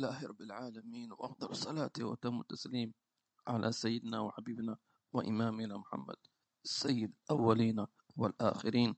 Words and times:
لله 0.00 0.26
رب 0.32 0.40
العالمين 0.40 1.12
وأفضل 1.12 1.50
الصلاة 1.52 1.92
وتم 2.00 2.40
التسليم 2.40 2.88
على 3.46 3.68
سيدنا 3.72 4.20
وحبيبنا 4.20 4.76
وإمامنا 5.12 5.76
محمد 5.76 6.16
السيد 6.64 7.12
الأولين 7.28 7.86
والآخرين 8.16 8.96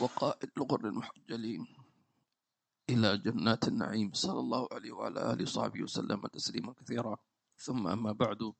وقائد 0.00 0.50
الغر 0.58 0.86
المحجلين 0.86 1.62
إلى 2.90 3.18
جنات 3.18 3.68
النعيم 3.68 4.10
صلى 4.12 4.40
الله 4.40 4.68
عليه 4.72 4.92
وعلى 4.92 5.32
آله 5.32 5.42
وصحبه 5.42 5.82
وسلم 5.82 6.26
تسليما 6.26 6.72
كثيرا. 6.72 7.16
ثم 7.62 7.86
أما 7.86 8.12
بعد 8.12 8.52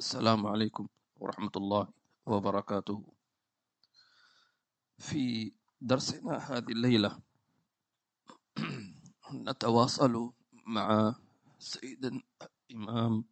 السلام 0.00 0.46
عليكم 0.46 0.88
ورحمة 1.20 1.52
الله 1.56 1.88
وبركاته. 2.26 3.12
في 4.98 5.52
درسنا 5.80 6.36
هذه 6.38 6.72
الليلة 6.72 7.20
نتواصل 9.34 10.32
مع 10.52 11.14
سيد 11.58 12.22
الإمام 12.70 13.24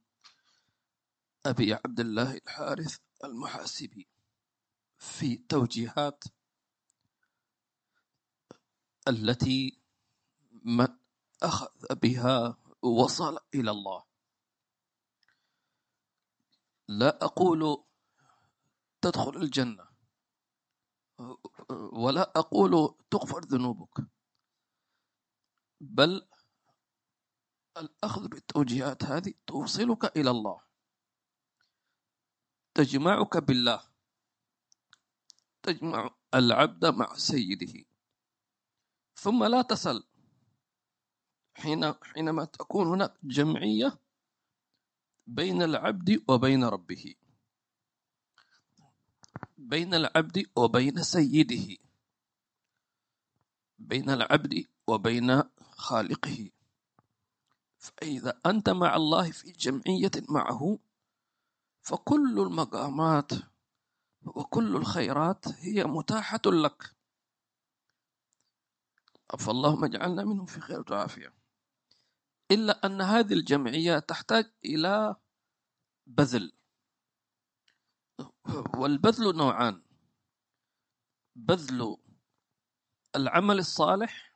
أبي 1.46 1.74
عبد 1.74 2.00
الله 2.00 2.36
الحارث 2.36 2.98
المحاسبي 3.24 4.08
في 4.98 5.36
توجيهات 5.36 6.24
التي 9.08 9.78
من 10.64 10.88
أخذ 11.42 11.94
بها 11.94 12.56
وصل 12.82 13.38
إلى 13.54 13.70
الله. 13.70 14.04
لا 16.88 17.24
أقول 17.24 17.84
تدخل 19.00 19.36
الجنة 19.36 19.88
ولا 21.92 22.32
أقول 22.36 22.94
تغفر 23.10 23.40
ذنوبك. 23.40 24.11
بل 25.82 26.22
الأخذ 27.76 28.28
بالتوجيهات 28.28 29.04
هذه 29.04 29.34
توصلك 29.46 30.16
إلى 30.16 30.30
الله. 30.30 30.60
تجمعك 32.74 33.36
بالله. 33.36 33.82
تجمع 35.62 36.14
العبد 36.34 36.86
مع 36.86 37.14
سيده. 37.14 37.84
ثم 39.14 39.44
لا 39.44 39.62
تسل. 39.62 40.04
حين 41.54 41.94
حينما 42.02 42.44
تكون 42.44 42.86
هناك 42.86 43.14
جمعية 43.22 43.98
بين 45.26 45.62
العبد 45.62 46.24
وبين 46.28 46.64
ربه. 46.64 47.14
بين 49.58 49.94
العبد 49.94 50.46
وبين 50.56 51.02
سيده. 51.02 51.76
بين 53.78 54.10
العبد 54.10 54.64
وبين 54.86 55.42
خالقه. 55.82 56.50
فإذا 57.78 58.40
أنت 58.46 58.70
مع 58.70 58.96
الله 58.96 59.30
في 59.30 59.52
جمعية 59.52 60.10
معه 60.28 60.78
فكل 61.82 62.40
المقامات 62.40 63.30
وكل 64.26 64.76
الخيرات 64.76 65.48
هي 65.48 65.84
متاحة 65.84 66.40
لك. 66.46 66.96
فاللهم 69.38 69.84
اجعلنا 69.84 70.24
منهم 70.24 70.46
في 70.46 70.60
خير 70.60 70.84
وعافية 70.92 71.34
إلا 72.50 72.86
أن 72.86 73.00
هذه 73.00 73.32
الجمعية 73.32 73.98
تحتاج 73.98 74.52
إلى 74.64 75.16
بذل. 76.06 76.52
والبذل 78.76 79.36
نوعان. 79.36 79.82
بذل 81.36 81.96
العمل 83.16 83.58
الصالح 83.58 84.31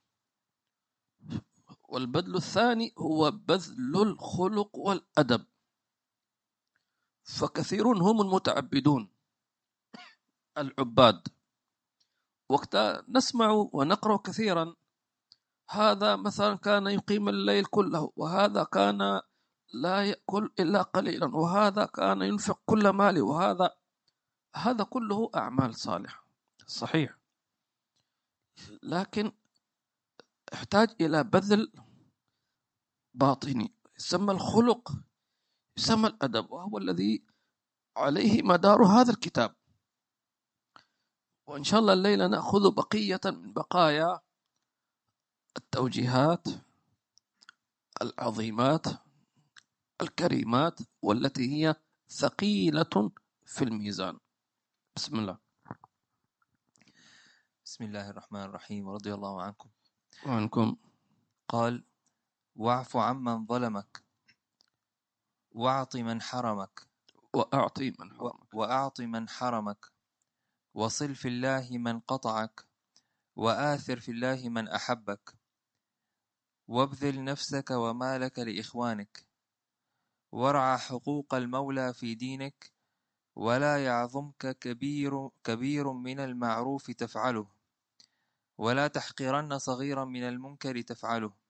والبذل 1.97 2.37
الثاني 2.37 2.95
هو 2.99 3.31
بذل 3.31 4.03
الخلق 4.03 4.77
والأدب. 4.77 5.45
فكثير 7.25 7.87
هم 7.89 8.21
المتعبدون 8.21 9.09
العباد. 10.59 11.29
وقت 12.49 12.77
نسمع 13.09 13.51
ونقرأ 13.73 14.17
كثيرا 14.17 14.75
هذا 15.71 16.17
مثلا 16.17 16.56
كان 16.56 16.87
يقيم 16.87 17.29
الليل 17.29 17.65
كله 17.65 18.12
وهذا 18.17 18.65
كان 18.65 19.21
لا 19.73 20.05
يأكل 20.05 20.53
إلا 20.61 20.83
قليلا 20.83 21.27
وهذا 21.37 21.87
كان 21.87 22.23
ينفق 22.23 22.61
كل 22.67 22.89
ماله 22.89 23.23
وهذا 23.23 23.71
هذا 24.56 24.85
كله 24.85 25.31
أعمال 25.37 25.75
صالحة. 25.75 26.27
صحيح. 26.67 27.19
لكن 28.83 29.33
يحتاج 30.53 30.89
إلى 31.01 31.25
بذل 31.25 31.86
باطني. 33.16 33.75
يسمى 33.99 34.32
الخلق 34.32 34.93
يسمى 35.77 36.06
الأدب 36.09 36.50
وهو 36.50 36.78
الذي 36.78 37.25
عليه 37.97 38.43
مدار 38.43 38.84
هذا 38.84 39.10
الكتاب. 39.12 39.54
وإن 41.47 41.65
شاء 41.65 41.81
الله 41.81 41.93
الليلة 41.93 42.26
نأخذ 42.26 42.75
بقية 42.75 43.21
من 43.25 43.53
بقايا 43.53 44.21
التوجيهات 45.56 46.44
العظيمات 48.03 48.87
الكريمات 50.03 50.78
والتي 51.03 51.53
هي 51.55 51.75
ثقيلة 52.09 53.10
في 53.44 53.65
الميزان. 53.65 54.19
بسم 54.97 55.19
الله. 55.19 55.38
بسم 57.65 57.84
الله 57.84 58.10
الرحمن 58.10 58.43
الرحيم 58.43 58.88
ورضي 58.88 59.15
الله 59.15 59.43
عنكم. 59.43 59.69
وعنكم. 60.26 60.76
قال 61.49 61.84
واعف 62.56 62.97
عمن 62.97 63.47
ظلمك. 63.47 64.05
واعط 65.50 65.97
من 65.97 66.22
حرمك. 66.22 66.89
وأعطي 67.34 67.91
من 67.99 68.12
حرمك. 68.12 68.55
وأعط 68.55 69.00
من 69.00 69.28
حرمك. 69.28 69.93
وصل 70.75 71.15
في 71.15 71.28
الله 71.28 71.69
من 71.71 72.00
قطعك. 72.00 72.69
وآثر 73.37 74.00
في 74.00 74.11
الله 74.11 74.49
من 74.49 74.69
أحبك. 74.69 75.34
وابذل 76.69 77.25
نفسك 77.25 77.71
ومالك 77.71 78.39
لإخوانك. 78.39 79.27
وارعى 80.33 80.78
حقوق 80.78 81.34
المولى 81.34 81.94
في 81.94 82.15
دينك. 82.15 82.73
ولا 83.37 83.84
يعظمك 83.84 84.59
كبير 84.59 85.28
كبير 85.44 85.93
من 85.93 86.21
المعروف 86.21 86.91
تفعله. 86.91 87.47
ولا 88.59 88.88
تحقرن 88.88 89.59
صغيرا 89.59 90.05
من 90.05 90.23
المنكر 90.23 90.81
تفعله. 90.81 91.46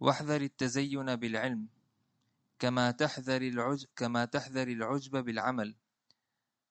واحذر 0.00 0.40
التزين 0.40 1.16
بالعلم 1.16 1.68
كما 2.58 2.90
تحذر 2.90 3.42
العجب 3.42 3.88
كما 3.96 4.24
تحذر 4.24 4.68
العجب 4.68 5.16
بالعمل. 5.16 5.74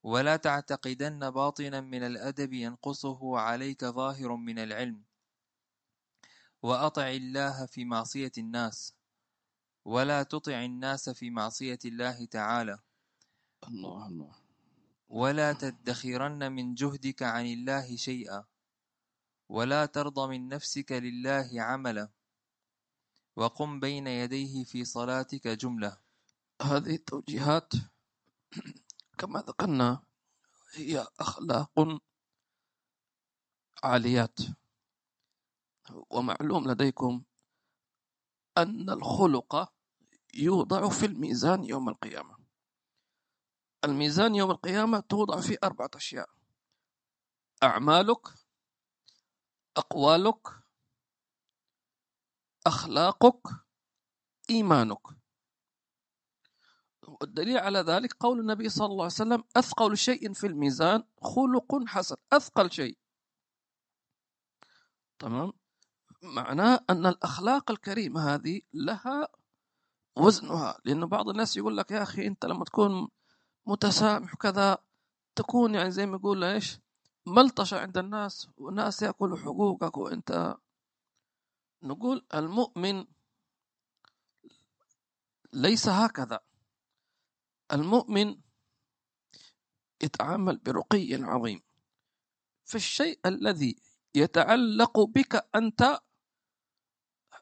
ولا 0.03 0.35
تعتقدن 0.35 1.29
باطنا 1.29 1.81
من 1.81 2.03
الأدب 2.03 2.53
ينقصه 2.53 3.39
عليك 3.39 3.85
ظاهر 3.85 4.35
من 4.35 4.59
العلم. 4.59 5.03
وأطع 6.61 7.07
الله 7.09 7.65
في 7.65 7.85
معصية 7.85 8.31
الناس 8.37 8.93
ولا 9.85 10.23
تطع 10.23 10.65
الناس 10.65 11.09
في 11.09 11.29
معصية 11.29 11.79
الله 11.85 12.25
تعالى. 12.25 12.79
الله 13.67 14.07
الله. 14.07 14.35
ولا 15.09 15.53
تدخرن 15.53 16.51
من 16.51 16.73
جهدك 16.75 17.23
عن 17.23 17.45
الله 17.45 17.95
شيئا. 17.95 18.43
ولا 19.49 19.85
ترضى 19.85 20.27
من 20.27 20.47
نفسك 20.47 20.91
لله 20.91 21.49
عملا. 21.61 22.09
وقم 23.37 23.79
بين 23.79 24.07
يديه 24.07 24.63
في 24.63 24.85
صلاتك 24.85 25.47
جملة. 25.47 25.97
هذه 26.61 26.95
التوجيهات 26.95 27.73
كما 29.19 29.39
ذكرنا 29.39 30.03
هي 30.73 31.07
أخلاق 31.19 31.99
عاليات. 33.83 34.39
ومعلوم 36.09 36.71
لديكم 36.71 37.23
أن 38.57 38.89
الخلق 38.89 39.73
يوضع 40.33 40.89
في 40.89 41.05
الميزان 41.05 41.63
يوم 41.63 41.89
القيامة. 41.89 42.37
الميزان 43.85 44.35
يوم 44.35 44.51
القيامة 44.51 44.99
توضع 44.99 45.41
فيه 45.41 45.57
أربعة 45.63 45.89
أشياء 45.95 46.29
أعمالك 47.63 48.27
أقوالك 49.77 50.66
أخلاقك 52.67 53.41
إيمانك. 54.49 55.07
والدليل 57.07 57.57
على 57.57 57.79
ذلك 57.79 58.13
قول 58.19 58.39
النبي 58.39 58.69
صلى 58.69 58.85
الله 58.85 59.03
عليه 59.03 59.13
وسلم 59.13 59.43
أثقل 59.55 59.97
شيء 59.97 60.33
في 60.33 60.47
الميزان 60.47 61.03
خلق 61.21 61.83
حسن. 61.87 62.15
أثقل 62.33 62.71
شيء. 62.71 62.97
تمام؟ 65.19 65.53
معناه 66.23 66.79
أن 66.89 67.05
الأخلاق 67.05 67.71
الكريمة 67.71 68.33
هذه 68.33 68.61
لها 68.73 69.27
وزنها. 70.17 70.79
لأن 70.85 71.05
بعض 71.05 71.29
الناس 71.29 71.57
يقول 71.57 71.77
لك 71.77 71.91
يا 71.91 72.03
أخي 72.03 72.27
أنت 72.27 72.45
لما 72.45 72.65
تكون 72.65 73.07
متسامح 73.65 74.35
كذا 74.35 74.77
تكون 75.35 75.75
يعني 75.75 75.91
زي 75.91 76.05
ما 76.05 76.15
يقول 76.15 76.43
إيش 76.43 76.79
ملطشة 77.25 77.79
عند 77.79 77.97
الناس 77.97 78.49
والناس 78.57 79.01
يأكلوا 79.01 79.37
حقوقك 79.37 79.97
وأنت 79.97 80.57
نقول 81.83 82.25
المؤمن 82.33 83.05
ليس 85.53 85.87
هكذا. 85.87 86.39
المؤمن 87.73 88.41
يتعامل 90.03 90.57
برقي 90.57 91.13
عظيم. 91.13 91.61
فالشيء 92.65 93.19
الذي 93.25 93.75
يتعلق 94.15 94.99
بك 94.99 95.49
أنت 95.55 95.99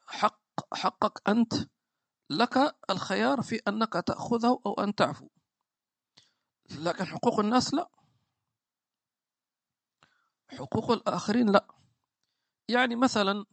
حق 0.07 0.41
حقك 0.73 1.29
أنت 1.29 1.53
لك 2.29 2.57
الخيار 2.89 3.41
في 3.41 3.55
أنك 3.67 3.93
تأخذه 3.93 4.59
أو 4.65 4.73
أن 4.73 4.95
تعفو. 4.95 5.29
لكن 6.69 7.05
حقوق 7.05 7.39
الناس 7.39 7.73
لا. 7.73 7.89
حقوق 10.49 10.91
الآخرين 10.91 11.49
لا. 11.49 11.67
يعني 12.69 12.95
مثلا 12.95 13.45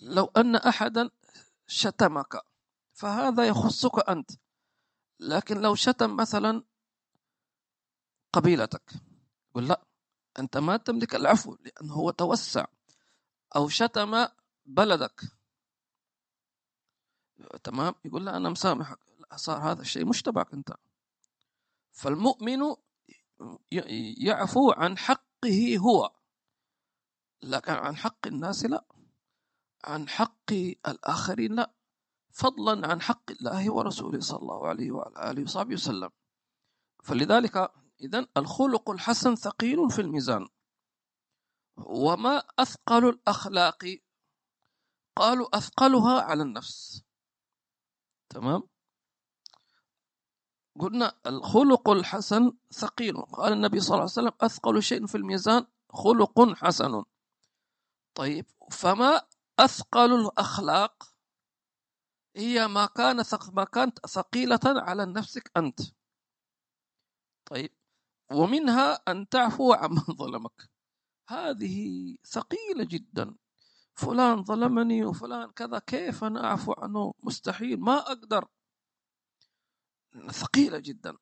لو 0.00 0.24
أن 0.24 0.56
أحدا 0.56 1.10
شتمك 1.66 2.40
فهذا 2.92 3.48
يخصك 3.48 4.08
أنت. 4.08 4.30
لكن 5.20 5.60
لو 5.60 5.74
شتم 5.74 6.16
مثلا 6.16 6.64
قبيلتك 8.32 8.92
يقول 9.50 9.68
لا 9.68 9.82
أنت 10.38 10.56
ما 10.56 10.76
تملك 10.76 11.14
العفو 11.14 11.56
لأنه 11.60 11.94
هو 11.94 12.10
توسع. 12.10 12.66
أو 13.56 13.68
شتم 13.68 14.26
بلدك. 14.66 15.20
تمام؟ 17.64 17.94
يقول 18.04 18.26
لا 18.26 18.36
أنا 18.36 18.48
مسامحك. 18.48 18.98
صار 19.36 19.72
هذا 19.72 19.82
الشيء 19.82 20.04
مش 20.04 20.22
تبعك 20.22 20.52
أنت. 20.52 20.72
فالمؤمن 21.92 22.74
يعفو 24.18 24.70
عن 24.70 24.98
حقه 24.98 25.78
هو. 25.78 26.12
لكن 27.42 27.72
عن 27.72 27.96
حق 27.96 28.26
الناس 28.26 28.64
لا. 28.64 28.84
عن 29.86 30.08
حق 30.08 30.52
الآخرين 30.88 31.54
لا. 31.54 31.72
فضلا 32.30 32.88
عن 32.88 33.00
حق 33.00 33.30
الله 33.30 33.72
ورسوله 33.72 34.20
صلى 34.20 34.38
الله 34.38 34.68
عليه 34.68 34.90
وعلى 34.90 35.30
آله 35.30 35.42
وصحبه 35.42 35.74
وسلم. 35.74 36.10
فلذلك 37.04 37.72
إذا 38.00 38.26
الخلق 38.36 38.90
الحسن 38.90 39.34
ثقيل 39.34 39.90
في 39.90 40.00
الميزان. 40.00 40.48
وما 41.76 42.42
أثقل 42.58 43.08
الأخلاق؟ 43.08 43.98
قالوا 45.16 45.56
أثقلها 45.56 46.20
على 46.20 46.42
النفس. 46.42 47.02
تمام؟ 48.28 48.62
قلنا 50.80 51.18
الخلق 51.26 51.90
الحسن 51.90 52.52
ثقيل. 52.72 53.16
قال 53.16 53.52
النبي 53.52 53.80
صلى 53.80 53.88
الله 53.88 54.02
عليه 54.02 54.12
وسلم 54.12 54.32
أثقل 54.40 54.82
شيء 54.82 55.06
في 55.06 55.14
الميزان 55.14 55.66
خلق 55.92 56.54
حسن. 56.54 57.04
طيب 58.14 58.46
فما 58.70 59.22
أثقل 59.58 60.20
الأخلاق 60.20 61.16
هي 62.36 62.68
ما 62.68 62.86
كان 62.86 63.22
ما 63.52 63.64
كانت 63.64 64.06
ثقيلة 64.06 64.60
على 64.64 65.06
نفسك 65.06 65.50
أنت. 65.56 65.80
طيب 67.44 67.74
ومنها 68.32 68.94
أن 69.08 69.28
تعفو 69.28 69.72
عمن 69.72 69.96
ظلمك. 70.22 70.70
هذه 71.28 72.16
ثقيلة 72.24 72.84
جدا. 72.84 73.34
فلان 73.94 74.44
ظلمني 74.44 75.04
وفلان 75.04 75.50
كذا 75.50 75.78
كيف 75.78 76.24
أنا 76.24 76.44
أعفو 76.44 76.72
عنه؟ 76.72 77.14
مستحيل 77.22 77.80
ما 77.80 77.98
أقدر. 77.98 78.48
ثقيلة 80.30 80.78
جدا. 80.78 81.16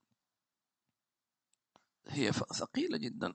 هي 2.06 2.32
ثقيلة 2.32 2.98
جدا. 2.98 3.34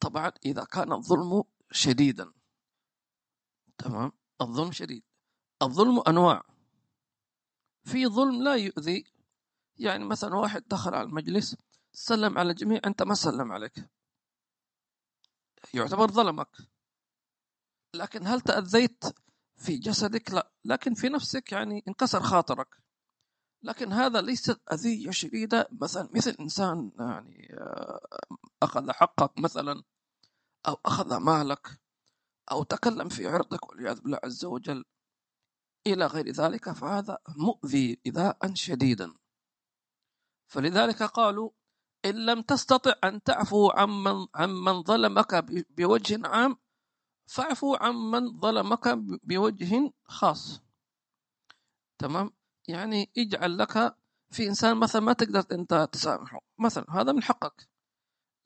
طبعا 0.00 0.32
إذا 0.46 0.64
كان 0.64 0.92
الظلم 0.92 1.44
شديدا. 1.70 2.32
تمام؟ 3.78 4.12
الظلم 4.40 4.72
شديد. 4.72 5.02
الظلم 5.62 6.02
أنواع. 6.08 6.42
في 7.84 8.06
ظلم 8.06 8.42
لا 8.42 8.54
يؤذي. 8.54 9.04
يعني 9.78 10.04
مثلا 10.04 10.34
واحد 10.34 10.64
دخل 10.68 10.94
على 10.94 11.08
المجلس 11.08 11.56
سلم 11.92 12.38
على 12.38 12.50
الجميع 12.50 12.80
أنت 12.86 13.02
ما 13.02 13.14
سلم 13.14 13.52
عليك. 13.52 13.88
يعتبر 15.74 16.10
ظلمك. 16.10 16.56
لكن 17.94 18.26
هل 18.26 18.40
تأذيت 18.40 19.04
في 19.56 19.76
جسدك؟ 19.76 20.30
لا. 20.30 20.52
لكن 20.64 20.94
في 20.94 21.08
نفسك 21.08 21.52
يعني 21.52 21.84
انكسر 21.88 22.20
خاطرك. 22.20 22.82
لكن 23.62 23.92
هذا 23.92 24.20
ليست 24.20 24.60
أذية 24.72 25.10
شديدة. 25.10 25.68
مثلا 25.72 26.08
مثل 26.14 26.36
إنسان 26.40 26.92
يعني 26.98 27.54
آه، 27.54 28.06
أخذ 28.62 28.92
حقك 28.92 29.38
مثلا 29.38 29.82
أو 30.68 30.80
أخذ 30.86 31.16
مالك. 31.16 31.81
أو 32.50 32.62
تكلم 32.62 33.08
في 33.08 33.26
عرضك 33.26 33.68
والعياذ 33.68 34.00
بالله 34.00 34.18
عز 34.24 34.44
وجل. 34.44 34.84
إلى 35.86 36.06
غير 36.06 36.30
ذلك 36.30 36.72
فهذا 36.72 37.18
مؤذي 37.36 38.00
إذاء 38.06 38.54
شديدا. 38.54 39.14
فلذلك 40.46 41.02
قالوا 41.02 41.50
إن 42.04 42.26
لم 42.26 42.42
تستطع 42.42 42.94
أن 43.04 43.22
تعفو 43.22 43.70
عمن 43.70 44.26
عمن 44.34 44.82
ظلمك 44.82 45.44
بوجه 45.70 46.26
عام 46.26 46.56
فاعفو 47.26 47.74
عمن 47.74 48.40
ظلمك 48.40 48.88
بوجه 49.22 49.92
خاص. 50.04 50.60
تمام؟ 51.98 52.30
يعني 52.68 53.12
اجعل 53.18 53.58
لك 53.58 53.96
في 54.30 54.48
إنسان 54.48 54.76
مثلا 54.76 55.02
ما 55.02 55.12
تقدر 55.12 55.44
أنت 55.52 55.88
تسامحه. 55.92 56.40
مثلا 56.58 56.84
هذا 56.90 57.12
من 57.12 57.22
حقك. 57.22 57.68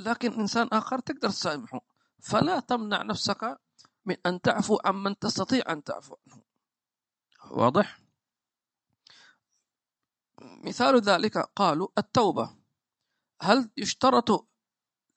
لكن 0.01 0.33
إنسان 0.33 0.69
آخر 0.73 0.99
تقدر 0.99 1.29
تسامحه. 1.29 1.81
فلا 2.19 2.61
تمنع 2.61 3.03
نفسك 3.03 3.61
من 4.07 4.17
أن 4.27 4.41
تعفو 4.41 4.79
عمن 4.85 5.19
تستطيع 5.19 5.73
أن 5.73 5.85
تعفو 5.85 6.17
عنه 6.27 6.43
واضح؟ 7.51 8.01
مثال 10.41 11.01
ذلك 11.01 11.39
قالوا 11.39 11.89
التوبة 11.99 12.57
هل 13.43 13.71
يشترط 13.77 14.49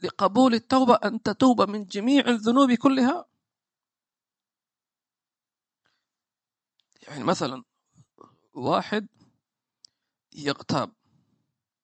لقبول 0.03 0.53
التوبة 0.53 0.95
أن 0.95 1.21
تتوب 1.21 1.61
من 1.61 1.85
جميع 1.85 2.27
الذنوب 2.27 2.73
كلها؟ 2.73 3.25
يعني 7.01 7.23
مثلا 7.23 7.63
واحد 8.53 9.07
يغتاب 10.33 10.93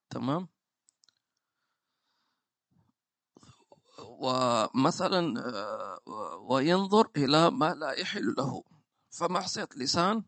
تمام 0.10 0.55
ومثلا 4.20 5.40
آه، 5.40 6.00
وينظر 6.50 7.10
إلى 7.18 7.52
ما 7.52 7.74
لا 7.74 7.92
يحل 7.92 8.36
له. 8.38 8.64
فمعصية 9.12 9.70
لسان 9.76 10.24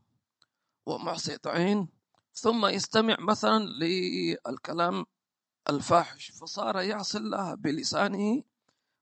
ومعصية 0.85 1.41
عين. 1.45 1.87
ثم 2.33 2.65
يستمع 2.65 3.17
مثلا 3.19 3.59
للكلام 3.59 5.05
الفاحش. 5.69 6.31
فصار 6.31 6.81
يعصي 6.81 7.17
الله 7.17 7.53
بلسانه 7.55 8.43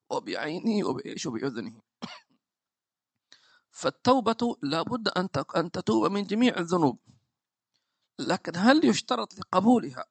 وبعينه 0.09 0.87
وبإيش 0.87 1.25
وبأذنه. 1.25 1.81
فالتوبة 3.79 4.57
لابد 4.63 5.07
أن 5.07 5.29
أن 5.55 5.71
تتوب 5.71 6.11
من 6.11 6.23
جميع 6.23 6.57
الذنوب. 6.57 6.99
لكن 8.19 8.51
هل 8.55 8.85
يشترط 8.85 9.39
لقبولها؟ 9.39 10.05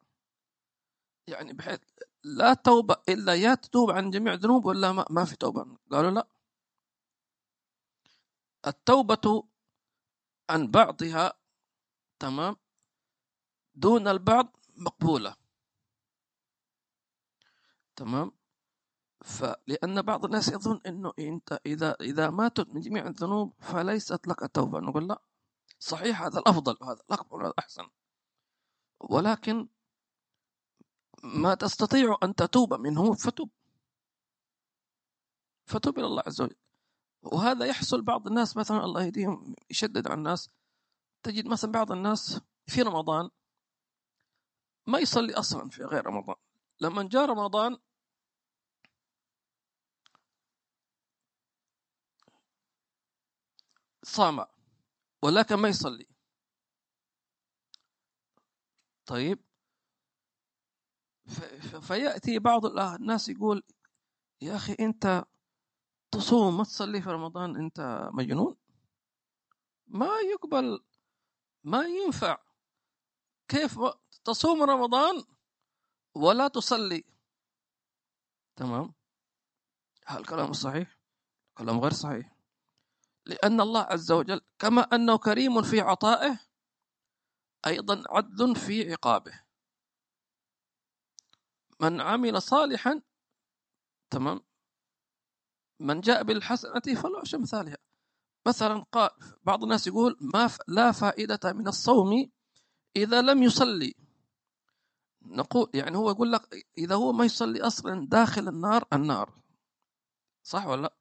يعني 1.28 1.52
بحيث 1.52 1.81
لا 2.25 2.54
توبة 2.54 2.97
إلا 3.09 3.35
يا 3.35 3.54
تتوب 3.54 3.90
عن 3.90 4.11
جميع 4.11 4.33
الذنوب 4.33 4.64
ولا 4.64 4.93
ما, 4.93 5.04
ما 5.11 5.25
في 5.25 5.37
توبة. 5.37 5.76
قالوا 5.93 6.11
لا. 6.11 6.28
التوبة 8.66 9.49
عن 10.50 10.71
بعضها 10.71 11.33
تمام. 12.19 12.57
دون 13.75 14.09
البعض 14.09 14.57
مقبولة. 14.76 15.37
تمام. 17.97 18.33
فلأن 19.25 20.02
بعض 20.02 20.25
الناس 20.25 20.49
يظن 20.49 20.81
أنه 20.87 21.12
أنت 21.19 21.61
إذا 21.66 21.97
إذا 22.00 22.31
ماتت 22.31 22.69
من 22.75 22.81
جميع 22.81 23.07
الذنوب 23.07 23.52
فليست 23.61 24.28
لك 24.28 24.50
توبة. 24.54 24.81
نقول 24.81 25.09
لا. 25.09 25.23
صحيح 25.78 26.23
هذا 26.23 26.38
الأفضل 26.38 26.76
وهذا 26.81 27.00
الأكبر 27.11 27.37
وهذا 27.37 27.50
الأحسن. 27.50 27.88
ولكن 29.00 29.69
ما 31.25 31.54
تستطيع 31.54 32.19
أن 32.23 32.35
تتوب 32.35 32.75
منه 32.75 33.12
فتب 33.14 33.50
فتب 35.66 35.99
إلى 35.99 36.07
الله 36.07 36.23
عز 36.26 36.40
وجل. 36.40 36.57
وهذا 37.23 37.66
يحصل 37.66 38.02
بعض 38.02 38.26
الناس 38.26 38.57
مثلا 38.57 38.85
الله 38.85 39.04
يهديهم 39.04 39.54
يشدد 39.71 40.07
على 40.07 40.19
الناس. 40.19 40.50
تجد 41.23 41.47
مثلا 41.47 41.73
بعض 41.73 41.93
الناس 41.93 42.40
في 42.66 42.83
رمضان 42.83 43.31
ما 44.87 44.99
يصلي 44.99 45.35
أصلا 45.35 45.69
في 45.71 45.85
غير 45.85 46.07
رمضان. 46.07 46.37
لما 46.81 47.02
جاء 47.09 47.25
رمضان 47.26 47.78
صام 54.02 54.47
ولكن 55.23 55.54
ما 55.57 55.69
يصلي. 55.69 56.07
طيب 59.07 59.38
فيأتي 61.81 62.38
بعض 62.38 62.66
الناس 62.66 63.28
يقول 63.28 63.62
يا 64.40 64.57
أخي 64.57 64.76
أنت 64.81 65.25
تصوم 66.11 66.57
ما 66.57 66.64
تصلي 66.64 67.02
في 67.02 67.11
رمضان 67.11 67.57
أنت 67.57 68.09
مجنون؟ 68.12 68.57
ما 69.87 70.19
يقبل 70.33 70.85
ما 71.64 71.85
ينفع. 71.85 72.38
كيف 73.49 73.78
تصوم 74.25 74.62
رمضان 74.62 75.25
ولا 76.14 76.49
تصلي؟ 76.49 77.04
تمام؟ 78.57 78.95
هل 80.07 80.21
الكلام 80.21 80.52
صحيح؟ 80.52 80.99
كلام 81.54 81.81
غير 81.81 81.93
صحيح. 81.93 82.37
لأن 83.26 83.61
الله 83.61 83.81
عز 83.81 84.12
وجل 84.12 84.40
كما 84.59 84.83
أنه 84.83 85.19
كريم 85.19 85.62
في 85.62 85.81
عطائه 85.81 86.40
أيضا 87.66 88.02
عدل 88.09 88.57
في 88.57 88.93
عقابه. 88.93 89.44
من 91.85 92.00
عمل 92.00 92.43
صالحا 92.43 93.03
تمام؟ 94.11 94.41
من 95.81 96.00
جاء 96.00 96.23
بالحسنة 96.23 96.81
فله 96.81 97.21
عشر 97.21 97.38
مثالها. 97.38 97.76
مثلا 98.47 98.85
قال 98.93 99.11
بعض 99.43 99.62
الناس 99.62 99.87
يقول 99.87 100.17
ما 100.21 100.50
لا 100.69 100.93
فائدة 100.93 101.53
من 101.53 101.69
الصوم 101.69 102.31
إذا 102.97 103.23
لم 103.23 103.43
يصلي. 103.43 103.95
نقول 105.23 105.71
يعني 105.75 105.97
هو 105.97 106.11
يقول 106.11 106.33
لك 106.33 106.67
إذا 106.79 106.95
هو 106.95 107.12
ما 107.12 107.25
يصلي 107.25 107.61
أصلا 107.61 108.07
داخل 108.09 108.49
النار 108.49 108.85
النار. 108.93 109.35
صح 110.43 110.67
ولا 110.67 110.83
لا؟ 110.83 110.97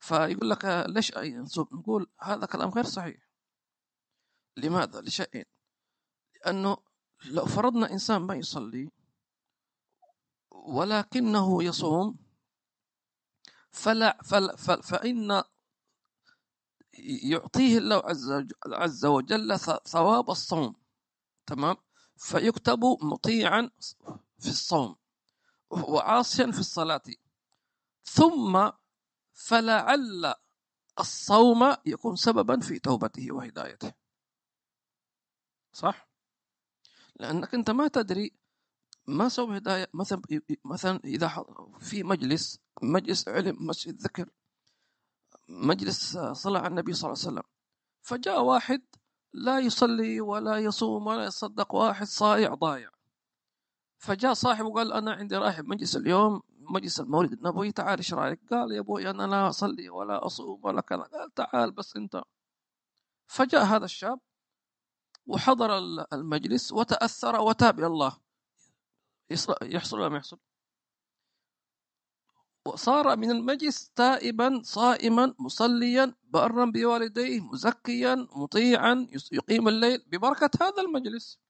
فيقول 0.00 0.50
لك 0.50 0.64
ليش 0.88 1.12
نقول 1.72 2.06
هذا 2.20 2.46
كلام 2.46 2.70
غير 2.70 2.84
صحيح. 2.84 3.28
لماذا؟ 4.56 5.00
لشيئين 5.00 5.44
لأنه 6.34 6.76
لو 7.24 7.46
فرضنا 7.46 7.92
إنسان 7.92 8.22
ما 8.22 8.34
يصلي 8.34 8.90
ولكنه 10.66 11.64
يصوم 11.64 12.16
فلا 13.70 14.22
فلا 14.22 14.56
فإن 14.56 15.42
يعطيه 17.22 17.78
الله 17.78 18.02
عز 18.66 19.04
وجل 19.04 19.58
ثواب 19.84 20.30
الصوم 20.30 20.74
تمام؟ 21.46 21.76
فيكتب 22.16 22.80
مطيعا 23.02 23.70
في 24.38 24.48
الصوم 24.48 24.96
وعاصيا 25.70 26.50
في 26.52 26.58
الصلاة. 26.58 27.02
ثم 28.04 28.70
فلعل 29.32 30.34
الصوم 31.00 31.76
يكون 31.86 32.16
سببا 32.16 32.60
في 32.60 32.78
توبته 32.78 33.32
وهدايته. 33.32 33.92
صح؟ 35.72 36.08
لأنك 37.16 37.54
أنت 37.54 37.70
ما 37.70 37.88
تدري 37.88 38.36
ما 39.06 39.28
سبب 39.28 39.50
هداية. 39.50 39.88
مثلا 39.94 40.22
مثلا 40.64 41.00
إذا 41.04 41.44
في 41.80 42.02
مجلس 42.02 42.58
مجلس 42.82 43.28
علم 43.28 43.56
مسجد 43.66 44.00
ذكر. 44.00 44.28
مجلس 45.48 46.18
صلاة 46.18 46.60
على 46.60 46.68
النبي 46.68 46.92
صلى 46.92 47.12
الله 47.12 47.22
عليه 47.22 47.32
وسلم. 47.32 47.50
فجاء 48.02 48.42
واحد 48.42 48.82
لا 49.32 49.58
يصلي 49.58 50.20
ولا 50.20 50.58
يصوم 50.58 51.06
ولا 51.06 51.24
يصدق 51.24 51.74
واحد 51.74 52.06
صايع 52.06 52.54
ضايع. 52.54 52.90
فجاء 53.98 54.32
صاحبه 54.32 54.72
قال 54.72 54.92
أنا 54.92 55.12
عندي 55.12 55.36
رايح 55.36 55.60
مجلس 55.60 55.96
اليوم 55.96 56.42
مجلس 56.70 57.00
المولد 57.00 57.32
النبوي 57.32 57.72
تعال 57.72 57.98
إيش 57.98 58.14
رأيك؟ 58.14 58.40
قال 58.50 58.72
يا 58.72 58.80
أبوي 58.80 59.10
أنا 59.10 59.22
لا 59.22 59.48
أصلي 59.48 59.88
ولا 59.88 60.26
أصوم 60.26 60.60
ولا 60.64 60.80
كذا. 60.80 61.02
قال 61.02 61.34
تعال 61.34 61.72
بس 61.72 61.96
أنت. 61.96 62.22
فجاء 63.26 63.64
هذا 63.64 63.84
الشاب 63.84 64.20
وحضر 65.26 65.78
المجلس 66.12 66.72
وتأثر 66.72 67.40
وتاب 67.40 67.78
إلى 67.78 67.86
الله. 67.86 68.25
يحصل 69.62 69.98
ولا 70.00 70.08
ما 70.08 70.16
يحصل؟ 70.16 70.38
وصار 72.66 73.16
من 73.16 73.30
المجلس 73.30 73.90
تائبا 73.90 74.60
صائما 74.64 75.34
مصليا 75.38 76.14
بارا 76.24 76.64
بوالديه 76.64 77.40
مزكيا 77.40 78.28
مطيعا 78.36 79.06
يقيم 79.32 79.68
الليل 79.68 80.04
ببركة 80.06 80.50
هذا 80.60 80.82
المجلس 80.82 81.40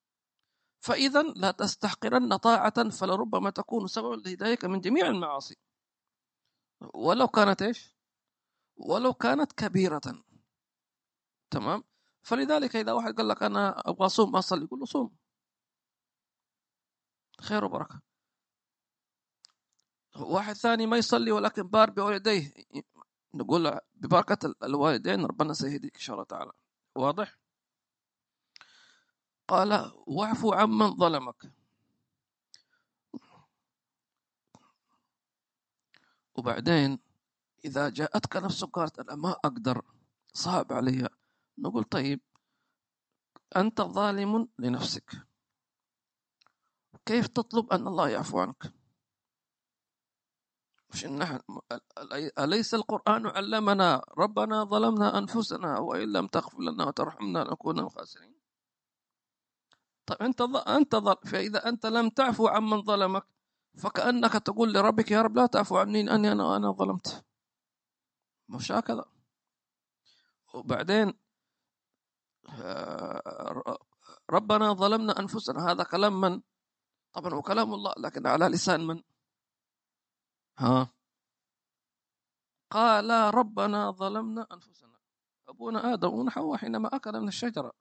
فإذا 0.81 1.23
لا 1.23 1.51
تستحقرن 1.51 2.37
طاعة 2.37 2.91
فلربما 2.91 3.51
تكون 3.51 3.87
سببا 3.87 4.15
لهدايك 4.15 4.65
من 4.65 4.81
جميع 4.81 5.07
المعاصي 5.07 5.57
ولو 6.95 7.29
كانت 7.29 7.63
إيش؟ 7.63 7.97
ولو 8.77 9.15
كانت 9.15 9.53
كبيرة 9.53 10.01
تمام؟ 11.51 11.85
فلذلك 12.23 12.77
إذا 12.77 12.93
واحد 12.93 13.17
قال 13.17 13.29
لك 13.29 13.43
أنا 13.43 13.89
أبغى 13.89 14.07
أصوم 14.07 14.33
ما 14.33 14.39
أصلي 14.39 14.65
يقول 14.65 14.81
له 14.81 14.87
صوم 14.87 15.17
خير 17.41 17.65
وبركة. 17.65 18.01
واحد 20.17 20.55
ثاني 20.55 20.87
ما 20.87 20.97
يصلي 20.97 21.33
ولكن 21.33 21.63
بار 21.63 21.91
بوالديه. 21.91 22.53
نقول 23.35 23.81
ببركة 23.95 24.55
الوالدين 24.63 25.25
ربنا 25.25 25.53
سيهديك 25.53 25.95
إن 25.95 26.01
شاء 26.01 26.15
الله 26.15 26.27
تعالى. 26.27 26.53
واضح؟ 26.95 27.39
قال 29.49 29.93
واعف 30.07 30.47
عمن 30.47 30.97
ظلمك. 30.97 31.53
وبعدين 36.35 36.99
إذا 37.65 37.89
جاءتك 37.89 38.37
نفسك 38.37 38.69
قالت 38.69 38.99
أنا 38.99 39.15
ما 39.15 39.31
أقدر 39.31 39.83
صعب 40.33 40.73
علي. 40.73 41.09
نقول 41.59 41.85
طيب 41.85 42.21
أنت 43.57 43.81
ظالم 43.81 44.49
لنفسك. 44.59 45.27
كيف 47.07 47.27
تطلب 47.27 47.73
أن 47.73 47.87
الله 47.87 48.09
يعفو 48.09 48.39
عنك؟ 48.39 48.73
مش 50.91 51.05
نحن 51.05 51.41
أليس 52.39 52.75
القرآن 52.75 53.27
علمنا 53.27 54.03
ربنا 54.19 54.65
ظلمنا 54.65 55.19
أنفسنا 55.19 55.79
وإن 55.79 56.13
لم 56.13 56.27
تغفر 56.27 56.61
لنا 56.61 56.85
وترحمنا 56.87 57.39
لنكون 57.39 57.77
من 57.77 57.85
الخاسرين 57.85 58.35
طيب 60.07 60.23
أنت 60.23 60.41
أنت 60.69 60.97
فإذا 61.27 61.69
أنت 61.69 61.87
لم 61.87 62.09
تعفو 62.09 62.47
عمن 62.49 62.83
ظلمك 62.83 63.27
فكأنك 63.79 64.33
تقول 64.33 64.73
لربك 64.75 65.11
يا 65.11 65.23
رب 65.23 65.37
لا 65.37 65.47
تعفو 65.47 65.77
عني 65.77 66.01
أني 66.15 66.33
أنا 66.33 66.57
أنا 66.57 66.73
ظلمت. 66.73 67.25
مش 68.49 68.73
هكذا؟ 68.73 69.05
وبعدين 70.55 71.13
آه، 72.49 73.79
ربنا 74.31 74.73
ظلمنا 74.73 75.21
أنفسنا. 75.21 75.73
هذا 75.73 75.85
كلام 75.85 76.21
من؟ 76.21 76.43
طبعا 77.17 77.35
هو 77.35 77.43
كلام 77.43 77.75
الله 77.75 77.95
لكن 77.99 78.27
على 78.27 78.47
لسان 78.47 78.87
من؟ 78.87 79.03
ها؟ 80.59 80.93
قال 82.71 83.11
ربنا 83.35 83.91
ظلمنا 83.91 84.47
أنفسنا. 84.53 84.99
أبونا 85.49 85.93
آدم 85.93 86.15
ونحو 86.15 86.57
حينما 86.57 86.97
أكل 86.97 87.21
من 87.21 87.29
الشجرة. 87.29 87.73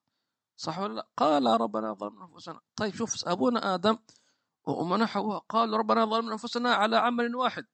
صح 0.56 0.80
ولا 0.80 0.94
لا؟ 0.94 1.08
قال 1.18 1.62
ربنا 1.62 1.94
ظلمنا 1.94 2.26
أنفسنا. 2.26 2.62
طيب 2.76 2.94
شوف 2.94 3.28
أبونا 3.28 3.76
آدم 3.76 3.98
وأمنا 4.64 5.06
حواء 5.06 5.40
قال 5.40 5.74
ربنا 5.74 6.06
ظلمنا 6.06 6.32
أنفسنا 6.32 6.74
على 6.74 6.98
عمل 6.98 7.36
واحد. 7.36 7.66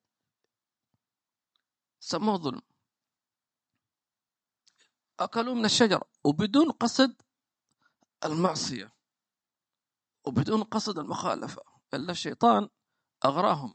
سموه 1.99 2.37
ظلم. 2.37 2.61
أكلوا 5.19 5.55
من 5.55 5.65
الشجرة 5.65 6.09
وبدون 6.23 6.71
قصد 6.71 7.21
المعصية. 8.25 9.00
وبدون 10.25 10.63
قصد 10.63 10.99
المخالفة 10.99 11.61
الا 11.93 12.11
الشيطان 12.11 12.69
أغراهم. 13.25 13.73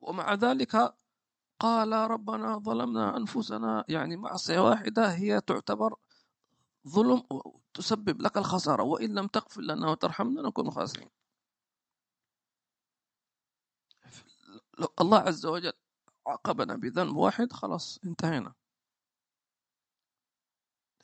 ومع 0.00 0.34
ذلك 0.34 0.94
قال 1.60 1.92
ربنا 1.92 2.58
ظلمنا 2.58 3.16
أنفسنا. 3.16 3.84
يعني 3.88 4.16
معصية 4.16 4.58
واحدة 4.58 5.14
هي 5.14 5.40
تعتبر 5.40 5.94
ظلم 6.88 7.22
تسبب 7.74 8.22
لك 8.22 8.38
الخسارة 8.38 8.82
وإن 8.82 9.14
لم 9.14 9.26
تغفر 9.26 9.60
لنا 9.60 9.90
وترحمنا 9.90 10.42
نكون 10.42 10.70
خاسرين. 10.70 11.10
الله 15.00 15.18
عز 15.18 15.46
وجل 15.46 15.72
عاقبنا 16.26 16.76
بذنب 16.76 17.16
واحد 17.16 17.52
خلاص 17.52 17.98
انتهينا. 18.04 18.54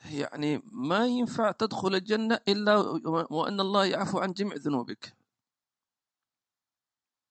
يعني 0.04 0.62
ما 0.64 1.06
ينفع 1.06 1.50
تدخل 1.50 1.94
الجنة 1.94 2.40
إلا 2.48 2.76
وأن 3.30 3.60
الله 3.60 3.86
يعفو 3.86 4.18
عن 4.18 4.32
جميع 4.32 4.54
ذنوبك. 4.56 5.16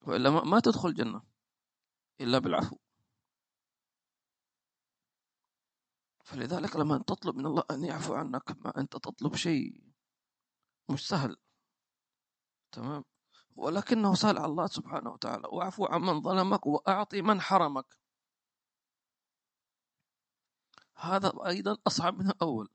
وإلا 0.01 0.29
ما 0.29 0.59
تدخل 0.59 0.89
الجنة 0.89 1.21
إلا 2.21 2.39
بالعفو. 2.39 2.77
فلذلك 6.23 6.75
لما 6.75 6.97
تطلب 6.97 7.35
من 7.35 7.45
الله 7.45 7.63
أن 7.71 7.83
يعفو 7.83 8.13
عنك 8.13 8.65
ما 8.65 8.77
أنت 8.77 8.93
تطلب 8.97 9.35
شيء 9.35 9.83
مش 10.89 11.07
سهل. 11.07 11.37
تمام؟ 12.71 13.03
ولكنه 13.55 14.15
سهل 14.15 14.37
على 14.37 14.45
الله 14.45 14.67
سبحانه 14.67 15.11
وتعالى 15.11 15.47
واعفو 15.51 15.85
عن 15.85 16.01
من 16.01 16.21
ظلمك 16.21 16.65
وأعطي 16.65 17.21
من 17.21 17.41
حرمك. 17.41 18.02
هذا 21.03 21.33
أيضا 21.47 21.77
أصعب 21.87 22.19
من 22.19 22.29
الأول. 22.29 22.69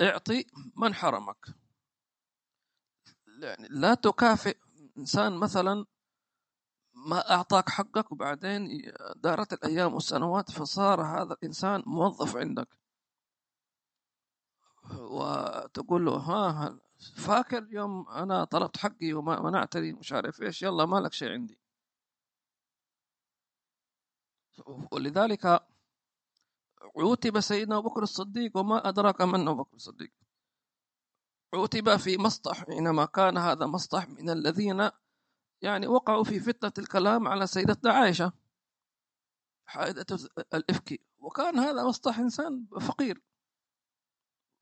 اعطي 0.00 0.46
من 0.76 0.94
حرمك. 0.94 1.46
يعني 3.42 3.68
لا 3.70 3.94
تكافئ 3.94 4.58
إنسان 4.98 5.32
مثلا 5.32 5.86
ما 6.94 7.30
أعطاك 7.30 7.68
حقك 7.68 8.12
وبعدين 8.12 8.92
دارت 9.16 9.52
الأيام 9.52 9.94
والسنوات 9.94 10.50
فصار 10.50 11.02
هذا 11.02 11.32
الإنسان 11.32 11.82
موظف 11.86 12.36
عندك. 12.36 12.68
وتقول 14.90 16.04
له 16.04 16.12
ها 16.16 16.78
فاكر 17.16 17.66
يوم 17.70 18.08
أنا 18.08 18.44
طلبت 18.44 18.76
حقي 18.76 19.12
وما 19.12 19.40
منعتني 19.42 19.92
مش 19.92 20.12
عارف 20.12 20.42
إيش 20.42 20.62
يلا 20.62 20.86
ما 20.86 20.96
لك 20.96 21.12
شيء 21.12 21.28
عندي. 21.30 21.58
ولذلك 24.92 25.71
عوتب 26.96 27.40
سيدنا 27.40 27.78
أبو 27.78 27.88
بكر 27.88 28.02
الصديق 28.02 28.56
وما 28.56 28.88
أدراك 28.88 29.20
من 29.20 29.48
أبو 29.48 29.62
بكر 29.62 29.76
الصديق. 29.76 30.12
عوتب 31.54 31.96
في 31.96 32.16
مسطح 32.16 32.64
حينما 32.64 33.04
كان 33.04 33.38
هذا 33.38 33.66
مسطح 33.66 34.08
من 34.08 34.30
الذين 34.30 34.90
يعني 35.62 35.86
وقعوا 35.86 36.24
في 36.24 36.40
فتنة 36.40 36.72
الكلام 36.78 37.28
على 37.28 37.46
سيدتنا 37.46 37.92
عائشة. 37.92 38.32
حائدة 39.66 40.06
الإفك. 40.54 41.00
وكان 41.18 41.58
هذا 41.58 41.84
مسطح 41.84 42.18
إنسان 42.18 42.66
فقير. 42.80 43.22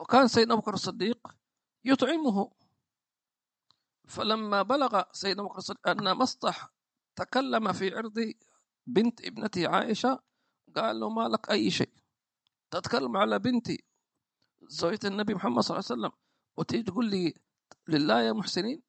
وكان 0.01 0.29
سيدنا 0.29 0.55
أبو 0.55 0.63
بكر 0.63 0.75
الصديق 0.75 1.29
يطعمه. 1.85 2.51
فلما 4.09 4.63
بلغ 4.63 5.03
سيدنا 5.13 5.43
أبو 5.43 5.49
بكر 5.49 5.59
الصديق 5.59 5.89
أن 5.89 6.17
مسطح 6.17 6.73
تكلم 7.17 7.73
في 7.73 7.97
عرض 7.97 8.33
بنت 8.87 9.21
ابنتي 9.21 9.67
عائشة 9.67 10.23
قال 10.77 11.01
له 11.01 11.09
ما 11.11 11.29
لك 11.29 11.51
أي 11.51 11.71
شيء. 11.71 12.00
تتكلم 12.71 13.17
على 13.17 13.39
بنتي 13.39 13.85
زوجة 14.63 14.99
النبي 15.05 15.35
محمد 15.35 15.63
صلى 15.63 15.79
الله 15.79 15.87
عليه 15.91 16.01
وسلم 16.01 16.19
وتيجي 16.57 16.83
تقول 16.83 17.11
لي 17.11 17.35
لله 17.89 18.21
يا 18.21 18.33
محسنين؟ 18.33 18.83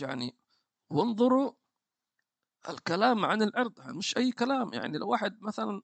يعني 0.00 0.36
وانظروا 0.90 1.52
الكلام 2.68 3.24
عن 3.24 3.42
العرض 3.42 3.80
مش 3.80 4.16
أي 4.16 4.32
كلام 4.32 4.72
يعني 4.74 4.98
لو 4.98 5.08
واحد 5.10 5.42
مثلا 5.42 5.82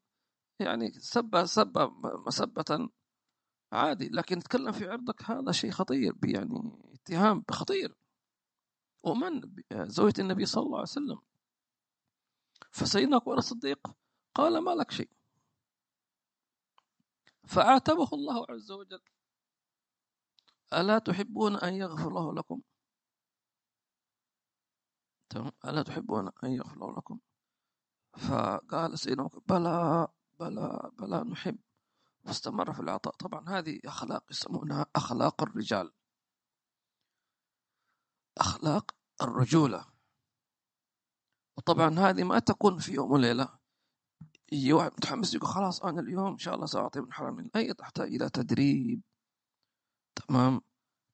يعني 0.60 0.92
سب 0.92 1.44
سب 1.44 1.92
مسبة 2.26 2.88
عادي 3.72 4.08
لكن 4.08 4.38
تكلم 4.38 4.72
في 4.72 4.88
عرضك 4.88 5.22
هذا 5.30 5.52
شيء 5.52 5.70
خطير 5.70 6.14
يعني 6.24 6.78
اتهام 6.94 7.44
خطير 7.50 7.94
ومن؟ 9.02 9.40
زوجة 9.72 10.20
النبي 10.20 10.46
صلى 10.46 10.62
الله 10.64 10.78
عليه 10.78 10.88
وسلم. 10.88 11.18
فسيدنا 12.70 13.16
أبو 13.16 13.34
الصديق 13.34 13.80
قال 14.38 14.58
ما 14.58 14.70
لك 14.70 14.90
شيء. 14.90 15.10
فعاتبه 17.46 18.08
الله 18.12 18.46
عز 18.48 18.70
وجل. 18.70 19.02
ألا 20.72 20.98
تحبون 20.98 21.56
أن 21.56 21.74
يغفر 21.74 22.08
الله 22.08 22.34
لكم؟ 22.34 22.62
ألا 25.64 25.82
تحبون 25.82 26.30
أن 26.44 26.50
يغفر 26.50 26.74
الله 26.74 26.96
لكم؟ 26.96 27.20
فقال 28.16 28.98
سيدنا 28.98 29.28
بلى 29.46 30.08
بلى 30.40 30.90
بلى 30.92 31.24
نحب. 31.24 31.58
واستمر 32.24 32.72
في 32.72 32.80
العطاء. 32.80 33.14
طبعا 33.14 33.48
هذه 33.48 33.80
أخلاق 33.84 34.24
يسمونها 34.30 34.86
أخلاق 34.96 35.42
الرجال. 35.42 35.92
أخلاق 38.38 38.94
الرجولة. 39.22 39.86
وطبعا 41.56 41.98
هذه 41.98 42.24
ما 42.24 42.38
تكون 42.38 42.78
في 42.78 42.92
يوم 42.92 43.12
وليلة. 43.12 43.57
يجي 44.52 44.72
واحد 44.72 44.92
متحمس 44.92 45.34
يقول 45.34 45.48
خلاص 45.48 45.82
أنا 45.82 46.00
اليوم 46.00 46.32
إن 46.32 46.38
شاء 46.38 46.54
الله 46.54 46.66
سأعطي 46.66 47.00
من 47.00 47.12
حرام 47.12 47.50
أي 47.56 47.74
تحتاج 47.74 48.14
إلى 48.14 48.30
تدريب. 48.30 49.02
تمام؟ 50.14 50.60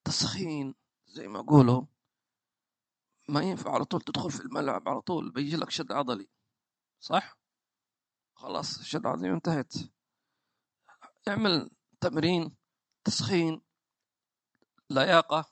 تسخين 0.05 0.75
زي 1.07 1.29
ما 1.29 1.41
قولوا 1.41 1.83
ما 3.29 3.41
ينفع 3.43 3.75
على 3.75 3.85
طول 3.85 4.01
تدخل 4.01 4.31
في 4.31 4.41
الملعب 4.41 4.89
على 4.89 5.01
طول 5.01 5.31
بيجي 5.31 5.57
لك 5.57 5.71
شد 5.71 5.93
عضلي. 5.93 6.29
صح؟ 7.01 7.39
خلاص 8.35 8.83
شد 8.83 9.07
عضلي 9.07 9.31
انتهت 9.33 9.75
اعمل 11.29 11.71
تمرين 12.01 12.57
تسخين 13.05 13.63
لياقة. 14.91 15.45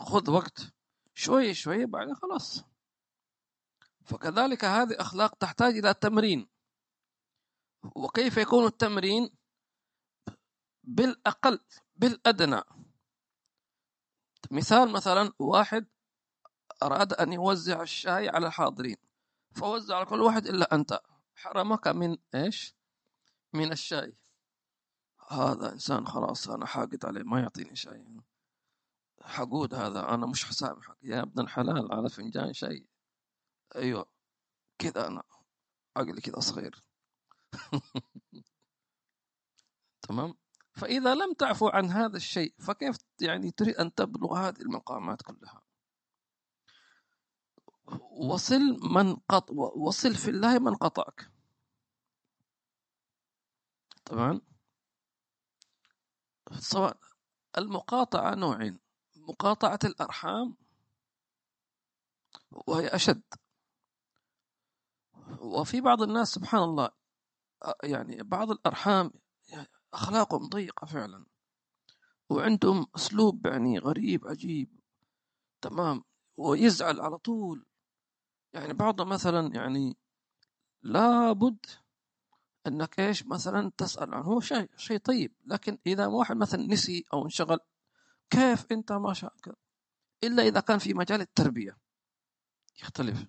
خذ 0.00 0.30
وقت. 0.30 0.72
شوي 1.14 1.54
شوي 1.54 1.86
بعدين 1.86 2.14
خلاص. 2.14 2.64
فكذلك 4.04 4.64
هذه 4.64 5.00
أخلاق 5.00 5.34
تحتاج 5.34 5.78
إلى 5.78 5.94
تمرين. 5.94 6.51
وكيف 7.82 8.36
يكون 8.36 8.66
التمرين 8.66 9.30
بالأقل 10.84 11.58
بالأدنى؟ 11.96 12.62
مثال 14.50 14.92
مثلا 14.92 15.32
واحد 15.38 15.86
أراد 16.82 17.12
أن 17.12 17.32
يوزع 17.32 17.82
الشاي 17.82 18.28
على 18.28 18.46
الحاضرين 18.46 18.96
فوزع 19.54 19.96
على 19.96 20.06
كل 20.06 20.20
واحد 20.20 20.46
إلا 20.46 20.74
أنت. 20.74 21.00
حرمك 21.36 21.88
من 21.88 22.16
إيش؟ 22.34 22.74
من 23.52 23.72
الشاي. 23.72 24.16
هذا 25.30 25.72
إنسان 25.72 26.06
خلاص 26.06 26.48
أنا 26.48 26.66
حاقد 26.66 27.04
عليه 27.04 27.22
ما 27.22 27.40
يعطيني 27.40 27.76
شاي. 27.76 28.06
حقود 29.22 29.74
هذا 29.74 30.14
أنا 30.14 30.26
مش 30.26 30.44
حسامحك 30.44 30.96
يا 31.02 31.22
ابن 31.22 31.40
الحلال 31.40 31.92
على 31.92 32.08
فنجان 32.08 32.52
شاي. 32.52 32.86
أيوة 33.76 34.06
كذا 34.78 35.06
أنا. 35.06 35.22
عقلي 35.96 36.20
كذا 36.20 36.40
صغير. 36.40 36.82
تمام؟ 40.02 40.34
فإذا 40.72 41.14
لم 41.14 41.32
تعفو 41.32 41.68
عن 41.68 41.90
هذا 41.90 42.16
الشيء 42.16 42.54
فكيف 42.58 42.98
يعني 43.20 43.50
تريد 43.50 43.74
أن 43.76 43.94
تبلغ 43.94 44.34
هذه 44.34 44.60
المقامات 44.60 45.22
كلها؟ 45.22 45.62
وصل 48.10 48.60
من 48.82 49.16
قط 49.16 49.50
وصل 49.76 50.14
في 50.14 50.30
الله 50.30 50.58
من 50.58 50.74
قطعك. 50.74 51.30
طبعا 54.04 54.40
سواء 56.58 56.98
المقاطعة 57.58 58.34
نوعين 58.34 58.78
مقاطعة 59.16 59.78
الأرحام 59.84 60.56
وهي 62.50 62.86
أشد. 62.86 63.22
وفي 65.40 65.80
بعض 65.80 66.02
الناس 66.02 66.28
سبحان 66.28 66.62
الله 66.62 67.01
يعني 67.82 68.22
بعض 68.22 68.50
الأرحام 68.50 69.12
أخلاقهم 69.94 70.48
ضيقة 70.48 70.86
فعلا. 70.86 71.26
وعندهم 72.30 72.86
أسلوب 72.96 73.46
يعني 73.46 73.78
غريب 73.78 74.26
عجيب. 74.28 74.80
تمام. 75.60 76.04
ويزعل 76.36 77.00
على 77.00 77.18
طول. 77.18 77.66
يعني 78.52 78.72
بعضهم 78.72 79.08
مثلا 79.08 79.54
يعني 79.54 79.96
لابد 80.82 81.66
إنك 82.66 83.00
إيش 83.00 83.26
مثلا 83.26 83.72
تسأل 83.76 84.14
عنه. 84.14 84.24
هو 84.24 84.40
شيء 84.40 84.70
شيء 84.76 84.98
طيب. 84.98 85.34
لكن 85.46 85.78
إذا 85.86 86.06
واحد 86.06 86.36
مثلا 86.36 86.66
نسي 86.66 87.04
أو 87.12 87.24
انشغل 87.24 87.58
كيف 88.30 88.72
أنت 88.72 88.92
ما 88.92 89.12
شاء 89.12 89.34
إلا 90.24 90.42
إذا 90.42 90.60
كان 90.60 90.78
في 90.78 90.94
مجال 90.94 91.20
التربية. 91.20 91.78
يختلف. 92.82 93.26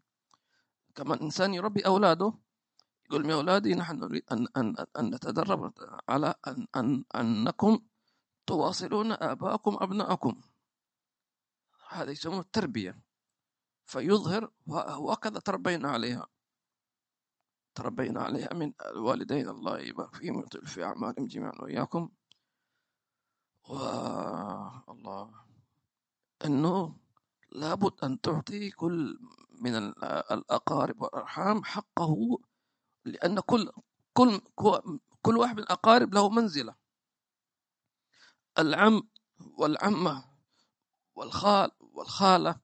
كما 0.96 1.14
الانسان 1.14 1.54
يربي 1.54 1.86
أولاده 1.86 2.34
يقول 3.14 3.30
يا 3.30 3.36
أولادي 3.36 3.76
نحن 3.76 4.00
نريد 4.00 4.24
أن 4.32 4.48
أن 4.58 4.76
أن 5.00 5.16
نتدرب 5.16 5.74
على 6.10 6.36
أن 6.48 6.68
أن 6.76 7.06
أنكم 7.16 7.80
تواصلون 8.46 9.12
آباءكم 9.12 9.78
أبناءكم. 9.82 10.42
هذا 11.90 12.12
يسمونه 12.12 12.40
التربية. 12.40 13.00
فيظهر 13.86 14.52
وهكذا 14.98 15.40
تربينا 15.40 15.92
عليها. 15.92 16.28
تربينا 17.76 18.22
عليها 18.22 18.54
من 18.54 18.74
الوالدين 18.86 19.50
الله 19.50 19.80
يبارك 19.80 20.16
فيهم 20.16 20.36
ويطيل 20.36 20.66
في 20.66 20.84
أعمالهم 20.84 21.28
جميعا 21.28 21.54
وإياكم. 21.62 22.10
والله 23.70 25.46
أنه 26.46 26.98
لابد 27.52 28.04
أن 28.04 28.22
تعطي 28.22 28.72
كل 28.72 29.20
من 29.62 29.76
الأقارب 30.32 31.02
والأرحام 31.02 31.64
حقه 31.64 32.40
لأن 33.06 33.40
كل 33.40 33.72
كل 34.14 34.42
كل 35.22 35.38
واحد 35.38 35.56
من 35.58 35.64
الأقارب 35.64 36.14
له 36.14 36.30
منزلة. 36.30 36.76
العم 38.60 39.10
والعمة 39.40 40.26
والخال 41.16 41.72
والخالة 41.80 42.60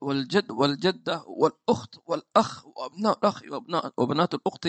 والجد 0.00 0.50
والجدة 0.50 1.24
والأخت 1.26 1.94
والأخ 2.06 2.66
وأبناء 2.66 3.18
الأخ 3.18 3.42
وأبناء 3.42 3.92
وبنات 3.96 4.34
الأخت 4.34 4.68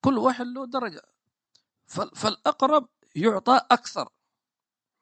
كل 0.00 0.18
واحد 0.18 0.46
له 0.46 0.66
درجة. 0.66 1.02
فالأقرب 2.14 2.88
يعطى 3.16 3.60
أكثر. 3.70 4.08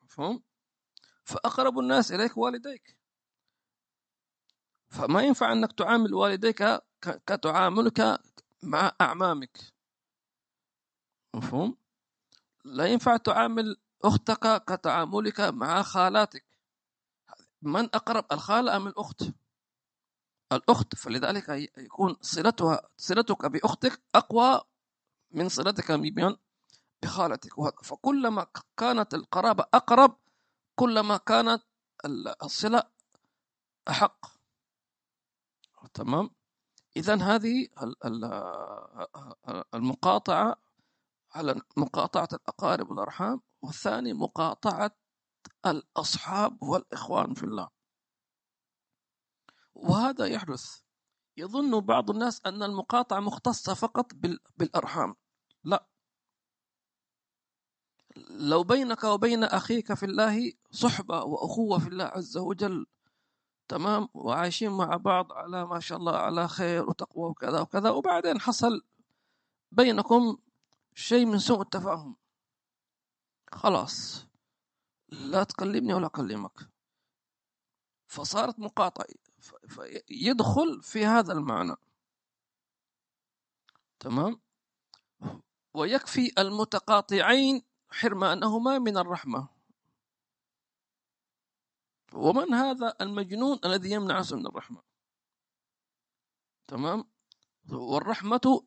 مفهوم؟ 0.02 0.42
فأقرب 1.24 1.78
الناس 1.78 2.12
إليك 2.12 2.36
والديك. 2.36 2.98
فما 4.88 5.22
ينفع 5.22 5.52
أنك 5.52 5.72
تعامل 5.72 6.14
والديك 6.14 6.62
كتعاملك 7.00 8.20
مع 8.62 8.92
أعمامك. 9.00 9.58
مفهوم؟ 11.34 11.76
لا 12.64 12.86
ينفع 12.86 13.16
تعامل 13.16 13.76
أختك 14.04 14.64
كتعاملك 14.64 15.40
مع 15.40 15.82
خالاتك. 15.82 16.44
من 17.62 17.84
أقرب 17.84 18.24
الخالة 18.32 18.76
أم 18.76 18.86
الأخت؟ 18.86 19.24
الأخت 20.52 20.94
فلذلك 20.94 21.48
يكون 21.78 22.16
صلتها 22.20 22.88
صلتك 22.96 23.46
بأختك 23.46 24.02
أقوى 24.14 24.60
من 25.30 25.48
صلتك 25.48 25.92
بمن 25.92 26.36
بخالتك. 27.02 27.84
فكلما 27.84 28.46
كانت 28.76 29.14
القرابة 29.14 29.64
أقرب 29.74 30.16
كلما 30.74 31.16
كانت 31.16 31.62
الصلة 32.42 32.82
أحق. 33.88 34.26
تمام؟ 35.94 36.37
إذا 36.98 37.14
هذه 37.14 37.68
المقاطعة 39.74 40.56
على 41.32 41.60
مقاطعة 41.76 42.28
الأقارب 42.32 42.90
والأرحام 42.90 43.40
والثاني 43.62 44.12
مقاطعة 44.12 44.90
الأصحاب 45.66 46.62
والإخوان 46.62 47.34
في 47.34 47.42
الله. 47.44 47.68
وهذا 49.74 50.26
يحدث. 50.26 50.80
يظن 51.36 51.80
بعض 51.80 52.10
الناس 52.10 52.46
أن 52.46 52.62
المقاطعة 52.62 53.20
مختصة 53.20 53.74
فقط 53.74 54.12
بالأرحام. 54.56 55.14
لا. 55.64 55.88
لو 58.30 58.64
بينك 58.64 59.04
وبين 59.04 59.44
أخيك 59.44 59.94
في 59.94 60.06
الله 60.06 60.52
صحبة 60.70 61.22
وأخوة 61.22 61.78
في 61.78 61.88
الله 61.88 62.04
عز 62.04 62.36
وجل 62.36 62.86
تمام 63.68 64.08
وعايشين 64.14 64.70
مع 64.70 64.96
بعض 64.96 65.32
على 65.32 65.66
ما 65.66 65.80
شاء 65.80 65.98
الله 65.98 66.16
على 66.16 66.48
خير 66.48 66.88
وتقوى 66.88 67.30
وكذا 67.30 67.60
وكذا. 67.60 67.90
وبعدين 67.90 68.40
حصل 68.40 68.82
بينكم 69.72 70.38
شيء 70.94 71.26
من 71.26 71.38
سوء 71.38 71.60
التفاهم. 71.60 72.16
خلاص 73.52 74.26
لا 75.08 75.44
تكلمني 75.44 75.94
ولا 75.94 76.06
أكلمك. 76.06 76.70
فصارت 78.06 78.58
مقاطعة 78.58 79.06
فيدخل 79.68 80.82
في 80.82 81.06
هذا 81.06 81.32
المعنى. 81.32 81.76
تمام؟ 84.00 84.40
ويكفي 85.74 86.32
المتقاطعين 86.38 87.62
حرمانهما 87.90 88.78
من 88.78 88.98
الرحمة. 88.98 89.57
ومن 92.12 92.54
هذا 92.54 92.94
المجنون 93.00 93.58
الذي 93.64 93.90
يمنع 93.90 94.18
نفسه 94.18 94.36
من 94.36 94.46
الرحمة. 94.46 94.82
تمام؟ 96.66 97.04
والرحمة 97.72 98.66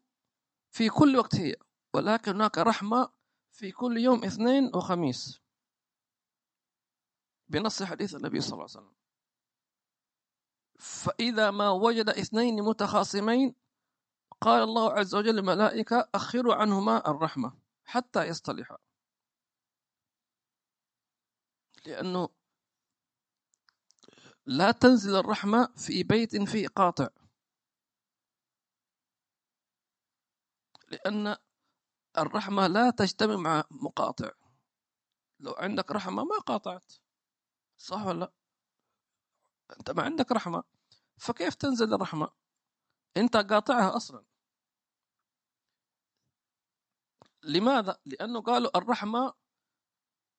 في 0.70 0.90
كل 0.90 1.18
وقت 1.18 1.36
هي 1.36 1.56
ولكن 1.94 2.32
هناك 2.32 2.58
رحمة 2.58 3.14
في 3.52 3.72
كل 3.72 3.98
يوم 3.98 4.24
اثنين 4.26 4.72
وخميس. 4.76 5.42
بنص 7.48 7.84
حديث 7.84 8.16
النبي 8.16 8.42
صلى 8.42 8.54
الله 8.54 8.68
عليه 8.70 8.80
وسلم. 8.80 8.96
فإذا 10.80 11.52
ما 11.52 11.70
وجد 11.70 12.10
اثنين 12.10 12.64
متخاصمين 12.64 13.56
قال 14.42 14.64
الله 14.64 14.92
عز 14.92 15.16
وجل 15.16 15.36
للملائكة 15.36 16.10
أخروا 16.16 16.56
عنهما 16.56 17.10
الرحمة 17.10 17.58
حتى 17.86 18.24
يصطلحا. 18.24 18.78
لأنه 21.86 22.30
لا 24.46 24.72
تنزل 24.72 25.16
الرحمة 25.16 25.74
في 25.76 26.04
بيت 26.04 26.44
فيه 26.44 26.68
قاطع. 26.68 27.10
لأن 30.88 31.36
الرحمة 32.18 32.68
لا 32.68 32.90
تجتمع 32.90 33.36
مع 33.36 33.64
مقاطع. 33.72 34.32
لو 35.40 35.52
عندك 35.54 35.92
رحمة 35.92 36.24
ما 36.24 36.40
قاطعت. 36.40 36.94
صح 37.78 38.06
ولا 38.06 38.20
لا؟ 38.20 38.34
أنت 39.80 39.92
ما 39.92 40.04
عندك 40.04 40.32
رحمة 40.32 40.64
فكيف 41.18 41.56
تنزل 41.56 41.94
الرحمة؟ 41.94 42.30
أنت 43.18 43.38
قاطعها 43.38 43.96
أصلا. 43.96 44.26
لماذا؟ 47.44 48.00
لأنه 48.06 48.42
قالوا 48.42 48.78
الرحمة 48.78 49.34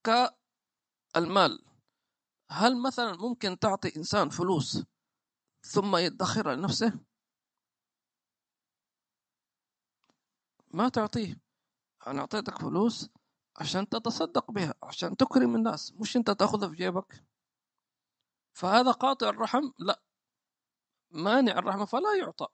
كالمال. 0.05 1.72
هل 2.53 2.83
مثلا 2.83 3.17
ممكن 3.17 3.59
تعطي 3.59 3.97
إنسان 3.97 4.29
فلوس 4.29 4.85
ثم 5.62 5.97
يدخرها 5.97 6.55
لنفسه؟ 6.55 7.01
ما 10.71 10.88
تعطيه. 10.88 11.41
أنا 12.07 12.21
أعطيتك 12.21 12.59
فلوس 12.59 13.11
عشان 13.57 13.88
تتصدق 13.88 14.51
بها 14.51 14.75
عشان 14.83 15.17
تكرم 15.17 15.57
الناس 15.57 15.93
مش 15.93 16.17
أنت 16.17 16.31
تأخذها 16.31 16.69
في 16.69 16.75
جيبك. 16.75 17.25
فهذا 18.53 18.91
قاطع 18.91 19.29
الرحم؟ 19.29 19.71
لا. 19.79 20.03
مانع 21.11 21.59
الرحمة 21.59 21.85
فلا 21.85 22.17
يعطى 22.19 22.47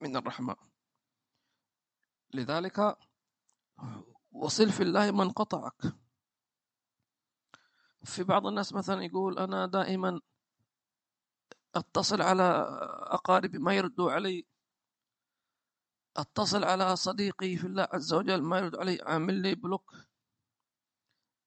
من 0.00 0.16
الرحمة. 0.16 0.56
لذلك 2.34 2.98
وصل 4.32 4.72
في 4.72 4.82
الله 4.82 5.10
من 5.10 5.30
قطعك. 5.30 6.05
في 8.06 8.24
بعض 8.24 8.46
الناس 8.46 8.72
مثلا 8.72 9.04
يقول 9.04 9.38
أنا 9.38 9.66
دائما 9.66 10.20
أتصل 11.74 12.22
على 12.22 12.42
أقاربي 13.02 13.58
ما 13.58 13.74
يردوا 13.74 14.12
علي. 14.12 14.46
أتصل 16.16 16.64
على 16.64 16.96
صديقي 16.96 17.56
في 17.56 17.66
الله 17.66 17.88
عز 17.92 18.12
وجل 18.12 18.42
ما 18.42 18.58
يرد 18.58 18.76
علي. 18.76 18.98
عامل 19.02 19.42
لي 19.42 19.54
بلوك. 19.54 19.94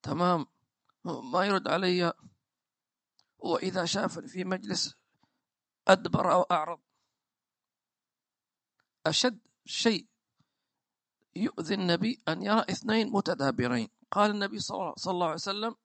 تمام. 0.02 0.46
ما 1.04 1.46
يرد 1.46 1.68
علي. 1.68 2.12
وإذا 3.38 3.84
شافني 3.84 4.28
في 4.28 4.44
مجلس 4.44 4.94
أدبر 5.88 6.32
أو 6.32 6.42
أعرض. 6.42 6.80
أشد 9.06 9.40
شيء 9.64 10.06
يؤذي 11.36 11.74
النبي 11.74 12.22
أن 12.28 12.42
يرى 12.42 12.60
اثنين 12.60 13.12
متدابرين. 13.12 13.88
قال 14.10 14.30
النبي 14.30 14.58
صلى 14.58 14.94
الله 15.06 15.26
عليه 15.26 15.34
وسلم 15.34 15.76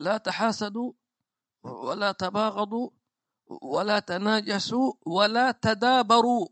لا 0.00 0.16
تحاسدوا 0.16 0.92
ولا 1.62 2.12
تباغضوا 2.12 2.90
ولا 3.46 3.98
تناجسوا 3.98 4.92
ولا 5.06 5.50
تدابروا. 5.52 6.48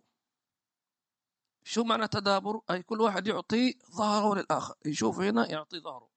شو 1.63 1.85
معنى 1.85 2.09
تدابر؟ 2.09 2.61
أي 2.71 2.83
كل 2.83 3.01
واحد 3.01 3.27
يعطي 3.27 3.79
ظهره 3.91 4.35
للآخر. 4.35 4.75
يشوف 4.85 5.21
هنا 5.21 5.51
يعطي 5.51 5.81
ظهره. 5.81 6.11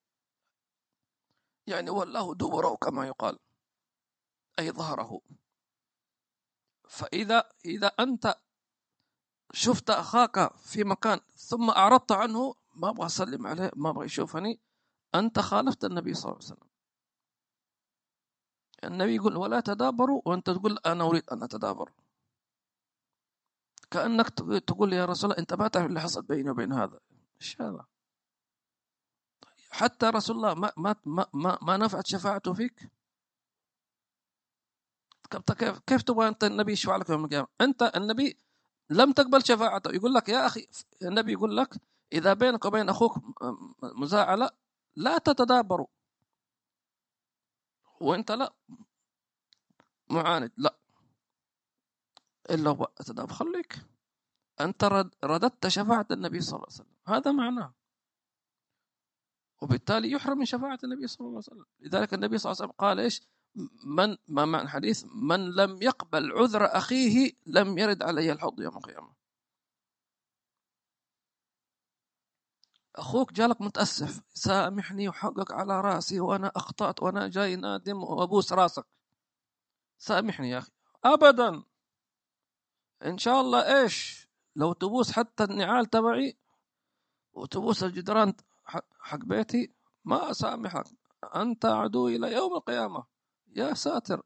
يعني 1.67 1.89
والله 1.89 2.35
دبره 2.35 2.75
كما 2.75 3.07
يقال. 3.07 3.39
أي 4.59 4.71
ظهره. 4.71 5.21
فإذا 6.89 7.49
إذا 7.65 7.87
أنت 7.87 8.35
شفت 9.53 9.89
أخاك 9.89 10.55
في 10.55 10.83
مكان 10.83 11.19
ثم 11.35 11.69
أعرضت 11.69 12.11
عنه 12.11 12.55
ما 12.75 12.89
أبغى 12.89 13.05
أسلم 13.05 13.47
عليه 13.47 13.71
ما 13.75 13.89
أبغى 13.89 14.05
يشوفني 14.05 14.59
أنت 15.15 15.39
خالفت 15.39 15.85
النبي 15.85 16.13
صلى 16.13 16.31
الله 16.31 16.35
عليه 16.35 16.53
وسلم. 16.53 16.70
النبي 18.83 19.15
يقول 19.15 19.37
ولا 19.37 19.59
تدابروا 19.59 20.21
وأنت 20.25 20.49
تقول 20.49 20.77
أنا 20.85 21.03
أريد 21.03 21.29
أن 21.31 21.43
أتدابر. 21.43 21.91
كأنك 23.91 24.29
تقول 24.67 24.93
يا 24.93 25.05
رسول 25.05 25.31
الله 25.31 25.39
أنت 25.41 25.53
ما 25.53 25.67
تعرف 25.67 25.85
اللي 25.85 26.01
حصل 26.01 26.21
بيني 26.21 26.49
وبين 26.49 26.73
هذا. 26.73 26.99
إيش 27.41 27.61
هذا 27.61 27.85
حتى 29.71 30.05
رسول 30.05 30.35
الله 30.35 30.53
ما 30.53 30.71
ما 30.77 30.95
ما 31.05 31.25
ما, 31.33 31.57
ما 31.61 31.77
نفعت 31.77 32.07
شفاعته 32.07 32.53
فيك؟ 32.53 32.91
كيف 35.57 35.79
كيف 35.87 36.01
تبغى 36.01 36.27
أنت 36.27 36.43
النبي 36.43 36.71
يشفع 36.71 36.95
لك 36.95 37.09
يوم 37.09 37.25
القيامة؟ 37.25 37.47
أنت 37.61 37.91
النبي 37.95 38.37
لم 38.89 39.11
تقبل 39.11 39.45
شفاعته. 39.45 39.91
يقول 39.91 40.13
لك 40.13 40.29
يا 40.29 40.45
أخي 40.45 40.67
النبي 41.01 41.31
يقول 41.31 41.57
لك 41.57 41.75
إذا 42.13 42.33
بينك 42.33 42.65
وبين 42.65 42.89
أخوك 42.89 43.17
مزاعلة 43.83 44.49
لا 44.95 45.17
تتدابروا. 45.17 45.87
وانت 48.01 48.31
لا 48.31 48.53
معاند 50.09 50.51
لا. 50.57 50.75
إلا 52.49 52.69
هو 52.69 52.87
تدابر 53.05 53.33
خليك. 53.33 53.77
أنت 54.61 54.83
رددت 55.23 55.67
شفاعة 55.67 56.07
النبي 56.11 56.41
صلى 56.41 56.55
الله 56.55 56.67
عليه 56.71 56.75
وسلم. 56.75 56.95
هذا 57.07 57.31
معناه. 57.31 57.73
وبالتالي 59.61 60.11
يحرم 60.11 60.37
من 60.37 60.45
شفاعة 60.45 60.79
النبي 60.83 61.07
صلى 61.07 61.27
الله 61.27 61.29
عليه 61.29 61.61
وسلم. 61.61 61.65
لذلك 61.79 62.13
النبي 62.13 62.37
صلى 62.37 62.51
الله 62.51 62.61
عليه 62.61 62.71
وسلم 62.71 62.79
قال 62.87 62.99
إيش؟ 62.99 63.21
من 63.85 64.17
ما 64.27 64.45
معنى 64.45 64.63
الحديث؟ 64.63 65.05
من 65.05 65.51
لم 65.51 65.81
يقبل 65.81 66.31
عذر 66.31 66.65
أخيه 66.65 67.31
لم 67.45 67.77
يرد 67.77 68.03
علي 68.03 68.31
الحوض 68.31 68.61
يوم 68.61 68.77
القيامة. 68.77 69.20
أخوك 72.95 73.33
جالك 73.33 73.61
متأسف 73.61 74.21
سامحني 74.33 75.09
وحقك 75.09 75.51
على 75.51 75.81
رأسي 75.81 76.19
وأنا 76.19 76.51
أخطأت 76.55 77.03
وأنا 77.03 77.27
جاي 77.27 77.55
نادم 77.55 78.03
وأبوس 78.03 78.53
راسك. 78.53 78.85
سامحني 79.97 80.49
يا 80.49 80.57
أخي. 80.57 80.71
أبدا. 81.05 81.63
إن 83.05 83.17
شاء 83.17 83.41
الله 83.41 83.81
إيش؟ 83.81 84.29
لو 84.55 84.73
تبوس 84.73 85.11
حتى 85.11 85.43
النعال 85.43 85.85
تبعي 85.85 86.37
وتبوس 87.33 87.83
الجدران 87.83 88.33
حق 88.99 89.25
بيتي 89.25 89.71
ما 90.05 90.31
أسامحك. 90.31 90.85
أنت 91.35 91.65
عدو 91.65 92.07
إلى 92.07 92.33
يوم 92.33 92.53
القيامة. 92.53 93.03
يا 93.55 93.73
ساتر. 93.73 94.21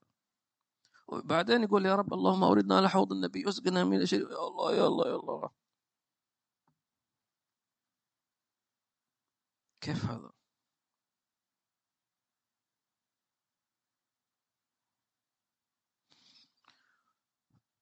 وبعدين 1.07 1.63
يقول 1.63 1.85
يا 1.85 1.95
رب 1.95 2.13
اللهم 2.13 2.43
أوردنا 2.43 2.77
على 2.77 2.89
حوض 2.89 3.11
النبي 3.11 3.49
أسقنا 3.49 3.83
من 3.83 4.01
الشريف 4.01 4.29
يا 4.29 4.47
الله 4.47 4.75
يا 4.75 4.87
الله 4.87 5.07
يا 5.07 5.15
الله. 5.15 5.49
كيف 9.85 10.05
هذا 10.05 10.31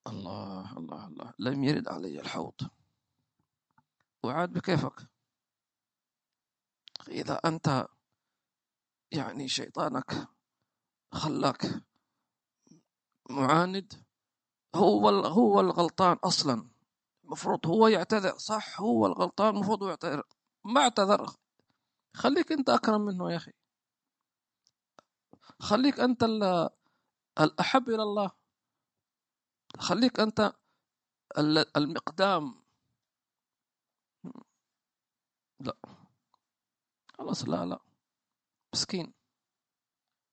الله 0.08 0.78
الله 0.78 1.08
الله. 1.08 1.34
لم 1.40 1.64
يرد 1.64 1.88
علي 1.88 2.20
الحوض. 2.20 2.54
وعاد 4.24 4.54
بكيفك. 4.54 5.08
إذا 7.08 7.40
أنت 7.46 7.88
يعني 9.12 9.48
شيطانك 9.48 10.28
خلاك 11.12 11.66
معاند 13.30 14.06
هو 14.76 15.10
هو 15.10 15.60
الغلطان 15.60 16.18
أصلا. 16.24 16.70
المفروض 17.24 17.68
هو 17.68 17.88
يعتذر. 17.88 18.38
صح 18.38 18.82
هو 18.82 19.06
الغلطان 19.06 19.56
المفروض 19.56 19.84
يعتذر. 19.90 20.24
ما 20.66 20.82
اعتذر. 20.82 21.43
خليك 22.14 22.52
انت 22.52 22.70
اكرم 22.70 23.02
منه 23.02 23.32
يا 23.32 23.38
أخي. 23.38 23.52
خليك 25.60 26.00
انت 26.00 26.24
الاحب 27.40 27.90
إلى 27.90 28.04
الله. 28.04 28.32
خليك 29.80 30.20
انت 30.20 30.54
المقدام. 31.78 32.64
لا. 35.60 35.78
خلاص 37.18 37.44
لا 37.48 37.66
لا. 37.66 37.80
مسكين. 38.74 39.14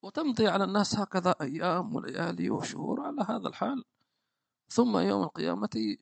وتمضي 0.03 0.49
على 0.49 0.64
الناس 0.64 0.95
هكذا 0.97 1.35
أيام 1.40 1.95
وليالي 1.97 2.51
وشهور 2.51 3.01
على 3.01 3.23
هذا 3.29 3.49
الحال. 3.49 3.85
ثم 4.69 4.97
يوم 4.99 5.23
القيامة 5.23 5.97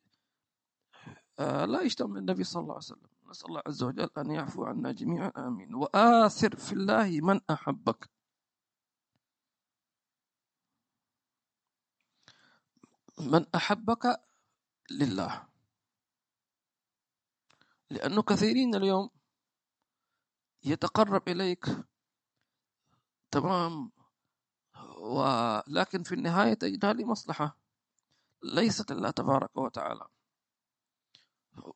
آه، 1.38 1.64
لا 1.64 1.80
يجتمع 1.82 2.18
النبي 2.18 2.44
صلى 2.44 2.60
الله 2.62 2.74
عليه 2.74 2.84
وسلم. 2.84 3.08
نسأل 3.28 3.48
الله 3.48 3.62
عز 3.66 3.82
وجل 3.82 4.10
أن 4.18 4.30
يعفو 4.30 4.64
عنا 4.64 4.92
جميعا 4.92 5.32
آمين. 5.36 5.74
وآثر 5.74 6.56
في 6.56 6.72
الله 6.72 7.20
من 7.20 7.40
أحبك. 7.50 8.10
من 13.18 13.46
أحبك 13.54 14.20
لله. 14.90 15.48
لأنه 17.90 18.22
كثيرين 18.22 18.74
اليوم 18.74 19.10
يتقرب 20.64 21.28
إليك. 21.28 21.66
تمام. 23.30 23.92
ولكن 24.98 26.02
في 26.02 26.14
النهاية 26.14 26.54
تجدها 26.54 26.92
لمصلحة. 26.92 27.56
ليست 28.42 28.90
الله 28.90 29.10
تبارك 29.10 29.56
وتعالى. 29.56 30.08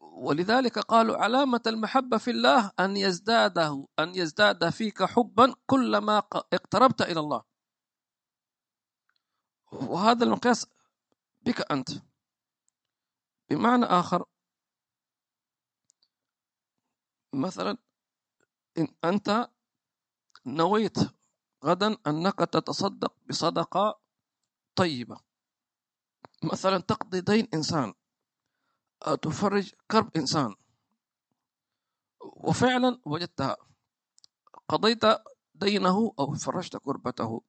ولذلك 0.00 0.78
قالوا 0.78 1.16
علامة 1.16 1.62
المحبة 1.66 2.18
في 2.18 2.30
الله 2.30 2.72
أن 2.80 2.96
يزداده 2.96 3.86
أن 3.98 4.14
يزداد 4.14 4.70
فيك 4.70 5.02
حبا 5.02 5.54
كلما 5.66 6.18
اقتربت 6.52 7.02
إلى 7.02 7.20
الله. 7.20 7.42
وهذا 9.72 10.24
المقياس 10.24 10.66
بك 11.42 11.72
أنت. 11.72 11.88
بمعنى 13.50 13.84
آخر 13.84 14.24
مثلا 17.34 17.78
إن 18.78 18.88
أنت 19.04 19.50
نويت 20.46 20.96
غدا 21.64 21.96
أنك 22.06 22.38
تتصدق 22.38 23.14
بصدقة 23.28 24.00
طيبة. 24.74 25.20
مثلا 26.42 26.78
تقضي 26.78 27.20
دين 27.20 27.48
إنسان. 27.54 27.94
تفرج 29.22 29.72
كرب 29.90 30.16
إنسان. 30.16 30.54
وفعلا 32.20 33.00
وجدتها 33.04 33.56
قضيت 34.68 35.02
دينه 35.54 36.14
أو 36.18 36.34
فرجت 36.34 36.76
كربته. 36.76 37.42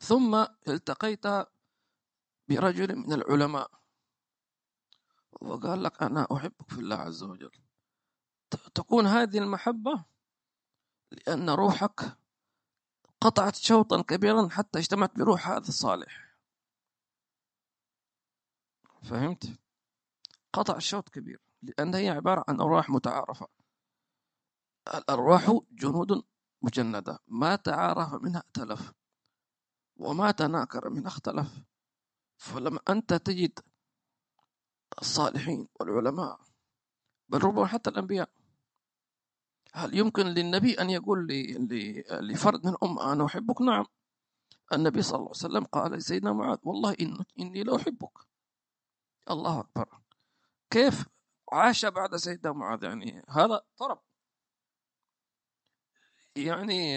ثم 0.00 0.46
التقيت 0.68 1.26
برجل 2.48 2.96
من 2.96 3.12
العلماء. 3.12 3.70
وقال 5.40 5.82
لك 5.82 6.02
أنا 6.02 6.26
أحبك 6.32 6.70
في 6.70 6.78
الله 6.78 6.96
عز 6.96 7.22
وجل. 7.22 7.52
تكون 8.74 9.06
هذه 9.06 9.38
المحبة 9.38 10.04
لأن 11.12 11.50
روحك 11.50 12.18
قطعت 13.20 13.56
شوطا 13.56 14.02
كبيرا 14.02 14.48
حتى 14.48 14.78
اجتمعت 14.78 15.18
بروح 15.18 15.48
هذا 15.48 15.68
الصالح. 15.68 16.23
فهمت؟ 19.04 19.58
قطع 20.52 20.78
شوط 20.78 21.08
كبير 21.08 21.40
لأن 21.62 21.94
هي 21.94 22.08
عبارة 22.08 22.44
عن 22.48 22.60
أرواح 22.60 22.90
متعارفة. 22.90 23.48
الأرواح 24.94 25.60
جنود 25.70 26.22
مجندة 26.62 27.18
ما 27.28 27.56
تعارف 27.56 28.14
منها 28.14 28.42
ائتلف 28.46 28.92
وما 29.96 30.30
تناكر 30.30 30.90
منها 30.90 31.08
اختلف. 31.08 31.60
فلما 32.36 32.80
أنت 32.88 33.14
تجد 33.14 33.58
الصالحين 35.00 35.68
والعلماء 35.80 36.40
بل 37.28 37.44
ربما 37.44 37.66
حتى 37.66 37.90
الأنبياء 37.90 38.30
هل 39.72 39.98
يمكن 39.98 40.26
للنبي 40.26 40.74
أن 40.74 40.90
يقول 40.90 41.26
لفرد 42.10 42.66
من 42.66 42.72
الأمة 42.72 43.12
أنا 43.12 43.26
أحبك؟ 43.26 43.62
نعم. 43.62 43.84
النبي 44.72 45.02
صلى 45.02 45.16
الله 45.16 45.28
عليه 45.28 45.46
وسلم 45.46 45.64
قال 45.64 45.92
لسيدنا 45.92 46.32
معاذ 46.32 46.58
والله 46.62 46.96
إن 47.00 47.24
إني 47.38 47.62
لأحبك 47.62 48.33
الله 49.30 49.60
أكبر. 49.60 50.00
كيف 50.70 51.06
عاش 51.52 51.86
بعد 51.86 52.16
سيدنا 52.16 52.52
معاذ؟ 52.52 52.84
يعني 52.84 53.22
هذا 53.28 53.66
طرب. 53.76 54.02
يعني 56.36 56.92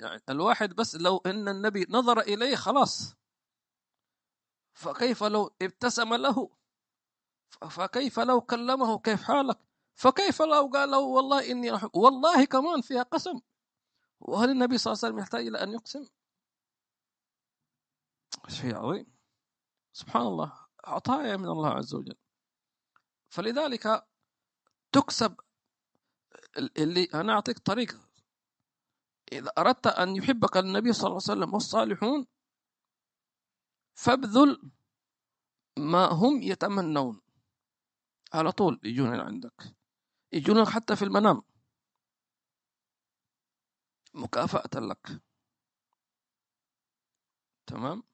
يعني 0.00 0.22
الواحد 0.28 0.74
بس 0.74 0.96
لو 0.96 1.16
إن 1.26 1.48
النبي 1.48 1.86
نظر 1.90 2.20
إليه 2.20 2.56
خلاص. 2.56 3.14
فكيف 4.72 5.24
لو 5.24 5.50
ابتسم 5.62 6.14
له؟ 6.14 6.50
فكيف 7.70 8.20
لو 8.20 8.40
كلمه؟ 8.40 8.98
كيف 8.98 9.22
حالك؟ 9.22 9.58
فكيف 9.94 10.42
لو 10.42 10.70
قال 10.72 10.90
له 10.90 10.98
والله 10.98 11.50
إني 11.50 11.76
أحب 11.76 11.96
والله 11.96 12.44
كمان 12.44 12.80
فيها 12.80 13.02
قسم. 13.02 13.40
وهل 14.20 14.50
النبي 14.50 14.78
صلى 14.78 14.92
الله 14.92 15.00
عليه 15.04 15.14
وسلم 15.14 15.18
يحتاج 15.18 15.46
إلى 15.46 15.62
أن 15.62 15.72
يقسم؟ 15.72 16.08
شيء 18.48 18.76
عظيم. 18.76 19.06
سبحان 19.92 20.22
الله. 20.22 20.61
عطايا 20.84 21.36
من 21.36 21.48
الله 21.48 21.70
عز 21.70 21.94
وجل. 21.94 22.16
فلذلك 23.28 24.06
تكسب 24.92 25.40
اللي 26.56 27.04
أنا 27.14 27.32
أعطيك 27.32 27.58
طريق 27.58 28.00
إذا 29.32 29.52
أردت 29.58 29.86
أن 29.86 30.16
يحبك 30.16 30.56
النبي 30.56 30.92
صلى 30.92 31.06
الله 31.06 31.20
عليه 31.28 31.32
وسلم 31.40 31.54
والصالحون 31.54 32.26
فابذل 33.94 34.70
ما 35.78 36.04
هم 36.04 36.42
يتمنون. 36.42 37.22
على 38.34 38.52
طول 38.52 38.80
يجون 38.84 39.20
عندك. 39.20 39.76
يجونك 40.32 40.68
حتى 40.68 40.96
في 40.96 41.04
المنام. 41.04 41.42
مكافأة 44.14 44.80
لك. 44.80 45.22
تمام؟ 47.66 48.11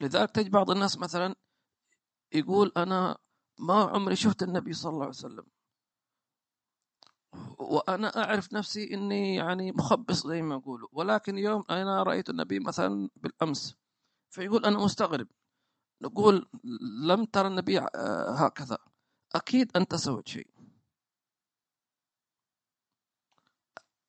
لذلك 0.00 0.30
تجد 0.30 0.50
بعض 0.50 0.70
الناس 0.70 0.98
مثلا 0.98 1.34
يقول 2.32 2.72
أنا 2.76 3.18
ما 3.58 3.74
عمري 3.74 4.16
شفت 4.16 4.42
النبي 4.42 4.72
صلى 4.72 4.90
الله 4.90 5.00
عليه 5.00 5.14
وسلم. 5.14 5.46
وأنا 7.58 8.24
أعرف 8.24 8.52
نفسي 8.52 8.94
إني 8.94 9.34
يعني 9.34 9.72
مخبص 9.72 10.26
زي 10.26 10.42
ما 10.42 10.54
يقولوا. 10.54 10.88
ولكن 10.92 11.38
يوم 11.38 11.64
أنا 11.70 12.02
رأيت 12.02 12.30
النبي 12.30 12.60
مثلا 12.60 13.10
بالأمس 13.16 13.76
فيقول 14.30 14.64
أنا 14.64 14.78
مستغرب. 14.78 15.28
نقول 16.02 16.48
لم 17.02 17.24
ترى 17.24 17.48
النبي 17.48 17.78
هكذا. 18.28 18.78
أكيد 19.34 19.76
أنت 19.76 19.94
سويت 19.94 20.28
شيء. 20.28 20.50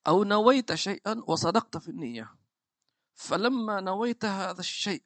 أو 0.08 0.24
نويت 0.24 0.74
شيئا 0.74 1.24
وصدقت 1.28 1.78
في 1.78 1.90
النية. 1.90 2.36
فلما 3.16 3.80
نويت 3.82 4.26
هذا 4.26 4.60
الشيء 4.60 5.04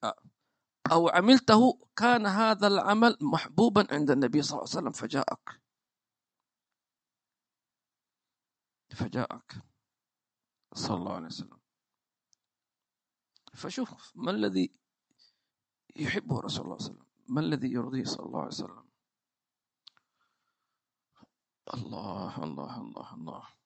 أو 0.92 1.10
عملته 1.10 1.88
كان 1.96 2.26
هذا 2.26 2.68
العمل 2.68 3.18
محبوبا 3.22 3.88
عند 3.92 4.12
النبي 4.12 4.42
صلى 4.42 4.52
الله 4.60 4.70
عليه 4.70 4.78
وسلم 4.78 4.92
فجاءك. 4.92 5.62
فجاءك. 8.96 9.64
صلى 10.74 10.98
الله 10.98 11.16
عليه 11.16 11.26
وسلم. 11.26 11.60
فشوف 13.54 14.12
ما 14.16 14.32
الذي 14.32 14.72
يحبه 15.96 16.40
رسول 16.40 16.40
الله 16.40 16.48
صلى 16.48 16.64
الله 16.64 16.76
عليه 16.76 16.84
وسلم؟ 16.84 17.06
ما 17.28 17.42
الذي 17.42 17.72
يرضيه 17.72 18.04
صلى 18.04 18.26
الله 18.26 18.40
عليه 18.40 18.48
وسلم؟ 18.48 18.90
الله 21.74 22.44
الله 22.44 22.82
الله 22.82 23.14
الله. 23.14 23.61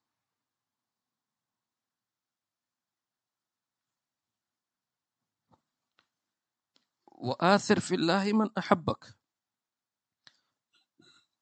وآثر 7.18 7.80
في 7.80 7.96
الله 7.96 8.34
من 8.34 8.50
أحبك. 8.58 9.16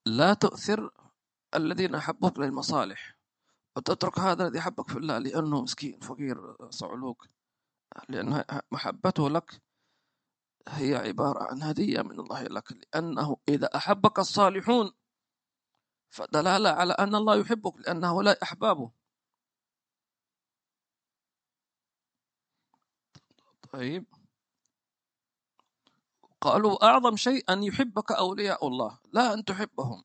لا 0.06 0.34
تؤثر 0.34 0.92
الذين 1.56 1.96
أحبوك 1.96 2.40
للمصالح. 2.40 3.18
وتترك 3.76 4.20
هذا 4.20 4.48
الذي 4.48 4.60
أحبك 4.60 4.90
في 4.90 4.98
الله 4.98 5.18
لأنه 5.18 5.62
مسكين 5.62 6.00
فقير 6.00 6.70
صعلوك. 6.70 7.28
لأن 8.10 8.44
محبته 8.72 9.30
لك 9.30 9.62
هي 10.68 10.96
عبارة 10.96 11.44
عن 11.44 11.64
هدية 11.64 12.02
من 12.02 12.20
الله 12.20 12.44
لك. 12.44 12.72
لأنه 12.72 13.38
إذا 13.50 13.70
أحبك 13.76 14.20
الصالحون 14.20 14.94
فدلالة 16.10 16.70
على 16.70 16.94
أن 16.94 17.16
الله 17.16 17.36
يحبك 17.36 17.78
لأن 17.80 18.04
هؤلاء 18.04 18.44
أحبابه. 18.44 18.92
طيب. 23.72 24.06
قالوا 26.44 26.86
أعظم 26.86 27.16
شيء 27.16 27.54
أن 27.54 27.64
يحبك 27.64 28.12
أولياء 28.12 28.68
الله 28.68 29.00
لا 29.14 29.34
أن 29.34 29.46
تحبهم. 29.46 30.04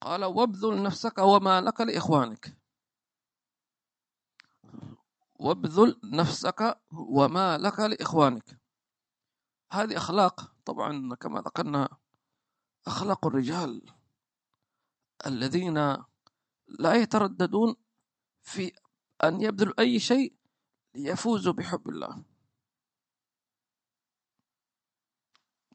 قال 0.00 0.24
وابذل 0.24 0.82
نفسك 0.82 1.18
وما 1.18 1.60
لك 1.60 1.80
لإخوانك. 1.80 2.56
وابذل 5.34 6.00
نفسك 6.04 6.80
وما 6.92 7.58
لك 7.58 7.80
لإخوانك. 7.80 8.60
هذه 9.72 9.96
أخلاق 9.96 10.54
طبعا 10.64 11.14
كما 11.14 11.40
ذكرنا 11.40 11.88
أخلاق 12.86 13.26
الرجال 13.26 13.82
الذين 15.26 15.78
لا 16.68 16.94
يترددون 16.94 17.76
في 18.42 18.72
أن 19.24 19.40
يبذلوا 19.40 19.80
أي 19.80 19.98
شيء 20.00 20.36
ليفوزوا 20.94 21.52
بحب 21.52 21.88
الله. 21.88 22.29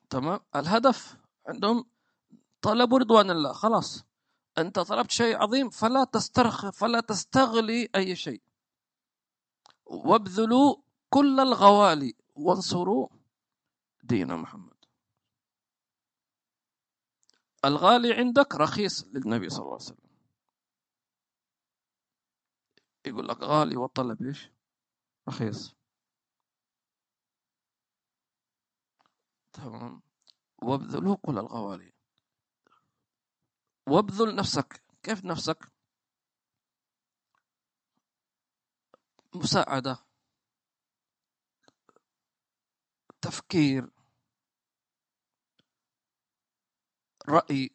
تمام؟ 0.09 0.39
الهدف 0.55 1.17
عندهم 1.47 1.85
طلب 2.61 2.95
رضوان 2.95 3.31
الله 3.31 3.53
خلاص. 3.53 4.05
أنت 4.57 4.79
طلبت 4.79 5.11
شيء 5.11 5.37
عظيم 5.37 5.69
فلا 5.69 6.03
تسترخ 6.03 6.69
فلا 6.69 6.99
تستغلي 6.99 7.89
أي 7.95 8.15
شيء. 8.15 8.41
وابذلوا 9.85 10.75
كل 11.09 11.39
الغوالي 11.39 12.13
وانصروا 12.35 13.07
دين 14.03 14.35
محمد. 14.35 14.75
الغالي 17.65 18.13
عندك 18.13 18.55
رخيص 18.55 19.05
للنبي 19.05 19.49
صلى 19.49 19.59
الله 19.59 19.73
عليه 19.73 19.83
وسلم. 19.83 20.09
يقول 23.05 23.27
لك 23.27 23.43
غالي 23.43 23.77
والطلب 23.77 24.23
إيش؟ 24.23 24.51
رخيص. 25.29 25.75
تمام 29.55 30.01
وابذلوا 30.63 31.15
كل 31.15 31.37
الغوالي 31.37 31.93
وابذل 33.87 34.35
نفسك. 34.35 34.83
كيف 35.03 35.25
نفسك؟ 35.25 35.71
مساعدة. 39.35 40.05
تفكير. 43.21 43.89
رأي. 47.29 47.69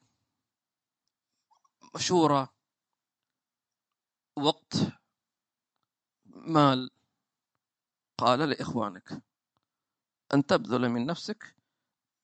مشورة. 1.95 2.55
وقت. 4.37 4.75
مال. 6.27 6.90
قال 8.19 8.38
لإخوانك. 8.51 9.23
أن 10.35 10.47
تبذل 10.47 10.88
من 10.88 11.07
نفسك 11.07 11.60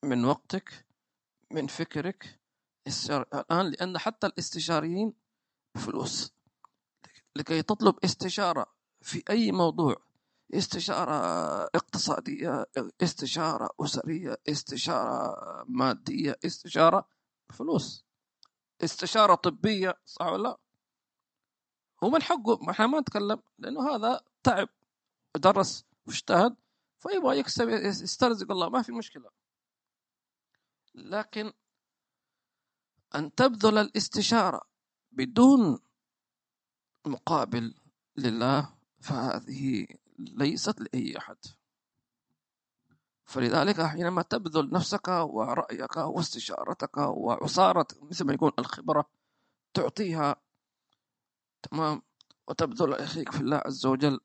من 0.04 0.24
وقتك 0.24 0.86
من 1.50 1.66
فكرك 1.66 2.40
الآن 3.34 3.70
لأن 3.70 3.98
حتى 3.98 4.26
الاستشاريين 4.26 5.12
بفلوس. 5.74 6.32
لكي 7.36 7.62
تطلب 7.62 7.94
استشارة 8.04 8.66
في 9.00 9.22
أي 9.30 9.52
موضوع 9.52 9.96
استشارة 10.54 11.12
اقتصادية 11.74 12.66
استشارة 13.02 13.70
أسرية 13.80 14.36
استشارة 14.48 15.64
مادية 15.68 16.36
استشارة 16.46 17.08
فلوس 17.52 18.04
استشارة 18.84 19.34
طبية 19.34 19.94
صح 20.04 20.26
ولا؟ 20.26 20.42
لا؟ 20.42 20.58
هو 22.04 22.10
من 22.10 22.22
حقه 22.22 22.70
إحنا 22.70 22.86
ما 22.86 23.00
نتكلم 23.00 23.42
لأنه 23.58 23.90
هذا 23.90 24.20
تعب 24.42 24.68
درس 25.36 25.84
واجتهد 26.06 26.56
فيبغى 26.98 27.38
يكسب 27.38 27.68
يسترزق 27.68 28.50
الله 28.50 28.68
ما 28.68 28.82
في 28.82 28.92
مشكلة. 28.92 29.30
لكن 30.96 31.52
أن 33.14 33.34
تبذل 33.34 33.78
الاستشارة 33.78 34.60
بدون 35.12 35.78
مقابل 37.06 37.74
لله 38.16 38.74
فهذه 39.00 39.86
ليست 40.18 40.80
لأي 40.80 41.18
أحد. 41.18 41.36
فلذلك 43.24 43.82
حينما 43.82 44.22
تبذل 44.22 44.72
نفسك 44.72 45.08
ورأيك 45.08 45.96
واستشارتك 45.96 46.96
وعصارة 46.96 47.86
مثل 48.02 48.24
ما 48.24 48.32
يقول 48.32 48.52
الخبرة 48.58 49.10
تعطيها 49.74 50.36
تمام 51.62 52.02
وتبذل 52.48 52.94
أخيك 52.94 53.32
في 53.32 53.40
الله 53.40 53.56
عز 53.56 53.86
وجل 53.86 54.20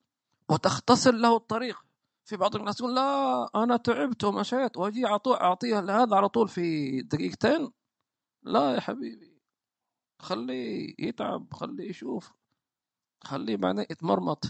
وتختصر 0.49 1.11
له 1.11 1.35
الطريق 1.37 1.85
في 2.31 2.37
بعض 2.37 2.55
الناس 2.55 2.79
يقول 2.79 2.95
لا 2.95 3.49
أنا 3.55 3.77
تعبت 3.77 4.23
ومشيت 4.23 4.77
وأجي 4.77 5.05
أعطيها 5.05 5.81
لهذا 5.81 6.15
على 6.15 6.29
طول 6.29 6.49
في 6.49 7.01
دقيقتين. 7.01 7.71
لا 8.43 8.75
يا 8.75 8.79
حبيبي. 8.79 9.41
خليه 10.19 10.95
يتعب 10.99 11.53
خليه 11.53 11.89
يشوف 11.89 12.33
خليه 13.23 13.55
بعدين 13.55 13.85
يتمرمط. 13.89 14.45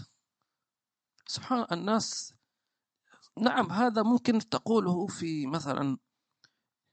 سبحان 1.26 1.66
الناس. 1.72 2.34
نعم 3.38 3.72
هذا 3.72 4.02
ممكن 4.02 4.38
تقوله 4.38 5.06
في 5.06 5.46
مثلا 5.46 5.98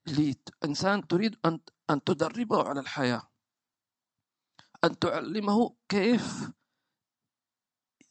لإنسان 0.08 1.08
تريد 1.08 1.38
أن 1.46 1.60
أن 1.90 2.04
تدربه 2.04 2.64
على 2.64 2.80
الحياة. 2.80 3.30
أن 4.84 5.00
تعلمه 5.00 5.76
كيف 5.90 6.52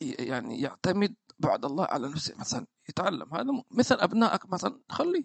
يعني 0.01 0.61
يعتمد 0.61 1.15
بعد 1.39 1.65
الله 1.65 1.85
على 1.85 2.09
نفسه. 2.09 2.35
مثلا 2.39 2.67
يتعلم. 2.89 3.35
هذا 3.35 3.63
مثل 3.71 3.95
أبنائك 4.01 4.47
مثلا 4.53 4.81
خليه. 4.89 5.25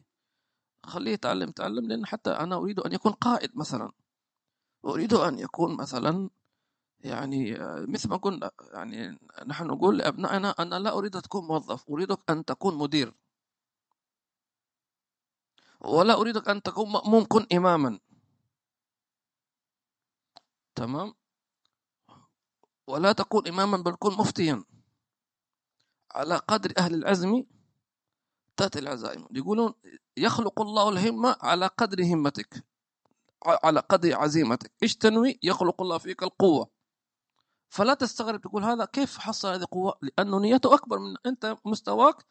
خليه 0.86 1.12
يتعلم 1.12 1.50
يتعلم 1.50 1.88
لأن 1.88 2.06
حتى 2.06 2.32
أنا 2.32 2.56
أريد 2.56 2.80
أن 2.80 2.94
يكون 2.94 3.12
قائد 3.12 3.58
مثلا. 3.58 3.92
أريد 4.86 5.14
أن 5.14 5.40
يكون 5.40 5.78
مثلا 5.78 6.30
يعني 7.00 7.58
مثل 7.88 8.10
ما 8.10 8.18
قلنا 8.18 8.52
يعني 8.74 9.20
نحن 9.48 9.68
نقول 9.68 9.98
لأبنائنا 9.98 10.50
أنا 10.52 10.76
لا 10.80 10.98
أريد 10.98 11.16
أن 11.16 11.22
تكون 11.22 11.48
موظف. 11.48 11.90
أريدك 11.90 12.20
أن 12.30 12.46
تكون 12.46 12.78
مدير. 12.78 13.14
ولا 15.82 16.14
أريدك 16.14 16.50
أن 16.50 16.62
تكون 16.62 16.92
مأموم 16.92 17.26
كن 17.26 17.46
إماما. 17.54 18.00
تمام؟ 20.76 21.14
ولا 22.88 23.12
تكون 23.12 23.48
إماما 23.48 23.78
بل 23.78 23.96
كن 24.00 24.14
مفتيا 24.14 24.64
على 26.12 26.36
قدر 26.36 26.74
أهل 26.78 26.94
العزم 26.94 27.44
تأتي 28.58 28.80
العزائم. 28.80 29.28
يقولون 29.32 29.74
يخلق 30.18 30.62
الله 30.62 30.90
الهمة 30.90 31.38
على 31.42 31.68
قدر 31.68 32.04
همتك 32.04 32.66
على 33.46 33.80
قدر 33.80 34.16
عزيمتك. 34.16 34.72
إيش 34.84 34.96
تنوي؟ 34.96 35.40
يخلق 35.44 35.82
الله 35.82 35.98
فيك 35.98 36.24
القوة. 36.24 36.70
فلا 37.70 37.94
تستغرب 37.94 38.42
تقول 38.42 38.64
هذا 38.64 38.86
كيف 38.86 39.18
حصل 39.18 39.48
هذه 39.48 39.62
القوة؟ 39.62 40.00
لأنه 40.02 40.40
نيته 40.40 40.74
أكبر 40.74 41.00
من 41.00 41.16
أنت 41.26 41.58
مستواك. 41.66 42.26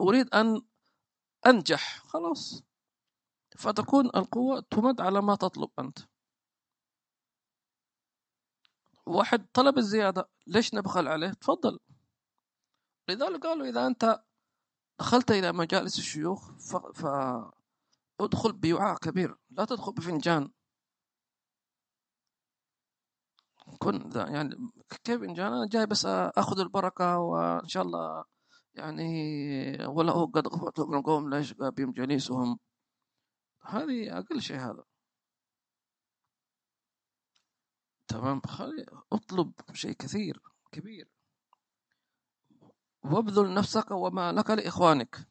أريد 0.00 0.34
أن 0.34 0.62
أنجح. 1.46 2.02
خلاص. 2.06 2.62
فتكون 3.56 4.06
القوة 4.06 4.60
تمد 4.70 5.00
على 5.00 5.22
ما 5.22 5.34
تطلب 5.34 5.70
أنت. 5.78 5.98
واحد 9.08 9.46
طلب 9.54 9.78
الزيادة 9.78 10.28
ليش 10.46 10.74
نبخل 10.74 11.08
عليه؟ 11.08 11.30
تفضل. 11.30 11.78
لذلك 13.08 13.46
قالوا 13.46 13.66
إذا 13.66 13.86
أنت 13.86 14.22
دخلت 15.00 15.30
إلى 15.30 15.52
مجالس 15.52 15.98
الشيوخ 15.98 16.50
فادخل 18.18 18.52
بوعاء 18.52 18.96
كبير 18.98 19.36
لا 19.50 19.64
تدخل 19.64 19.92
بفنجان. 19.92 20.50
كن 23.78 24.08
ذا 24.08 24.28
يعني 24.28 24.56
كيف 25.04 25.20
فنجان؟ 25.20 25.52
أنا 25.52 25.66
جاي 25.68 25.86
بس 25.86 26.06
أخذ 26.06 26.60
البركة 26.60 27.18
وإن 27.18 27.68
شاء 27.68 27.82
الله 27.82 28.24
يعني 28.74 29.86
ولا 29.86 30.12
هو 30.12 30.26
قد 30.26 30.48
غفرت 30.48 30.80
من 30.80 30.98
القوم 30.98 31.30
لا 31.30 31.38
يشقى 31.38 31.70
بهم 31.70 31.92
جليسهم؟ 31.92 32.58
هذه 33.62 34.18
أقل 34.18 34.42
شيء 34.42 34.56
هذا. 34.56 34.84
تمام؟ 38.08 38.40
خلي 38.46 38.86
اطلب 39.12 39.52
شيء 39.72 39.92
كثير 39.92 40.42
كبير. 40.72 41.08
وابذل 43.04 43.54
نفسك 43.54 43.90
وما 43.90 44.32
لك 44.32 44.50
لإخوانك. 44.50 45.28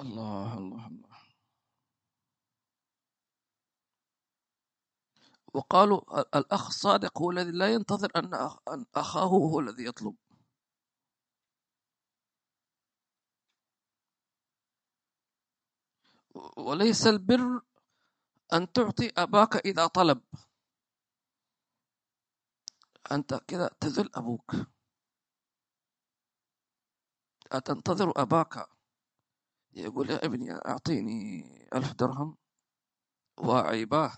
الله 0.00 0.58
الله 0.58 0.86
الله. 0.86 1.08
وقالوا 5.54 6.20
الأخ 6.38 6.66
الصادق 6.66 7.18
هو 7.18 7.30
الذي 7.30 7.50
لا 7.50 7.74
ينتظر 7.74 8.10
أن 8.16 8.34
أخاه 8.94 9.24
هو 9.26 9.60
الذي 9.60 9.84
يطلب. 9.84 10.16
وليس 16.56 17.06
البر 17.06 17.60
أن 18.52 18.72
تعطي 18.72 19.12
أباك 19.16 19.56
إذا 19.56 19.86
طلب. 19.86 20.20
أنت 23.12 23.34
كذا 23.34 23.70
تذل 23.80 24.10
أبوك. 24.14 24.56
أتنتظر 27.52 28.12
أباك؟ 28.22 28.68
يقول 29.72 30.10
يا 30.10 30.24
ابني 30.24 30.52
أعطيني 30.52 31.44
ألف 31.74 31.92
درهم 31.92 32.36
وعيباه 33.38 34.12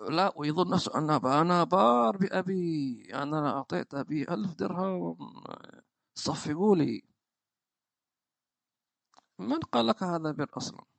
لا 0.00 0.32
ويظن 0.36 0.70
نفسه 0.74 0.98
أن 0.98 1.10
أنا 1.10 1.64
بار 1.64 2.16
بأبي. 2.16 3.14
أنا 3.14 3.50
أعطيت 3.50 3.94
أبي 3.94 4.22
ألف 4.22 4.54
درهم. 4.54 5.44
صفقوا 6.14 6.76
لي. 6.76 7.02
من 9.38 9.60
قال 9.60 9.86
لك 9.86 10.02
هذا 10.02 10.32
بر 10.32 10.50
أصلا؟ 10.56 10.95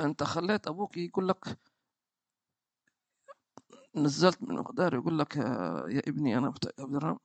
أنت 0.00 0.22
خليت 0.22 0.66
أبوك 0.68 0.96
يقول 0.96 1.28
لك 1.28 1.58
نزلت 3.96 4.42
من 4.42 4.54
مقدار 4.54 4.94
يقول 4.94 5.18
لك 5.18 5.36
يا 5.36 6.02
ابني 6.08 6.38
أنا 6.38 6.48
محتاج 6.48 6.72
ألف 6.78 6.90
درهم 6.90 7.20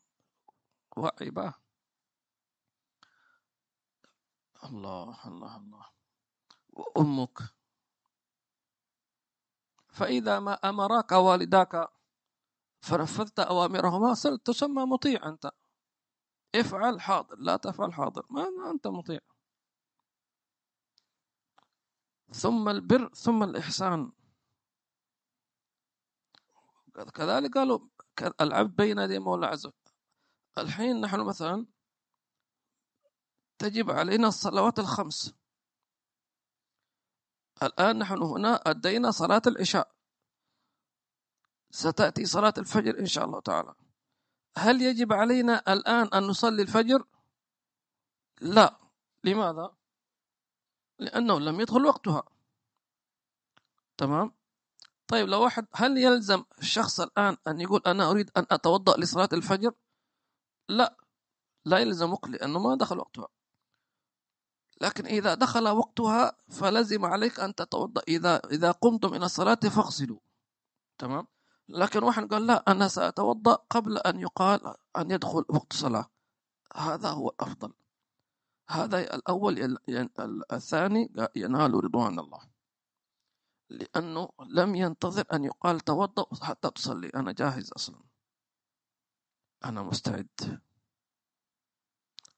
وعيباه 0.98 1.54
الله 4.64 5.28
الله 5.28 5.58
الله. 5.58 5.86
وأمك. 6.74 7.40
فإذا 9.90 10.40
ما 10.40 10.54
أمرك 10.54 11.12
والداك 11.12 11.90
فنفذت 12.82 13.40
أوامرهما 13.40 14.14
صرت 14.14 14.46
تسمى 14.46 14.86
مطيع 14.86 15.30
أنت. 15.30 15.52
افعل 16.56 17.02
حاضر 17.02 17.36
لا 17.40 17.58
تفعل 17.58 17.94
حاضر. 17.94 18.26
ما 18.30 18.72
أنت 18.72 18.88
مطيع. 18.88 19.20
ثم 22.34 22.70
البر 22.70 23.14
ثم 23.14 23.44
الإحسان. 23.44 24.12
كذلك 27.14 27.58
قالوا 27.58 27.80
العبد 28.42 28.76
بين 28.76 28.98
يدي 28.98 29.20
مولى 29.20 29.46
عز 29.46 29.68
الحين 30.58 31.02
نحن 31.02 31.20
مثلا 31.20 31.66
تجب 33.58 33.92
علينا 33.92 34.28
الصلوات 34.28 34.80
الخمس. 34.80 35.34
الآن 37.64 38.00
نحن 38.00 38.22
هنا 38.24 38.56
أدينا 38.56 39.12
صلاة 39.12 39.42
العشاء. 39.48 39.92
ستأتي 41.72 42.26
صلاة 42.26 42.54
الفجر 42.58 43.00
إن 43.00 43.06
شاء 43.06 43.26
الله 43.26 43.40
تعالى. 43.40 43.76
هل 44.58 44.82
يجب 44.82 45.14
علينا 45.14 45.74
الآن 45.74 46.08
أن 46.14 46.24
نصلي 46.24 46.62
الفجر؟ 46.62 47.08
لا. 48.42 48.80
لماذا؟ 49.24 49.81
لأنه 51.02 51.40
لم 51.40 51.62
يدخل 51.62 51.86
وقتها. 51.86 52.24
تمام؟ 53.98 54.32
طيب 55.08 55.28
لو 55.28 55.44
واحد 55.44 55.68
هل 55.74 55.98
يلزم 55.98 56.44
الشخص 56.60 57.00
الآن 57.00 57.38
أن 57.48 57.62
يقول 57.62 57.82
أنا 57.86 58.12
أريد 58.12 58.32
أن 58.38 58.46
أتوضأ 58.52 58.98
لصلاة 58.98 59.30
الفجر؟ 59.34 59.72
لا 60.70 60.98
لا 61.66 61.78
يلزمك 61.78 62.28
لأنه 62.30 62.60
ما 62.60 62.76
دخل 62.76 62.98
وقتها. 63.00 63.28
لكن 64.82 65.06
إذا 65.06 65.34
دخل 65.34 65.68
وقتها 65.68 66.38
فلزم 66.50 67.06
عليك 67.06 67.40
أن 67.40 67.56
تتوضأ. 67.56 68.02
إذا 68.08 68.42
إذا 68.52 68.72
قمتم 68.72 69.14
إلى 69.14 69.26
الصلاة 69.26 69.60
فاغسلوا. 69.76 70.20
تمام؟ 70.98 71.28
لكن 71.70 72.04
واحد 72.04 72.34
قال 72.34 72.48
لا 72.48 72.64
أنا 72.68 72.88
سأتوضأ 72.88 73.54
قبل 73.70 73.98
أن 73.98 74.20
يقال 74.20 74.76
أن 74.98 75.12
يدخل 75.12 75.46
وقت 75.50 75.72
الصلاة 75.72 76.06
هذا 76.76 77.10
هو 77.10 77.30
الأفضل 77.30 77.74
هذا 78.72 79.16
الأول 79.16 79.78
الثاني 80.52 81.12
ينال 81.36 81.84
رضوان 81.84 82.20
الله. 82.20 82.42
لأنه 83.70 84.30
لم 84.40 84.76
ينتظر 84.76 85.26
أن 85.34 85.44
يقال 85.44 85.80
توضأ 85.80 86.26
حتى 86.42 86.72
تصلي. 86.72 87.10
أنا 87.10 87.32
جاهز 87.32 87.72
أصلا. 87.72 88.00
أنا 89.66 89.84
مستعد. 89.84 90.62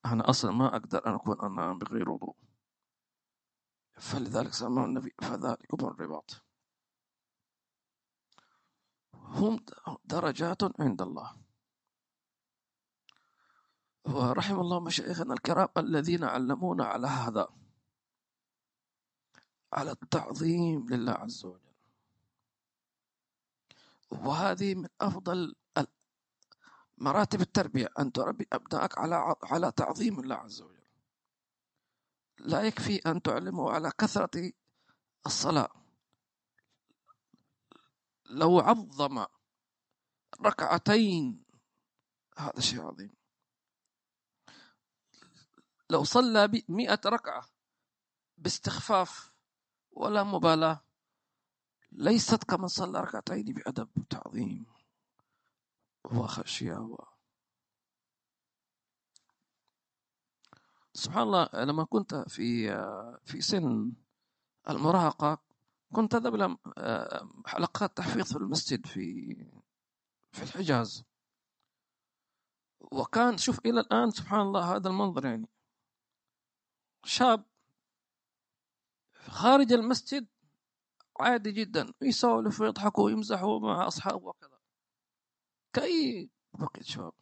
أنا 0.06 0.30
أصلا 0.30 0.50
ما 0.50 0.76
أقدر 0.76 1.06
أن 1.06 1.14
أكون 1.14 1.40
أنا 1.40 1.72
بغير 1.72 2.10
وضوء. 2.10 2.36
فلذلك 3.96 4.52
سماه 4.52 4.84
النبي 4.84 5.14
فذلكم 5.22 5.86
الرباط. 5.86 6.44
هم 9.14 9.64
درجات 10.04 10.80
عند 10.80 11.02
الله. 11.02 11.43
ورحم 14.04 14.60
الله 14.60 14.80
مشايخنا 14.80 15.34
الكرام 15.34 15.68
الذين 15.76 16.24
علمونا 16.24 16.84
على 16.84 17.06
هذا 17.06 17.48
على 19.72 19.90
التعظيم 19.90 20.86
لله 20.88 21.12
عز 21.12 21.44
وجل. 21.44 21.74
وهذه 24.10 24.74
من 24.74 24.88
أفضل 25.00 25.54
مراتب 26.98 27.40
التربية 27.40 27.88
أن 27.98 28.12
تربي 28.12 28.46
أبنائك 28.52 28.98
على 28.98 29.34
على 29.42 29.72
تعظيم 29.72 30.20
الله 30.20 30.36
عز 30.36 30.62
وجل. 30.62 30.84
لا 32.38 32.62
يكفي 32.62 32.96
أن 32.96 33.22
تعلمه 33.22 33.70
على 33.70 33.92
كثرة 33.98 34.52
الصلاة. 35.26 35.70
لو 38.24 38.60
عظم 38.60 39.26
ركعتين 40.40 41.44
هذا 42.38 42.60
شيء 42.60 42.82
عظيم. 42.82 43.23
لو 45.90 46.04
صلى 46.04 46.62
مئة 46.68 47.00
ركعة 47.06 47.46
باستخفاف 48.38 49.32
ولا 49.92 50.22
مبالاة 50.22 50.84
ليست 51.92 52.44
كمن 52.44 52.68
صلى 52.68 53.00
ركعتين 53.00 53.44
بأدب 53.44 53.88
وتعظيم 53.96 54.66
وخشية. 56.04 56.88
سبحان 60.94 61.22
الله 61.22 61.48
لما 61.54 61.84
كنت 61.84 62.14
في 62.14 62.68
في 63.24 63.40
سن 63.40 63.92
المراهقة 64.70 65.38
كنت 65.92 66.14
أذهب 66.14 66.34
إلى 66.34 66.56
حلقات 67.46 67.96
تحفيظ 67.96 68.32
في 68.32 68.36
المسجد 68.36 68.86
في 68.86 69.34
في 70.32 70.42
الحجاز 70.42 71.04
وكان 72.80 73.38
شوف 73.38 73.58
إلى 73.66 73.80
الآن 73.80 74.10
سبحان 74.10 74.40
الله 74.40 74.76
هذا 74.76 74.88
المنظر 74.88 75.26
يعني 75.26 75.48
شاب 77.04 77.44
خارج 79.26 79.72
المسجد 79.72 80.26
عادي 81.20 81.52
جدا 81.52 81.92
يسولف 82.02 82.60
ويضحك 82.60 82.98
ويمزح 82.98 83.42
مع 83.44 83.86
أصحابه 83.86 84.26
وكذا. 84.26 84.58
كأي 85.72 86.30
بقية 86.54 86.82
شباب. 86.82 87.12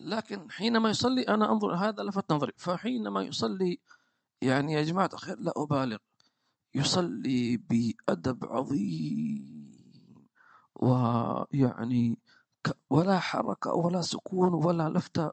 لكن 0.00 0.50
حينما 0.50 0.90
يصلي 0.90 1.22
أنا 1.22 1.52
أنظر 1.52 1.74
هذا 1.74 2.02
لفت 2.02 2.32
نظري. 2.32 2.52
فحينما 2.56 3.22
يصلي 3.22 3.78
يعني 4.42 4.72
يا 4.72 4.82
جماعة 4.82 5.10
الخير 5.12 5.38
لا 5.38 5.52
أبالغ. 5.56 5.98
يصلي 6.74 7.56
بأدب 7.56 8.44
عظيم 8.44 9.70
ويعني 10.74 12.18
ولا 12.90 13.18
حركة 13.18 13.72
ولا 13.72 14.00
سكون 14.00 14.54
ولا 14.54 14.88
لفتة. 14.88 15.30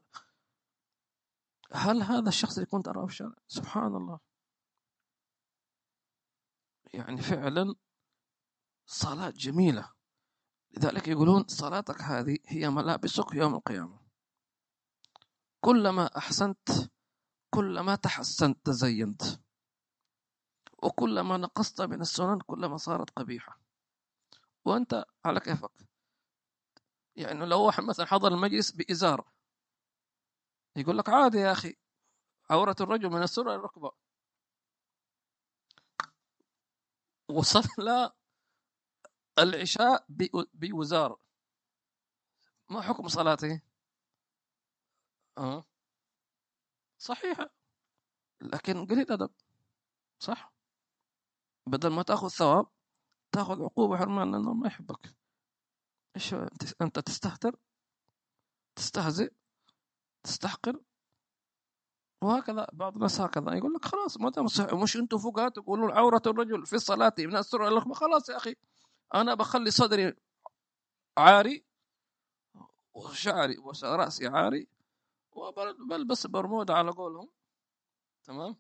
هل 1.72 2.02
هذا 2.02 2.30
الشخص 2.30 2.58
اللي 2.58 2.66
كنت 2.66 2.88
أراه 2.88 3.06
في 3.06 3.12
الشارع؟ 3.12 3.36
سبحان 3.48 3.96
الله. 3.96 4.20
يعني 6.94 7.22
فعلا 7.22 7.76
صلاة 8.86 9.30
جميلة. 9.30 9.94
لذلك 10.78 11.08
يقولون 11.08 11.48
صلاتك 11.48 12.02
هذه 12.02 12.38
هي 12.46 12.70
ملابسك 12.70 13.34
يوم 13.34 13.56
القيامة. 13.56 14.00
كلما 15.60 16.18
أحسنت 16.18 16.70
كلما 17.50 17.96
تحسنت 17.96 18.66
تزينت. 18.66 19.22
وكلما 20.84 21.38
نقصت 21.38 21.82
من 21.82 22.02
السنن 22.02 22.40
كلما 22.40 22.78
صارت 22.78 23.10
قبيحة. 23.10 23.60
وأنت 24.66 25.06
على 25.26 25.40
كيفك. 25.40 25.88
يعني 27.16 27.46
لو 27.46 27.66
واحد 27.66 27.84
مثلا 27.84 28.06
حضر 28.06 28.34
المجلس 28.34 28.72
بإزار 28.72 29.37
يقول 30.78 30.98
لك 30.98 31.10
عادي 31.10 31.38
يا 31.38 31.52
أخي. 31.52 31.76
عورة 32.50 32.76
الرجل 32.82 33.10
من 33.10 33.24
السرة 33.24 33.56
الركبة. 33.56 33.92
وصلى 37.30 38.14
العشاء 39.40 40.06
بوزار 40.54 41.20
ما 42.70 42.82
حكم 42.82 43.08
صلاته؟ 43.08 43.62
أه؟ 45.38 45.66
صحيحة. 46.98 47.50
لكن 48.42 48.86
قليل 48.86 49.12
أدب. 49.12 49.32
صح. 50.20 50.54
بدل 51.68 51.90
ما 51.90 52.04
تأخذ 52.04 52.28
ثواب 52.28 52.68
تأخذ 53.32 53.64
عقوبة 53.64 53.98
حرمان 53.98 54.32
لأنه 54.32 54.54
ما 54.54 54.68
يحبك. 54.68 55.16
إيش 56.16 56.34
أنت 56.82 57.00
تستهتر؟ 57.00 57.60
تستهزئ؟ 58.76 59.34
تستحقر؟ 60.28 60.80
وهكذا 62.22 62.68
بعض 62.74 62.94
الناس 62.96 63.22
هكذا. 63.22 63.54
يقول 63.54 63.74
لك 63.74 63.86
خلاص 63.86 64.18
ما 64.18 64.30
دام 64.30 64.46
مش 64.74 64.98
أنتم 64.98 65.18
فقهاء 65.18 65.50
تقولون 65.50 65.92
عورة 65.92 66.22
الرجل 66.28 66.66
في 66.66 66.74
الصلاة 66.76 67.14
من 67.20 67.36
السر 67.36 67.68
إلى 67.68 67.82
خلاص 67.96 68.30
يا 68.30 68.38
أخي 68.38 68.56
أنا 69.16 69.34
بخلي 69.34 69.72
صدري 69.72 70.16
عاري 71.18 71.66
وشعري 72.94 73.58
ورأسي 73.58 74.28
عاري 74.28 74.68
وبلبس 75.32 76.28
برمودا 76.28 76.74
على 76.74 76.92
قولهم. 76.92 77.30
تمام؟ 78.24 78.56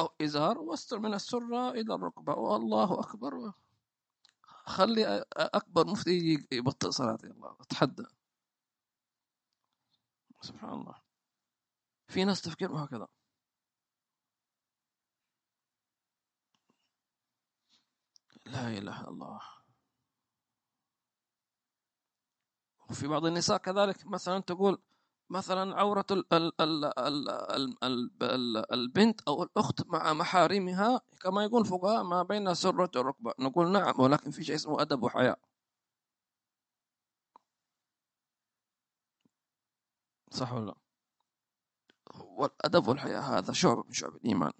أو 0.00 0.08
إزار 0.22 0.58
وأستر 0.58 0.98
من 0.98 1.14
السرة 1.14 1.70
إلى 1.70 1.94
الركبة. 1.94 2.34
والله 2.34 3.00
أكبر. 3.00 3.52
خلي 4.44 5.24
أكبر 5.32 5.86
مفتي 5.86 6.46
يبطل 6.52 6.92
صلاتي 6.92 7.26
الله 7.26 7.56
أتحدى. 7.60 8.04
سبحان 10.42 10.72
الله. 10.72 10.94
في 12.08 12.24
ناس 12.24 12.42
تفكيرهم 12.42 12.76
هكذا. 12.76 13.08
لا 18.46 18.68
إله 18.68 19.00
إلا 19.00 19.08
الله. 19.08 19.40
وفي 22.90 23.06
بعض 23.08 23.24
النساء 23.26 23.56
كذلك 23.58 24.06
مثلا 24.06 24.40
تقول 24.40 24.82
مثلا 25.30 25.76
عورة 25.76 26.06
ال 26.10 26.32
ال 26.34 26.60
ال 26.60 26.84
ال 26.84 27.28
ال 27.84 28.10
ال 28.22 28.72
البنت 28.72 29.20
أو 29.28 29.42
الأخت 29.42 29.86
مع 29.86 30.12
محارمها 30.12 31.00
كما 31.20 31.44
يقول 31.44 31.64
فقهاء 31.64 32.02
ما 32.02 32.22
بين 32.22 32.54
سرة 32.54 32.90
الركبة 32.96 33.34
نقول 33.38 33.72
نعم 33.72 34.00
ولكن 34.00 34.30
في 34.30 34.44
شيء 34.44 34.54
اسمه 34.54 34.82
أدب 34.82 35.02
وحياء. 35.02 35.38
صح 40.32 40.52
ولا 40.52 40.66
لا؟ 40.66 40.74
والأدب 42.14 42.88
والحياء 42.88 43.22
هذا 43.22 43.52
شعب 43.52 43.86
من 43.86 43.92
شعب 43.92 44.16
الإيمان. 44.16 44.52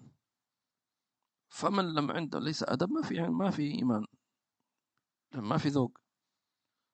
فمن 1.49 1.93
لم 1.93 2.11
عنده 2.11 2.39
ليس 2.39 2.63
أدب 2.63 2.91
ما 2.91 3.01
في 3.01 3.19
ما 3.19 3.51
في 3.51 3.61
إيمان. 3.71 4.05
ما 5.33 5.57
في 5.57 5.69
ذوق. 5.69 5.97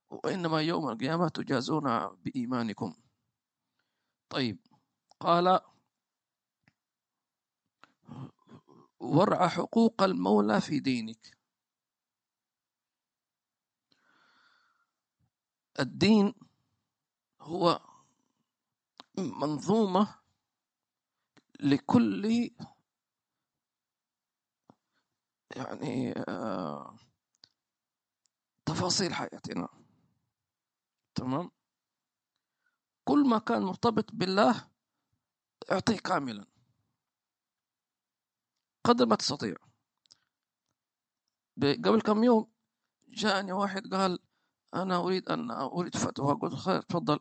وإنما 0.10 0.62
يوم 0.62 0.90
القيامة 0.90 1.28
تجازون 1.30 2.08
بإيمانكم. 2.16 2.96
طيب 4.30 4.68
قال 5.20 5.60
ورع 9.00 9.48
حقوق 9.48 10.04
المولى 10.04 10.62
في 10.62 10.80
دينك. 10.80 11.38
الدين 15.80 16.34
هو 17.42 17.89
منظومة 19.20 20.20
لكل 21.60 22.26
يعني 25.56 26.14
آه، 26.28 26.96
تفاصيل 28.66 29.14
حياتنا. 29.14 29.68
تمام؟ 31.16 31.52
كل 33.06 33.28
ما 33.30 33.40
كان 33.40 33.62
مرتبط 33.62 34.06
بالله 34.14 34.68
اعطيه 35.72 35.98
كاملا. 35.98 36.46
قدر 38.84 39.06
ما 39.06 39.16
تستطيع. 39.16 39.56
قبل 41.62 42.02
كم 42.02 42.24
يوم 42.24 42.52
جاءني 43.10 43.52
واحد 43.52 43.94
قال 43.94 44.20
أنا 44.74 44.98
أريد 44.98 45.30
أن 45.30 45.52
أريد 45.52 45.96
فتوى. 45.96 46.34
قلت 46.34 46.56
خير 46.56 46.82
تفضل. 46.82 47.20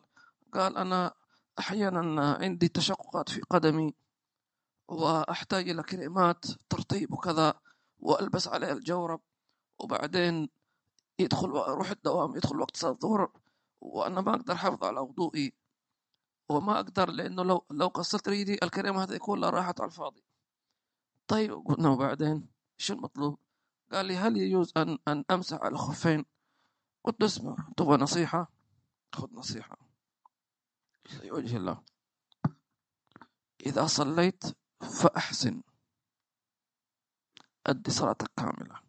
قال 0.53 0.77
أنا 0.77 1.13
أحيانا 1.59 2.33
عندي 2.41 2.67
تشققات 2.67 3.29
في 3.29 3.41
قدمي 3.41 3.93
وأحتاج 4.87 5.69
إلى 5.69 5.83
كريمات 5.83 6.45
ترطيب 6.69 7.13
وكذا 7.13 7.53
وألبس 7.99 8.47
عليها 8.47 8.71
الجورب 8.71 9.21
وبعدين 9.79 10.49
يدخل 11.19 11.49
أروح 11.49 11.89
الدوام 11.89 12.35
يدخل 12.35 12.59
وقت 12.59 12.77
صلاة 12.77 12.91
الظهر 12.91 13.31
وأنا 13.81 14.21
ما 14.21 14.35
أقدر 14.35 14.53
أحافظ 14.53 14.83
على 14.83 14.99
وضوئي 14.99 15.53
وما 16.49 16.75
أقدر 16.75 17.11
لأنه 17.11 17.43
لو 17.43 17.65
لو 17.71 17.87
قصرت 17.87 18.29
ريدي 18.29 18.53
الكريمة 18.63 19.03
هذه 19.03 19.17
كلها 19.17 19.49
راحت 19.49 19.81
على 19.81 19.87
الفاضي 19.87 20.23
طيب 21.27 21.51
قلنا 21.51 21.89
وبعدين 21.89 22.47
شو 22.77 22.93
المطلوب؟ 22.93 23.39
قال 23.91 24.05
لي 24.05 24.15
هل 24.15 24.37
يجوز 24.37 24.73
أن 24.77 24.97
أن 25.07 25.23
أمسح 25.31 25.57
على 25.61 25.73
الخفين؟ 25.73 26.25
قلت 27.03 27.23
اسمع 27.23 27.55
تبغى 27.77 27.97
نصيحة؟ 27.97 28.51
خذ 29.15 29.33
نصيحة 29.33 29.88
لوجه 31.13 31.57
الله. 31.57 31.83
إذا 33.65 33.87
صليت 33.87 34.43
فأحسن. 35.01 35.63
أدي 37.67 37.91
صلاتك 37.91 38.31
كاملة. 38.37 38.81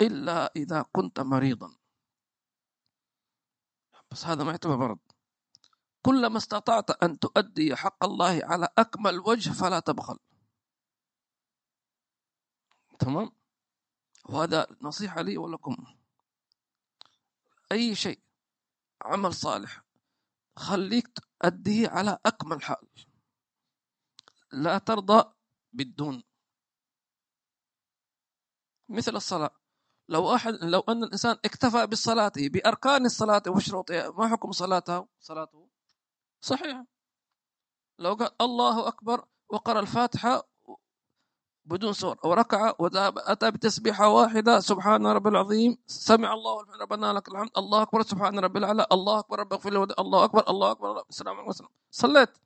إلا 0.00 0.52
إذا 0.56 0.82
كنت 0.82 1.20
مريضا. 1.20 1.76
بس 4.10 4.24
هذا 4.24 4.44
ما 4.44 4.50
يعتبر 4.50 4.76
مرض. 4.76 4.98
كلما 6.02 6.36
استطعت 6.36 6.90
أن 6.90 7.18
تؤدي 7.18 7.76
حق 7.76 8.04
الله 8.04 8.40
على 8.44 8.68
أكمل 8.78 9.18
وجه 9.18 9.50
فلا 9.50 9.80
تبخل. 9.80 10.18
تمام؟ 12.98 13.32
وهذا 14.24 14.66
نصيحة 14.80 15.22
لي 15.22 15.38
ولكم. 15.38 15.76
أي 17.72 17.94
شيء 17.94 18.20
عمل 19.02 19.34
صالح 19.34 19.85
خليك 20.56 21.08
تؤديه 21.08 21.88
على 21.88 22.18
أكمل 22.26 22.62
حال. 22.62 22.88
لا 24.52 24.78
ترضى 24.78 25.32
بالدون. 25.72 26.22
مثل 28.88 29.16
الصلاة. 29.16 29.50
لو 30.08 30.34
أحد 30.34 30.52
لو 30.52 30.80
أن 30.80 31.04
الإنسان 31.04 31.36
اكتفى 31.44 31.86
بالصلاة 31.86 32.32
بأركان 32.36 33.06
الصلاة 33.06 33.42
وشروطها 33.48 34.10
ما 34.10 34.28
حكم 34.28 34.52
صلاته؟ 34.52 35.08
صلاته 35.20 35.68
صحيح 36.40 36.84
لو 37.98 38.14
قال 38.14 38.30
الله 38.40 38.88
أكبر 38.88 39.28
وقرأ 39.48 39.80
الفاتحة 39.80 40.48
بدون 41.66 41.92
سور 41.92 42.16
وركع 42.24 42.74
وأتى 42.78 43.50
بتسبيحة 43.50 44.08
واحدة. 44.08 44.60
سبحان 44.60 45.06
رب 45.06 45.26
العظيم. 45.26 45.78
سمع 45.86 46.32
الله 46.32 46.62
لمن 46.62 46.74
ربنا 46.74 47.12
لك 47.12 47.28
الحمد. 47.28 47.50
الله 47.58 47.82
أكبر. 47.82 48.02
سبحان 48.02 48.38
رب 48.38 48.56
الأعلى 48.56 48.86
الله 48.92 49.18
أكبر. 49.18 49.38
رب 49.38 49.52
اغفر 49.52 49.70
لي 49.70 49.94
الله 49.98 50.24
أكبر. 50.24 50.50
الله 50.50 50.70
أكبر. 50.70 51.04
السلام 51.10 51.36
عليكم 51.36 51.68
صليت. 51.90 52.38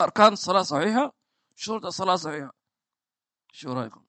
أركان 0.00 0.32
الصلاة 0.32 0.62
صحيحة؟ 0.62 1.12
شروط 1.56 1.86
الصلاة 1.86 2.16
صحيحة. 2.16 2.52
شو 3.52 3.72
رأيكم؟ 3.72 4.04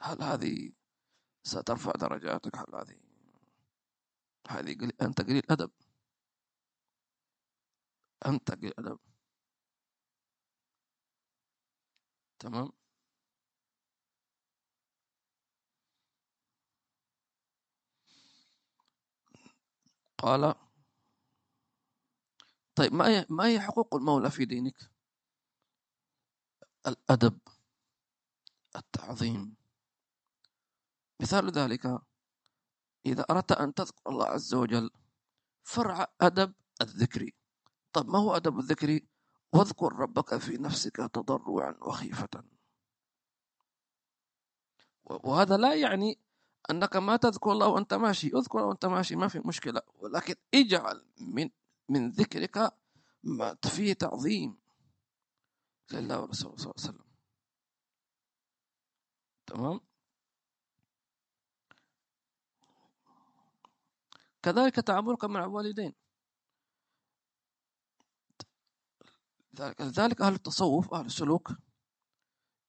هل 0.00 0.22
هذه 0.22 0.72
سترفع 1.44 1.92
درجاتك؟ 1.92 2.56
هل 2.56 2.74
هذه 2.74 2.96
هذه 4.48 4.90
أنت 5.02 5.20
قليل 5.20 5.42
أدب. 5.50 5.70
أنت 8.26 8.50
قليل 8.50 8.72
أدب. 8.78 8.98
تمام؟ 12.42 12.72
قال 20.18 20.54
طيب 22.74 22.92
ما 22.94 23.08
هي 23.08 23.26
ما 23.30 23.46
هي 23.46 23.60
حقوق 23.60 23.94
المولى 23.94 24.30
في 24.30 24.44
دينك؟ 24.44 24.90
الأدب 26.86 27.38
التعظيم. 28.76 29.56
مثال 31.20 31.50
ذلك 31.52 31.86
إذا 33.06 33.24
أردت 33.30 33.52
أن 33.52 33.74
تذكر 33.74 34.10
الله 34.10 34.26
عز 34.26 34.54
وجل 34.54 34.90
فرع 35.64 36.06
أدب 36.20 36.54
الذكر. 36.80 37.30
طب 37.92 38.08
ما 38.08 38.18
هو 38.18 38.36
أدب 38.36 38.58
الذكر؟ 38.58 39.00
واذكر 39.52 39.92
ربك 39.92 40.36
في 40.36 40.56
نفسك 40.58 40.96
تضرعا 40.96 41.74
وخيفة. 41.82 42.44
وهذا 45.04 45.56
لا 45.56 45.74
يعني 45.74 46.18
أنك 46.70 46.96
ما 46.96 47.16
تذكر 47.16 47.52
الله 47.52 47.68
وأنت 47.68 47.94
ماشي. 47.94 48.26
اذكر 48.28 48.58
وأنت 48.58 48.86
ماشي 48.86 49.16
ما 49.16 49.28
في 49.28 49.38
مشكلة. 49.44 49.82
ولكن 49.94 50.34
اجعل 50.54 51.04
من 51.20 51.50
من 51.88 52.10
ذكرك 52.10 52.72
ما 53.22 53.56
فيه 53.64 53.92
تعظيم 53.92 54.58
لله 55.92 56.20
ورسوله 56.20 56.56
صلى 56.56 56.70
الله 56.70 56.74
عليه 56.78 56.88
وسلم. 56.88 57.12
تمام؟ 59.46 59.80
كذلك 64.42 64.74
تعاملك 64.76 65.24
مع 65.24 65.44
الوالدين. 65.44 66.01
لذلك 69.60 70.20
أهل 70.20 70.34
التصوف 70.34 70.94
أهل 70.94 71.06
السلوك 71.06 71.52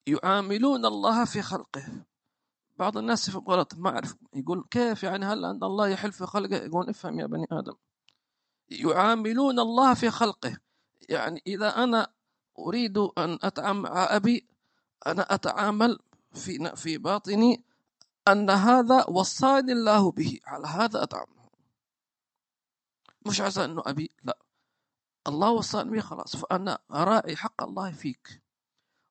يعاملون 0.06 0.86
الله 0.86 1.24
في 1.24 1.42
خلقه. 1.42 2.04
بعض 2.76 2.98
الناس 2.98 3.28
يفهم 3.28 3.44
غلط 3.44 3.74
ما 3.74 3.90
أعرف 3.90 4.16
يقول 4.34 4.64
كيف 4.70 5.02
يعني؟ 5.02 5.26
هل 5.26 5.44
أن 5.44 5.64
الله 5.64 5.88
يحل 5.88 6.12
في 6.12 6.26
خلقه؟ 6.26 6.56
يقول 6.56 6.88
افهم 6.88 7.20
يا 7.20 7.26
بني 7.26 7.46
آدم. 7.52 7.74
يعاملون 8.68 9.60
الله 9.60 9.94
في 9.94 10.10
خلقه. 10.10 10.56
يعني 11.08 11.42
إذا 11.46 11.84
أنا 11.84 12.12
أريد 12.58 12.98
أن 12.98 13.38
أتعامل 13.42 13.80
مع 13.80 14.16
أبي 14.16 14.46
أنا 15.06 15.34
أتعامل 15.34 15.98
في 16.34 16.76
في 16.76 16.98
باطني 16.98 17.64
أن 18.28 18.50
هذا 18.50 19.04
وصاني 19.08 19.72
الله 19.72 20.10
به. 20.12 20.40
على 20.46 20.66
هذا 20.66 21.02
أتعامل. 21.02 21.34
مش 23.26 23.40
عشان 23.40 23.62
أنه 23.62 23.82
أبي 23.86 24.10
لا. 24.22 24.43
الله 25.26 25.50
وصاني 25.50 25.90
به 25.90 26.00
خلاص. 26.00 26.36
فأنا 26.36 26.78
أراعي 26.90 27.36
حق 27.36 27.62
الله 27.62 27.92
فيك. 27.92 28.42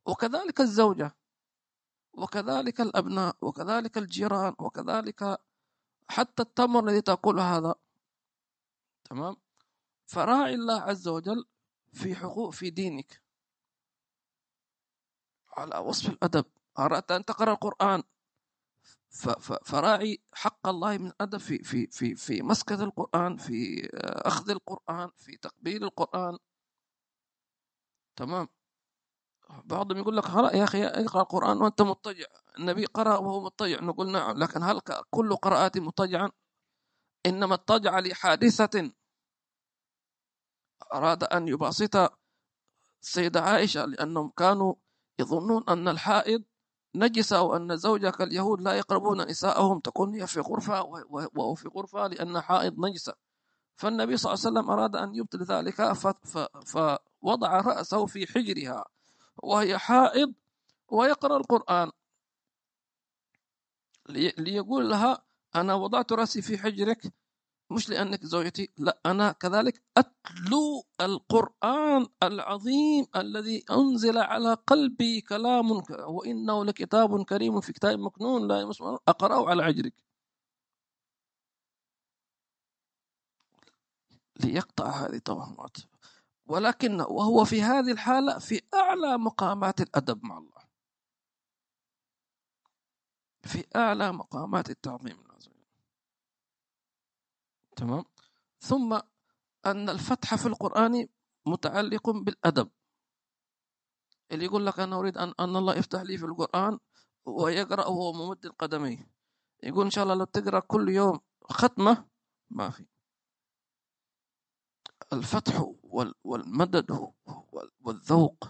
وكذلك 0.06 0.62
الزوجة 0.62 1.16
وكذلك 2.14 2.82
الأبناء 2.82 3.36
وكذلك 3.42 3.98
الجيران 3.98 4.56
وكذلك 4.60 5.38
حتى 6.10 6.44
التمر 6.44 6.84
الذي 6.84 7.02
تأكل 7.02 7.40
هذا. 7.40 7.76
تمام؟ 9.04 9.38
فراعي 10.06 10.56
الله 10.56 10.82
عز 10.82 11.08
وجل 11.08 11.46
في 11.94 12.16
حقوق 12.16 12.50
في 12.50 12.70
دينك. 12.70 13.22
على 15.58 15.78
وصف 15.78 16.10
الأدب. 16.10 16.46
أردت 16.80 17.12
أن 17.12 17.26
تقرأ 17.26 17.52
القرآن؟ 17.52 18.04
فراعي 19.64 20.24
حق 20.34 20.68
الله 20.68 20.98
من 20.98 21.08
الأدب 21.08 21.38
في 21.38 21.64
في 21.64 21.88
في 21.88 22.16
في 22.16 22.42
مسكة 22.42 22.84
القرآن 22.84 23.38
في 23.38 23.90
أخذ 24.04 24.50
القرآن 24.50 25.10
في 25.18 25.38
تقبيل 25.38 25.84
القرآن. 25.84 26.38
تمام؟ 28.16 28.48
بعضهم 29.66 29.98
يقول 29.98 30.18
لك 30.18 30.26
يا 30.30 30.64
أخي 30.64 30.86
اقرأ 30.86 31.22
القرآن 31.22 31.58
وأنت 31.62 31.82
مضطجع. 31.82 32.26
النبي 32.60 32.86
قرأ 32.86 33.18
وهو 33.18 33.42
مضطجع. 33.44 33.82
نقول 33.82 34.12
نعم 34.12 34.38
لكن 34.38 34.64
هل 34.64 34.82
كل 35.10 35.36
قراءات 35.36 35.78
مضطجعا 35.78 36.32
إنما 37.26 37.54
اضطجع 37.54 38.00
لحادثة. 38.00 38.92
أراد 40.94 41.24
أن 41.24 41.48
يباسط 41.48 41.96
السيدة 43.02 43.42
عائشة 43.42 43.86
لأنهم 43.86 44.30
كانوا 44.30 44.76
يظنون 45.20 45.64
أن 45.70 45.88
الحائض 45.88 46.44
نجسة 46.96 47.42
وأن 47.42 47.78
زوجك 47.78 48.22
اليهود 48.22 48.62
لا 48.62 48.74
يقربون 48.74 49.22
نساءهم 49.28 49.80
تكون 49.80 50.14
هي 50.16 50.28
في 50.28 50.40
غرفة 50.40 50.84
وهو 51.10 51.56
في 51.56 51.68
غرفة 51.68 52.08
لأن 52.08 52.42
حائض 52.42 52.80
نجسة. 52.80 53.14
فالنبي 53.76 54.18
صلى 54.18 54.34
الله 54.34 54.46
عليه 54.46 54.60
وسلم 54.60 54.72
أراد 54.72 54.96
أن 54.96 55.16
يبطل 55.16 55.44
ذلك 55.44 55.94
فوضع 56.66 57.62
رأسه 57.62 58.06
في 58.06 58.28
حجرها 58.28 58.86
وهي 59.44 59.78
حائض 59.78 60.34
ويقرأ 60.92 61.38
القرآن. 61.38 61.92
ليقول 64.38 64.90
لها 64.90 65.24
أنا 65.56 65.74
وضعت 65.74 66.12
رأسي 66.14 66.42
في 66.42 66.58
حجرك 66.58 67.14
مش 67.74 67.90
لأنك 67.90 68.26
زوجتي 68.26 68.70
لا 68.78 69.00
أنا 69.06 69.32
كذلك 69.32 69.84
أتلو 69.98 70.84
القرآن 71.02 72.08
العظيم 72.24 73.08
الذي 73.16 73.66
أنزل 73.72 74.18
على 74.18 74.54
قلبي 74.54 75.22
كلام 75.22 75.72
وإنه 75.92 76.66
لكتاب 76.66 77.24
كريم 77.26 77.62
في 77.62 77.74
كتاب 77.74 78.00
مكنون 78.00 78.48
لا 78.48 78.62
يمسمع 78.62 78.98
أقرأه 79.08 79.50
على 79.50 79.64
عجرك 79.64 79.94
ليقطع 84.40 84.90
هذه 84.90 85.16
التوهمات. 85.16 85.78
ولكن 86.48 87.02
وهو 87.02 87.46
في 87.46 87.62
هذه 87.62 87.92
الحالة 87.92 88.40
في 88.40 88.62
أعلى 88.74 89.18
مقامات 89.18 89.82
الأدب 89.82 90.26
مع 90.26 90.38
الله. 90.38 90.64
في 93.44 93.66
أعلى 93.76 94.14
مقامات 94.14 94.70
التعظيم. 94.70 95.18
تمام؟ 97.76 98.04
ثم 98.60 99.00
أن 99.66 99.90
الفتح 99.90 100.36
في 100.36 100.46
القرآن 100.46 101.08
متعلق 101.46 102.10
بالأدب. 102.10 102.70
اللي 104.32 104.46
يقول 104.46 104.66
لك 104.66 104.80
أنا 104.80 104.96
أريد 104.96 105.18
أن, 105.18 105.34
أن 105.40 105.56
الله 105.56 105.76
يفتح 105.76 106.02
لي 106.02 106.18
في 106.18 106.26
القرآن 106.26 106.80
ويقرأ 107.26 107.86
وهو 107.86 108.14
ممد 108.14 108.48
قدميه 108.48 109.10
يقول 109.64 109.86
إن 109.86 109.92
شاء 109.92 110.04
الله 110.04 110.16
لو 110.16 110.26
تقرأ 110.26 110.60
كل 110.60 110.90
يوم 110.90 111.20
ختمة 111.50 112.06
ما 112.50 112.70
في. 112.70 112.86
الفتح 115.14 115.74
والمدد 116.24 117.14
والذوق 117.82 118.48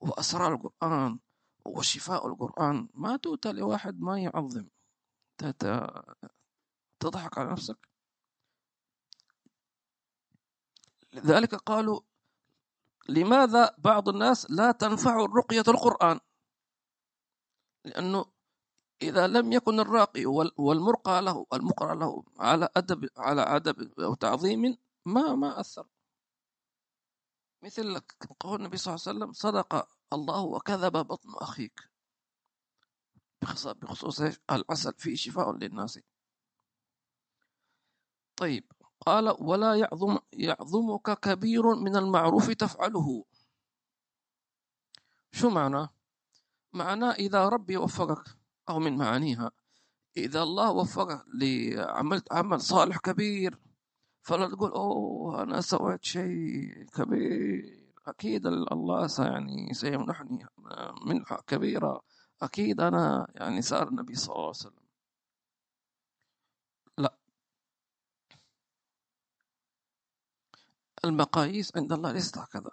وأسرار 0.00 0.54
القرآن 0.54 1.18
وشفاء 1.64 2.26
القرآن 2.26 2.88
ما 2.94 3.16
تؤتى 3.16 3.52
لواحد 3.52 4.00
ما 4.00 4.20
يعظم. 4.20 4.68
تضحك 7.00 7.38
على 7.38 7.52
نفسك؟ 7.52 7.91
لذلك 11.12 11.54
قالوا 11.54 12.00
لماذا 13.08 13.74
بعض 13.78 14.08
الناس 14.08 14.50
لا 14.50 14.72
تنفع 14.72 15.16
رقية 15.16 15.64
القرآن؟ 15.68 16.20
لأنه 17.84 18.32
إذا 19.02 19.26
لم 19.26 19.52
يكن 19.52 19.80
الراقي 19.80 20.26
والمرقى 20.58 21.22
له 21.22 21.46
المقرأ 21.52 21.94
له 21.94 22.24
على 22.38 22.68
أدب 22.76 23.08
على 23.16 23.42
أدب 23.42 24.00
أو 24.00 24.14
تعظيم 24.14 24.78
ما 25.06 25.34
ما 25.34 25.60
أثر. 25.60 25.86
مثل 27.62 28.00
قول 28.40 28.60
النبي 28.60 28.76
صلى 28.76 28.94
الله 28.94 29.04
عليه 29.06 29.18
وسلم 29.18 29.32
صدق 29.32 29.88
الله 30.12 30.42
وكذب 30.42 30.92
بطن 30.92 31.34
أخيك. 31.34 31.90
بخصوص 33.64 34.20
العسل 34.50 34.94
فيه 34.94 35.14
شفاء 35.16 35.52
للناس. 35.52 36.00
طيب. 38.36 38.72
قال 39.06 39.36
ولا 39.38 39.74
يعظم 39.74 40.18
يعظمك 40.32 41.18
كبير 41.18 41.74
من 41.74 41.96
المعروف 41.96 42.50
تفعله. 42.50 43.24
شو 45.32 45.50
معنى؟ 45.50 45.88
معناه 46.72 47.12
إذا 47.12 47.48
ربي 47.48 47.76
وفقك 47.76 48.24
أو 48.68 48.78
من 48.78 48.96
معانيها. 48.96 49.50
إذا 50.16 50.42
الله 50.42 50.70
وفقك 50.70 51.24
لعملت 51.34 52.32
عمل 52.32 52.60
صالح 52.60 52.98
كبير 52.98 53.58
فلا 54.22 54.48
تقول 54.48 54.70
أوه 54.70 55.42
أنا 55.42 55.60
سويت 55.60 56.04
شيء 56.04 56.86
كبير. 56.94 57.82
أكيد 58.06 58.46
الله 58.46 59.08
يعني 59.18 59.74
سيمنحني 59.74 60.46
منحة 61.06 61.42
كبيرة. 61.46 62.00
أكيد 62.42 62.80
أنا 62.80 63.26
يعني 63.34 63.62
صار 63.62 63.88
النبي 63.88 64.14
صلى 64.14 64.34
الله 64.34 64.46
عليه 64.46 64.50
وسلم 64.50 64.81
المقاييس 71.04 71.76
عند 71.76 71.92
الله 71.92 72.12
ليست 72.12 72.38
هكذا. 72.38 72.70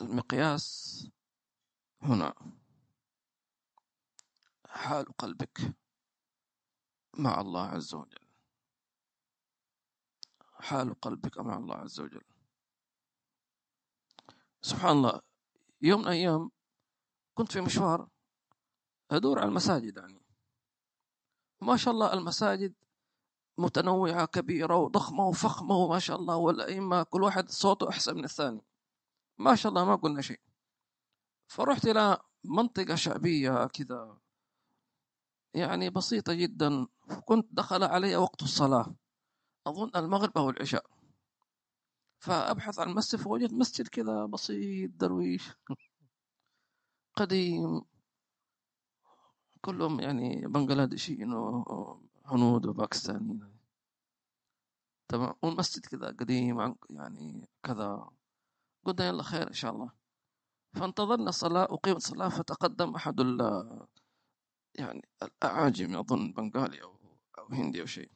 المقياس 0.00 1.06
هنا. 2.02 2.34
حال 4.66 5.16
قلبك 5.16 5.74
مع 7.14 7.40
الله 7.40 7.66
عز 7.66 7.94
وجل. 7.94 8.26
حال 10.40 11.00
قلبك 11.00 11.38
مع 11.38 11.56
الله 11.56 11.74
عز 11.74 12.00
وجل. 12.00 12.24
سبحان 14.62 14.96
الله 14.96 15.20
يوم 15.82 16.00
من 16.00 16.06
الأيام 16.06 16.50
كنت 17.34 17.52
في 17.52 17.60
مشوار 17.60 18.08
أدور 19.10 19.38
على 19.38 19.48
المساجد 19.48 19.96
يعني. 19.96 20.20
ما 21.60 21.76
شاء 21.76 21.94
الله 21.94 22.12
المساجد 22.12 22.74
متنوعة 23.60 24.24
كبيرة 24.26 24.76
وضخمة 24.76 25.28
وفخمة 25.28 25.76
وما 25.76 25.98
شاء 25.98 26.16
الله 26.16 26.36
والأئمة 26.36 27.02
كل 27.02 27.22
واحد 27.22 27.50
صوته 27.50 27.88
أحسن 27.88 28.16
من 28.16 28.24
الثاني. 28.24 28.60
ما 29.38 29.54
شاء 29.54 29.70
الله 29.70 29.84
ما 29.84 29.94
قلنا 29.94 30.22
شيء. 30.22 30.40
فرحت 31.46 31.86
إلى 31.86 32.18
منطقة 32.44 32.94
شعبية 32.94 33.66
كذا 33.66 34.18
يعني 35.54 35.90
بسيطة 35.90 36.34
جدا. 36.34 36.86
كنت 37.24 37.48
دخل 37.52 37.84
علي 37.84 38.16
وقت 38.16 38.42
الصلاة. 38.42 38.94
أظن 39.66 39.90
المغرب 39.96 40.38
أو 40.38 40.50
العشاء. 40.50 40.86
فأبحث 42.18 42.78
عن 42.78 42.94
مسجد 42.94 43.20
فوجدت 43.20 43.52
مسجد 43.52 43.88
كذا 43.88 44.26
بسيط 44.26 44.90
درويش 44.90 45.50
قديم. 47.16 47.82
كلهم 49.60 50.00
يعني 50.00 50.46
بنغلاديشيين 50.46 51.34
هنود 52.30 52.66
وباكستانيين. 52.66 53.58
تمام؟ 55.08 55.34
والمسجد 55.42 55.86
كذا 55.86 56.06
قديم 56.06 56.76
يعني 56.90 57.48
كذا. 57.62 58.10
قلنا 58.84 59.06
يلا 59.08 59.22
خير 59.22 59.48
إن 59.48 59.52
شاء 59.52 59.72
الله. 59.72 59.92
فانتظرنا 60.72 61.28
الصلاة 61.28 61.64
أقيمت 61.64 61.96
الصلاة 61.96 62.28
فتقدم 62.28 62.94
أحد 62.94 63.20
ال 63.20 63.40
يعني 64.74 65.08
الأعاجم 65.22 65.96
أظن 65.96 66.32
بنغالي 66.32 66.82
أو 66.82 66.96
أو 67.38 67.46
هندي 67.46 67.80
أو 67.80 67.86
شيء. 67.86 68.10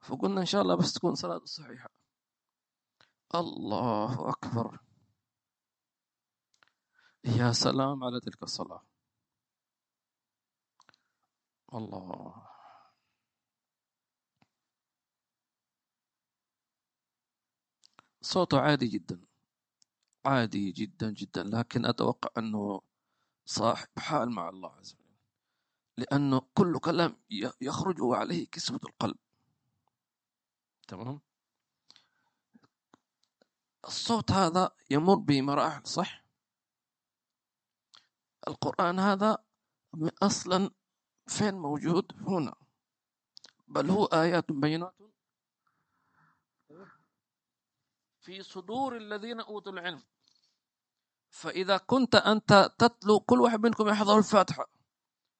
فقلنا 0.00 0.40
إن 0.40 0.46
شاء 0.46 0.62
الله 0.62 0.76
بس 0.76 0.92
تكون 0.92 1.14
صلاة 1.14 1.44
صحيحة. 1.44 1.90
الله 3.34 4.30
أكبر. 4.30 4.80
يا 7.24 7.52
سلام 7.52 8.04
على 8.04 8.20
تلك 8.20 8.42
الصلاة. 8.42 8.82
الله 11.74 12.47
صوته 18.28 18.60
عادي 18.60 18.86
جدا. 18.86 19.20
عادي 20.24 20.72
جدا 20.72 21.10
جدا. 21.10 21.42
لكن 21.42 21.86
أتوقع 21.86 22.30
أنه 22.38 22.80
صاحب 23.46 23.88
حال 23.98 24.30
مع 24.30 24.48
الله 24.48 24.74
عز 24.74 24.94
وجل. 24.94 25.16
لأنه 25.96 26.40
كل 26.54 26.78
كلام 26.78 27.16
يخرج 27.60 27.96
عليه 28.00 28.46
كسبة 28.46 28.80
القلب. 28.84 29.16
تمام؟ 30.88 31.20
الصوت 33.84 34.30
هذا 34.30 34.70
يمر 34.90 35.14
بمراحل 35.14 35.86
صح؟ 35.86 36.24
القرآن 38.48 38.98
هذا 38.98 39.38
أصلا 40.22 40.70
فين 41.26 41.54
موجود؟ 41.54 42.12
هنا. 42.20 42.54
بل 43.68 43.90
هو 43.90 44.04
آيات 44.04 44.52
بينات 44.52 44.94
في 48.28 48.42
صدور 48.42 48.96
الذين 48.96 49.40
أوتوا 49.40 49.72
العلم. 49.72 50.02
فإذا 51.30 51.76
كنت 51.76 52.14
أنت 52.14 52.74
تتلو 52.78 53.20
كل 53.20 53.40
واحد 53.40 53.60
منكم 53.60 53.88
يحضر 53.88 54.18
الفاتحة. 54.18 54.70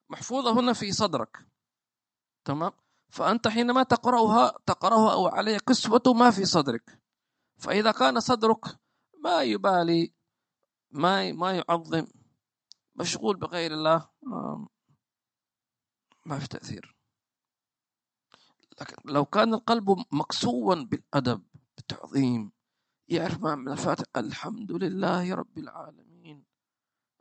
محفوظة 0.08 0.60
هنا 0.60 0.72
في 0.72 0.92
صدرك. 0.92 1.46
تمام؟ 2.44 2.72
فأنت 3.08 3.48
حينما 3.48 3.82
تقرأها 3.82 4.58
تقرأها 4.66 5.12
أو 5.12 5.26
عليه 5.26 5.58
قسوة 5.58 6.02
ما 6.06 6.30
في 6.30 6.44
صدرك. 6.44 7.00
فإذا 7.56 7.92
كان 7.92 8.20
صدرك 8.20 8.64
ما 9.24 9.42
يبالي 9.42 10.14
ما 10.90 11.32
ما 11.32 11.52
يعظم 11.52 12.06
مشغول 12.94 13.36
بغير 13.36 13.72
الله 13.72 14.10
ما 16.26 16.38
في 16.38 16.48
تأثير. 16.48 16.96
لكن 18.80 18.96
لو 19.04 19.24
كان 19.24 19.54
القلب 19.54 20.04
مكسوا 20.12 20.74
بالأدب 20.74 21.42
بالتعظيم 21.76 22.57
يعرف 23.08 23.42
من 23.44 23.72
الفاتحة 23.72 24.06
الحمد 24.16 24.72
لله 24.72 25.34
رب 25.34 25.58
العالمين. 25.58 26.44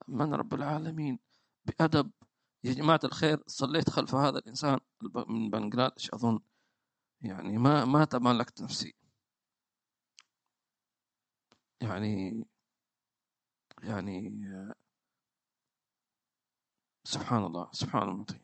من 0.07 0.33
رب 0.33 0.53
العالمين. 0.53 1.19
بأدب. 1.65 2.11
يا 2.63 2.73
جماعة 2.73 2.99
الخير 3.03 3.43
صليت 3.47 3.89
خلف 3.89 4.15
هذا 4.15 4.39
الإنسان 4.39 4.79
من 5.27 5.49
بنغلاديش 5.49 6.13
أظن؟ 6.13 6.39
يعني 7.21 7.57
ما 7.57 7.85
ما 7.85 8.05
تمالكت 8.05 8.61
نفسي. 8.61 8.95
يعني 11.81 12.45
يعني 13.83 14.31
سبحان 17.03 17.43
الله 17.43 17.69
سبحان 17.71 18.09
المطيع 18.09 18.39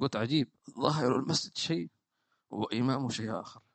قلت 0.00 0.16
عجيب. 0.16 0.50
ظاهر 0.70 1.16
المسجد 1.16 1.56
شيء 1.56 1.90
وإمامه 2.50 3.08
شيء 3.08 3.40
آخر. 3.40 3.67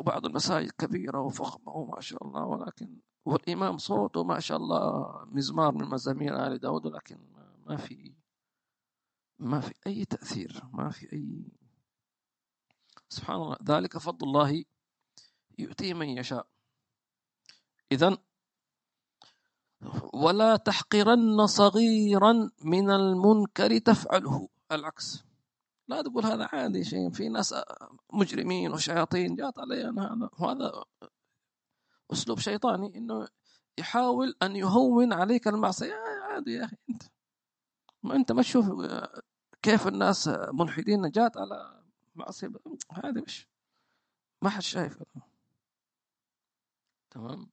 وبعض 0.00 0.26
المساجد 0.26 0.70
كبيرة 0.70 1.20
وفخمة 1.20 1.72
وما 1.72 2.00
شاء 2.00 2.24
الله 2.24 2.44
ولكن 2.44 3.00
والإمام 3.24 3.78
صوته 3.78 4.24
ما 4.24 4.40
شاء 4.40 4.56
الله 4.56 5.24
مزمار 5.24 5.74
من 5.74 5.84
مزامير 5.84 6.46
آل 6.46 6.58
داود 6.58 6.86
لكن 6.86 7.18
ما 7.66 7.76
في 7.76 8.14
ما 9.38 9.60
في 9.60 9.74
أي 9.86 10.04
تأثير 10.04 10.62
ما 10.72 10.90
في 10.90 11.12
أي. 11.12 11.52
سبحان 13.08 13.36
الله 13.36 13.56
ذلك 13.62 13.98
فضل 13.98 14.26
الله 14.26 14.64
يؤتي 15.58 15.94
من 15.94 16.08
يشاء. 16.08 16.46
إذا 17.92 18.18
ولا 20.14 20.56
تحقرن 20.56 21.46
صغيرا 21.46 22.50
من 22.64 22.90
المنكر 22.90 23.78
تفعله 23.78 24.48
العكس. 24.72 25.24
لا 25.88 26.02
تقول 26.02 26.24
هذا 26.24 26.48
عادي 26.52 26.84
شيء 26.84 27.10
في 27.10 27.28
ناس 27.28 27.54
مجرمين 28.12 28.72
وشياطين 28.72 29.34
جات 29.36 29.58
علي 29.58 29.88
أنا 29.88 30.12
هذا 30.12 30.30
وهذا 30.38 30.84
أسلوب 32.12 32.38
شيطاني 32.38 32.98
إنه 32.98 33.28
يحاول 33.78 34.34
أن 34.42 34.56
يهون 34.56 35.12
عليك 35.12 35.48
المعصية. 35.48 35.94
عادي 36.30 36.52
يا 36.52 36.64
أخي 36.64 36.76
أنت 36.90 37.02
ما 38.02 38.16
أنت 38.16 38.32
ما 38.32 38.42
تشوف 38.42 38.66
كيف 39.62 39.88
الناس 39.88 40.28
ملحدين 40.52 41.10
جات 41.10 41.36
على 41.36 41.82
معصية. 42.14 42.52
هذه 42.92 43.22
مش 43.26 43.48
ما 44.42 44.50
حد 44.50 44.62
شايف. 44.62 45.02
تمام؟ 47.10 47.50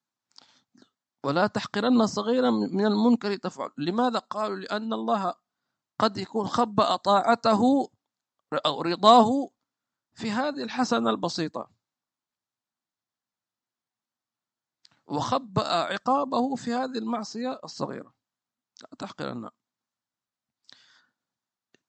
ولا 1.24 1.48
تحقرن 1.48 2.08
صغيرا 2.08 2.52
من 2.52 2.86
المنكر 2.86 3.36
تفعل. 3.36 3.70
لماذا 3.78 4.20
قالوا؟ 4.20 4.58
لأن 4.58 4.94
الله 4.94 5.34
قد 6.00 6.18
يكون 6.18 6.48
خبأ 6.48 6.96
طاعته 6.96 7.90
أو 8.54 8.82
رضاه 8.82 9.50
في 10.14 10.32
هذه 10.32 10.64
الحسنة 10.64 11.10
البسيطة. 11.10 11.72
وخبأ 15.08 15.68
عقابه 15.68 16.56
في 16.56 16.74
هذه 16.74 16.98
المعصية 16.98 17.60
الصغيرة. 17.64 18.14
لا 18.82 18.90
تحقرن 19.00 19.50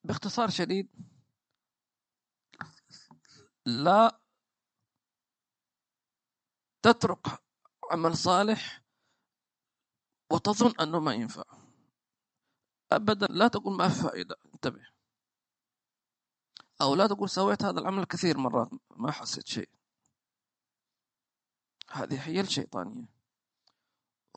باختصار 0.05 0.51
شديد 0.51 0.89
لا 3.67 4.21
تترك 6.83 7.27
عمل 7.91 8.17
صالح 8.17 8.83
وتظن 10.31 10.73
أنه 10.81 11.01
ما 11.01 11.15
ينفع. 11.15 11.45
أبدا 12.93 13.27
لا 13.27 13.49
تقول 13.49 13.77
ما 13.77 13.89
فائدة. 13.89 14.37
انتبه. 14.55 14.92
أو 16.83 16.95
لا 16.95 17.07
تقول 17.07 17.31
سويت 17.31 17.63
هذا 17.63 17.81
العمل 17.81 18.05
كثير 18.05 18.39
مرات 18.39 18.71
ما 18.97 19.13
حسيت 19.13 19.47
شيء. 19.49 19.69
هذه 21.91 22.19
حيل 22.19 22.51
شيطانية. 22.51 23.09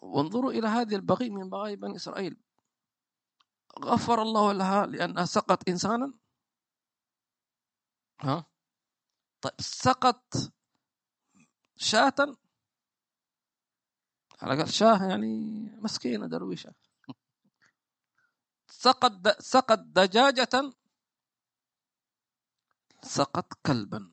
وانظروا 0.02 0.52
إلى 0.52 0.68
هذه 0.68 0.96
البغي 0.96 1.30
من 1.30 1.50
بغايا 1.50 1.76
بني 1.76 1.96
إسرائيل. 1.96 2.38
غفر 3.80 4.22
الله 4.22 4.52
لها 4.52 4.86
لأنها 4.86 5.26
سقط 5.26 5.70
إنسانا؟ 5.70 6.14
ها؟ 8.22 8.46
طيب 9.42 9.54
سقط 9.60 10.34
شاة؟ 11.76 12.16
على 14.42 14.54
الأقل 14.54 14.70
شاة 14.72 15.04
يعني 15.10 15.38
مسكينة 15.82 16.28
درويشة. 16.28 16.74
سقط 18.68 19.42
سقط 19.42 19.80
دجاجة؟ 19.80 20.74
سقط 23.06 23.54
كلبا. 23.66 24.12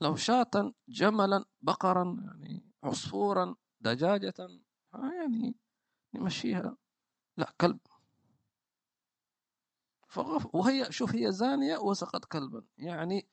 لو 0.00 0.16
شاة 0.16 0.74
جملا 0.88 1.44
بقرا 1.62 2.16
يعني 2.24 2.62
عصفورا 2.84 3.54
دجاجة 3.80 4.34
يعني 4.94 5.54
نمشيها. 6.14 6.76
لا 7.36 7.54
كلب. 7.60 7.78
فغف 10.08 10.54
وهي 10.54 10.92
شوف 10.92 11.14
هي 11.14 11.32
زانية 11.32 11.78
وسقط 11.78 12.24
كلبا. 12.24 12.64
يعني 12.78 13.28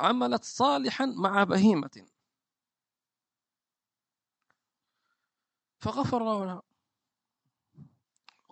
عملت 0.00 0.44
صالحا 0.44 1.06
مع 1.06 1.44
بهيمة. 1.44 2.06
فغفر 5.78 6.16
الله 6.22 6.44
لها. 6.44 6.62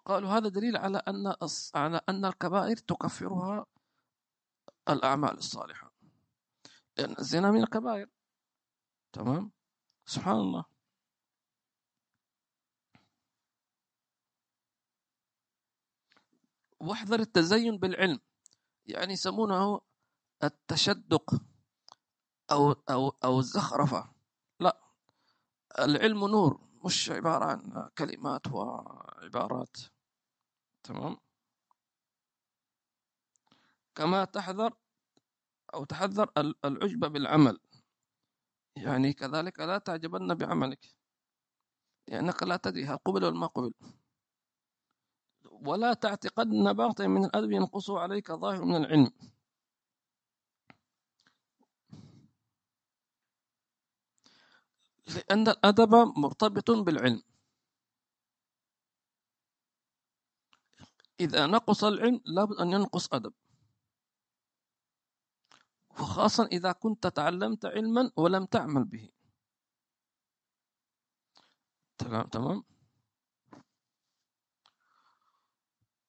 قالوا 0.05 0.30
هذا 0.30 0.48
دليل 0.48 0.76
على 0.76 0.98
أن 0.98 1.34
على 1.74 2.00
أن 2.09 2.24
الكبائر 2.24 2.76
تكفرها 2.76 3.66
الأعمال 4.88 5.38
الصالحة. 5.38 5.92
لأن 6.98 7.14
الزنا 7.18 7.50
من 7.50 7.62
الكبائر. 7.62 8.09
تمام؟ 9.12 9.52
سبحان 10.07 10.36
الله. 10.36 10.64
واحذر 16.80 17.20
التزين 17.20 17.78
بالعلم. 17.78 18.20
يعني 18.86 19.12
يسمونه 19.12 19.80
التشدق 20.44 21.34
أو 22.50 22.72
أو 22.72 23.09
أو 23.24 23.38
الزخرفة. 23.38 24.12
لا. 24.61 24.80
العلم 25.78 26.26
نور 26.26 26.61
مش 26.84 27.11
عبارة 27.11 27.44
عن 27.44 27.90
كلمات 27.98 28.46
وعبارات. 28.46 29.93
تمام؟ 30.85 31.16
كما 33.95 34.24
تحذر 34.24 34.74
أو 35.74 35.85
تحذر 35.85 36.30
العجب 36.64 37.01
بالعمل. 37.01 37.59
يعني 38.76 39.12
كذلك 39.12 39.61
لا 39.61 39.78
تعجبن 39.78 40.35
بعملك. 40.35 40.95
لأنك 42.09 42.43
لا 42.43 42.57
تدري 42.57 42.85
هل 42.85 42.97
قبل 42.97 43.24
ولا 43.24 43.39
ما 43.39 43.47
قبل. 43.47 43.74
ولا 45.45 45.95
تعتقدن 45.95 46.72
باطن 46.72 47.11
من 47.11 47.24
الأدب 47.24 47.53
ينقص 47.53 47.91
عليك 47.91 48.32
ظاهر 48.32 48.64
من 48.64 48.76
العلم. 48.76 49.11
لأن 55.07 55.49
الأدب 55.49 55.95
مرتبط 56.16 56.70
بالعلم. 56.70 57.22
إذا 61.20 61.46
نقص 61.46 61.84
العلم 61.84 62.20
لابد 62.24 62.56
أن 62.60 62.72
ينقص 62.72 63.14
أدب. 63.14 63.32
وخاصة 65.90 66.44
إذا 66.52 66.72
كنت 66.72 67.06
تعلمت 67.06 67.64
علما 67.66 68.10
ولم 68.16 68.44
تعمل 68.46 68.84
به. 68.84 69.10
تمام 71.98 72.26
تمام؟ 72.26 72.64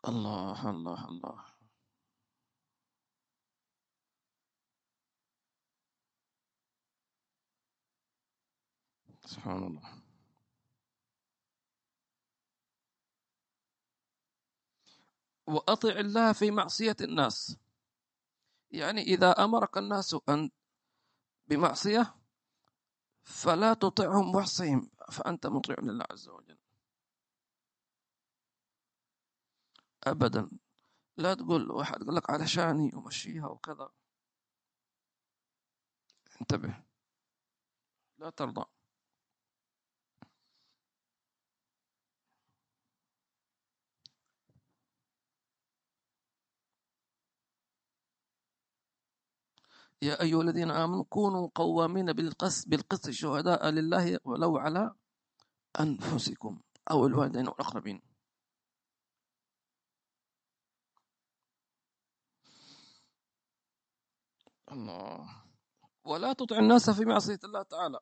الله 0.08 0.70
الله 0.70 1.08
الله. 1.10 1.46
سبحان 9.26 9.64
الله. 9.64 10.05
وأطع 15.48 15.90
الله 15.90 16.34
في 16.34 16.52
معصية 16.52 16.96
الناس. 17.02 17.58
يعني 18.72 19.02
إذا 19.02 19.32
أمرك 19.32 19.78
الناس 19.78 20.16
أن 20.30 20.50
بمعصية 21.48 22.16
فلا 23.24 23.74
تطعهم 23.74 24.36
وحصهم 24.36 24.90
فأنت 25.12 25.48
مطيع 25.48 25.76
لله 25.80 26.06
عز 26.12 26.30
وجل. 26.30 26.58
أبدا. 30.04 30.50
لا 31.18 31.34
تقول 31.34 31.72
واحد 31.72 32.02
يقول 32.02 32.16
لك 32.16 32.30
علشاني 32.30 32.92
ومشيها 32.96 33.48
وكذا. 33.48 33.90
انتبه. 36.42 36.84
لا 38.18 38.30
ترضى. 38.30 38.75
يا 50.06 50.22
أيها 50.22 50.42
الذين 50.42 50.72
آمنوا 50.72 51.04
كونوا 51.04 51.50
قوامين 51.56 52.14
بالقسط 52.14 52.68
بالقسط 52.70 53.10
شهداء 53.10 53.70
لله 53.70 54.20
ولو 54.24 54.58
على 54.58 54.96
أنفسكم 55.80 56.62
أو 56.92 57.06
الوالدين 57.08 57.48
والأقربين. 57.48 58.02
الله. 64.72 65.44
ولا 66.04 66.34
تطع 66.34 66.60
الناس 66.60 66.90
في 66.90 67.06
معصية 67.06 67.40
الله 67.44 67.64
تعالى. 67.64 68.00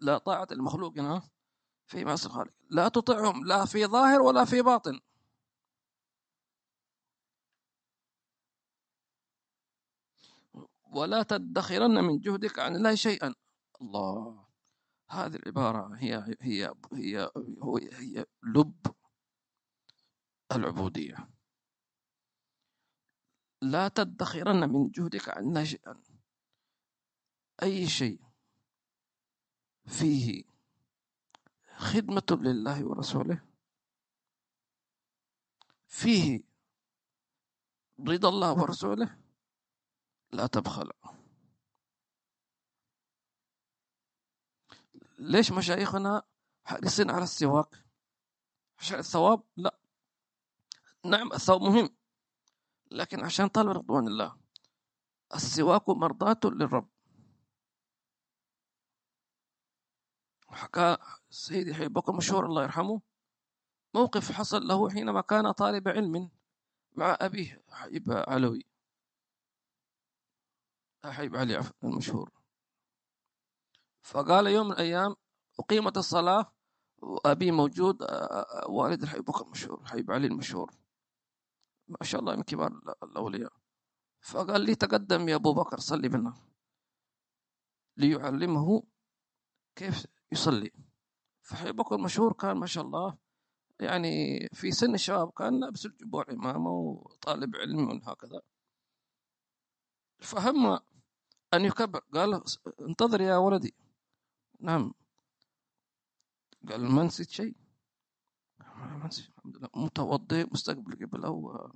لا 0.00 0.18
طاعة 0.18 0.48
المخلوق 0.52 0.98
هنا 0.98 1.22
في 1.86 2.04
معصية 2.04 2.26
الخالق. 2.26 2.52
لا 2.70 2.88
تطعهم 2.88 3.44
لا 3.46 3.64
في 3.64 3.86
ظاهر 3.86 4.22
ولا 4.22 4.44
في 4.44 4.62
باطن. 4.62 5.00
ولا 10.94 11.22
تدخرن 11.22 12.04
من 12.04 12.18
جهدك 12.18 12.58
عن 12.58 12.76
الله 12.76 12.94
شيئا. 12.94 13.34
الله. 13.80 14.46
هذه 15.10 15.36
العبارة 15.36 15.94
هي 15.94 16.36
هي 16.40 16.74
هي 16.92 17.30
هي, 17.62 17.90
هي 17.92 18.26
لب 18.42 18.94
العبودية. 20.52 21.30
لا 23.62 23.88
تدخرن 23.88 24.68
من 24.68 24.90
جهدك 24.90 25.28
عن 25.28 25.48
الله 25.48 25.64
شيئا. 25.64 26.02
أي 27.62 27.86
شيء 27.86 28.20
فيه 29.86 30.44
خدمة 31.76 32.26
لله 32.30 32.84
ورسوله 32.84 33.44
فيه 35.86 36.42
رضا 38.00 38.28
الله 38.28 38.52
ورسوله 38.52 39.23
لا 40.34 40.46
تبخل 40.46 40.90
ليش 45.18 45.52
مشايخنا 45.52 46.22
حريصين 46.64 47.10
على 47.10 47.22
السواك 47.22 47.84
عشان 48.78 48.98
الثواب؟ 48.98 49.42
لا. 49.56 49.78
نعم 51.04 51.32
الثواب 51.32 51.60
مهم 51.62 51.96
لكن 52.90 53.24
عشان 53.24 53.48
طلب 53.48 53.68
رضوان 53.68 54.08
الله. 54.08 54.36
السواك 55.34 55.88
مرضاة 55.88 56.40
للرب. 56.44 56.88
حكى 60.48 60.96
سيدي 61.30 61.74
حبك 61.74 62.10
مشهور 62.10 62.46
الله 62.46 62.62
يرحمه 62.62 63.00
موقف 63.94 64.32
حصل 64.32 64.62
له 64.66 64.90
حينما 64.90 65.20
كان 65.20 65.52
طالب 65.52 65.88
علم 65.88 66.30
مع 66.92 67.16
أبيه 67.20 67.64
حبيب 67.70 68.10
علوي. 68.10 68.73
حبيب 71.12 71.36
علي 71.36 71.70
المشهور. 71.84 72.30
فقال 74.02 74.46
يوم 74.46 74.66
من 74.66 74.72
الأيام 74.72 75.16
أقيمت 75.60 75.96
الصلاة 75.96 76.52
وأبي 76.98 77.50
موجود 77.50 78.02
والد 78.68 79.02
الحبيب 79.02 79.24
بكر 79.24 79.44
المشهور 79.44 79.84
حبيب 79.84 80.10
علي 80.10 80.26
المشهور. 80.26 80.74
ما 81.88 81.96
شاء 82.02 82.20
الله 82.20 82.36
من 82.36 82.42
كبار 82.42 82.96
الأولياء. 83.02 83.52
فقال 84.20 84.60
لي 84.60 84.74
تقدم 84.74 85.28
يا 85.28 85.34
أبو 85.34 85.52
بكر 85.54 85.78
صلي 85.78 86.08
بنا 86.08 86.34
ليعلمه 87.96 88.82
كيف 89.76 90.06
يصلي. 90.32 90.72
فحبيب 91.42 91.76
بكر 91.76 91.94
المشهور 91.94 92.32
كان 92.32 92.56
ما 92.56 92.66
شاء 92.66 92.84
الله 92.84 93.18
يعني 93.80 94.48
في 94.52 94.70
سن 94.70 94.94
الشباب 94.94 95.30
كان 95.30 95.60
لابس 95.60 95.86
الجبوع 95.86 96.24
إمامه 96.30 96.70
وطالب 96.70 97.56
علم 97.56 97.88
وهكذا. 97.88 98.40
فهم 100.18 100.80
أن 101.56 101.64
يكبر 101.64 102.00
قال 102.14 102.42
انتظر 102.80 103.20
يا 103.20 103.36
ولدي. 103.36 103.74
نعم. 104.60 104.94
قال 106.68 106.90
ما 106.90 107.02
نسيت 107.02 107.30
شيء. 107.30 107.56
ما 108.58 109.06
نسيت 109.06 109.28
الحمد 109.28 109.56
لله. 109.56 109.68
متوضئ 109.74 110.46
مستقبل 110.52 111.06
قبله 111.06 111.72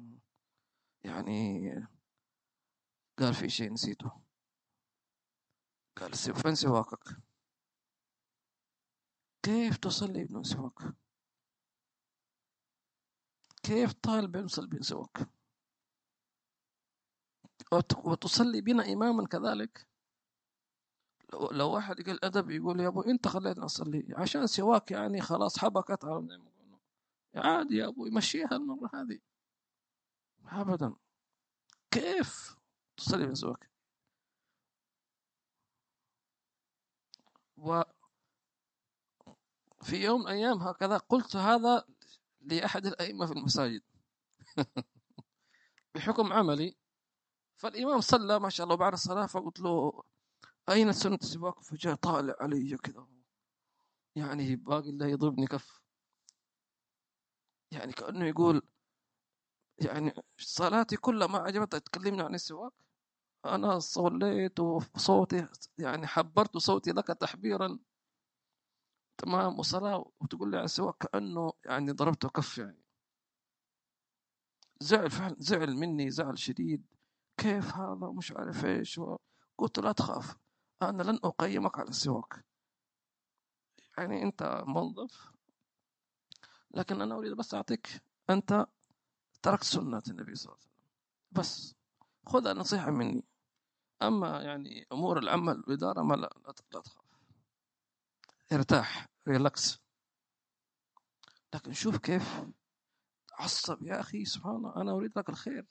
يعني 1.05 1.71
قال 3.19 3.35
في 3.35 3.49
شيء 3.49 3.73
نسيته. 3.73 4.11
قال 5.97 6.13
فين 6.15 6.55
سواكك 6.55 7.17
كيف 9.43 9.77
تصلي 9.77 10.25
بدون 10.25 10.43
سواك 10.43 10.95
كيف 13.63 13.93
طالب 13.93 14.37
يصلي 14.37 14.67
بدون 14.67 14.83
سواك 14.83 15.38
وتصلي 18.05 18.61
بنا 18.61 18.93
إماما 18.93 19.27
كذلك. 19.27 19.87
لو, 21.33 21.71
واحد 21.71 22.01
يقول 22.01 22.19
أدب 22.23 22.51
يقول 22.51 22.81
يا 22.81 22.89
أبو 22.89 23.03
أنت 23.03 23.29
خليتنا 23.29 23.65
نصلي 23.65 24.15
عشان 24.17 24.47
سواك 24.47 24.91
يعني 24.91 25.21
خلاص 25.21 25.59
حبكت 25.59 26.05
عادي 27.35 27.77
يا 27.77 27.89
أبو 27.89 28.07
يمشيها 28.07 28.53
المرة 28.53 28.91
هذه. 28.95 29.19
أبدا. 30.47 30.95
كيف 31.91 32.57
تصلي 32.97 33.27
من 33.27 33.35
سواك؟ 33.35 33.71
و 37.57 37.83
في 39.83 39.97
يوم 39.97 40.21
من 40.21 40.27
الأيام 40.27 40.59
هكذا 40.59 40.97
قلت 40.97 41.37
هذا 41.37 41.85
لأحد 42.41 42.87
الأئمة 42.87 43.27
في 43.27 43.33
المساجد. 43.33 43.83
بحكم 45.95 46.33
عملي 46.33 46.77
فالإمام 47.59 48.01
صلى 48.01 48.39
ما 48.41 48.49
شاء 48.51 48.65
الله 48.65 48.77
بعد 48.77 48.93
الصلاة 48.93 49.27
فقلت 49.27 49.61
له 49.61 50.03
أين 50.69 50.93
سنة 50.93 51.19
السواك 51.23 51.61
فجاء 51.61 51.95
طالع 51.95 52.35
علي 52.41 52.77
كذا 52.77 53.07
يعني 54.17 54.57
باقي 54.57 54.91
الله 54.91 55.07
يضربني 55.07 55.47
كف. 55.47 55.83
يعني 57.73 57.93
كأنه 57.93 58.27
يقول 58.27 58.63
يعني 59.79 60.13
صلاتي 60.39 60.97
كلها 60.97 61.27
ما 61.27 61.39
عجبتك 61.39 61.89
تكلمني 61.89 62.23
عن 62.23 62.35
السواك 62.35 62.73
أنا 63.45 63.79
صليت 63.79 64.61
وصوتي 64.61 65.47
يعني 65.79 66.07
حبرت 66.07 66.57
صوتي 66.57 66.91
لك 66.91 67.07
تحبيرا. 67.07 67.79
تمام 69.19 69.59
وصلاة 69.59 70.13
وتقول 70.21 70.51
لي 70.51 70.59
عن 70.59 70.65
السواك 70.65 70.97
كأنه 70.97 71.53
يعني 71.65 71.93
ضربته 71.93 72.29
كف 72.29 72.59
يعني. 72.59 72.83
زعل 74.81 75.11
فعلا 75.11 75.37
زعل 75.39 75.77
مني 75.77 76.11
زعل 76.11 76.39
شديد. 76.39 76.98
كيف 77.39 77.75
هذا 77.75 78.11
مش 78.11 78.33
عارف 78.33 78.65
إيش 78.65 79.01
قلت 79.59 79.79
لا 79.79 79.93
تخاف 79.93 80.37
أنا 80.83 81.03
لن 81.03 81.19
أقيمك 81.25 81.79
على 81.79 81.89
السواك 81.89 82.45
يعني 83.99 84.23
أنت 84.23 84.65
موظف 84.67 85.33
لكن 86.71 87.01
أنا 87.01 87.15
أريد 87.15 87.33
بس 87.33 87.55
أعطيك 87.55 88.03
أنت 88.31 88.67
تركت 89.43 89.65
سنة 89.65 90.03
النبي 90.09 90.35
صلى 90.35 90.53
الله 90.53 90.65
عليه 90.65 90.73
وسلم. 90.73 90.89
بس 91.33 91.75
خذها 92.27 92.53
نصيحة 92.53 92.91
مني. 92.91 93.25
أما 94.03 94.43
يعني 94.43 94.87
أمور 94.93 95.19
العمل 95.19 95.61
والإدارة 95.61 96.03
ما 96.03 96.15
لا, 96.15 96.31
لا 96.47 96.53
تخاف. 96.53 96.99
ارتاح 98.53 99.07
ريلاكس 99.29 99.79
لكن 101.55 101.73
شوف 101.73 101.97
كيف 101.97 102.43
عصب 103.33 103.83
يا 103.83 104.01
أخي 104.01 104.25
سبحان 104.25 104.57
الله 104.57 104.77
أنا 104.77 104.93
أريد 104.93 105.19
لك 105.19 105.29
الخير. 105.29 105.67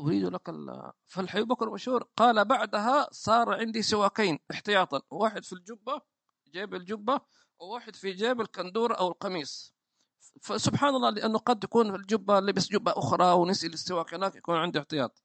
أريد 0.00 0.24
لك 0.24 0.48
ال... 0.48 0.92
فالحي 1.06 1.42
بكر 1.42 1.70
مشهور 1.70 2.04
قال 2.16 2.44
بعدها 2.44 3.08
صار 3.12 3.54
عندي 3.60 3.82
سواكين 3.82 4.38
احتياطا 4.50 5.02
واحد 5.10 5.44
في 5.44 5.52
الجبة 5.52 6.00
جيب 6.48 6.74
الجبة 6.74 7.20
وواحد 7.58 7.96
في 7.96 8.12
جيب 8.12 8.40
الكندور 8.40 8.98
أو 8.98 9.08
القميص. 9.08 9.74
فسبحان 10.42 10.94
الله 10.94 11.10
لأنه 11.10 11.38
قد 11.38 11.58
تكون 11.58 11.90
في 11.90 11.96
الجبة 11.96 12.40
لبس 12.40 12.68
جبة 12.68 12.92
أخرى 12.96 13.32
ونسي 13.32 13.66
السواك 13.66 14.14
هناك 14.14 14.36
يكون 14.36 14.56
عندي 14.56 14.78
احتياط. 14.78 15.22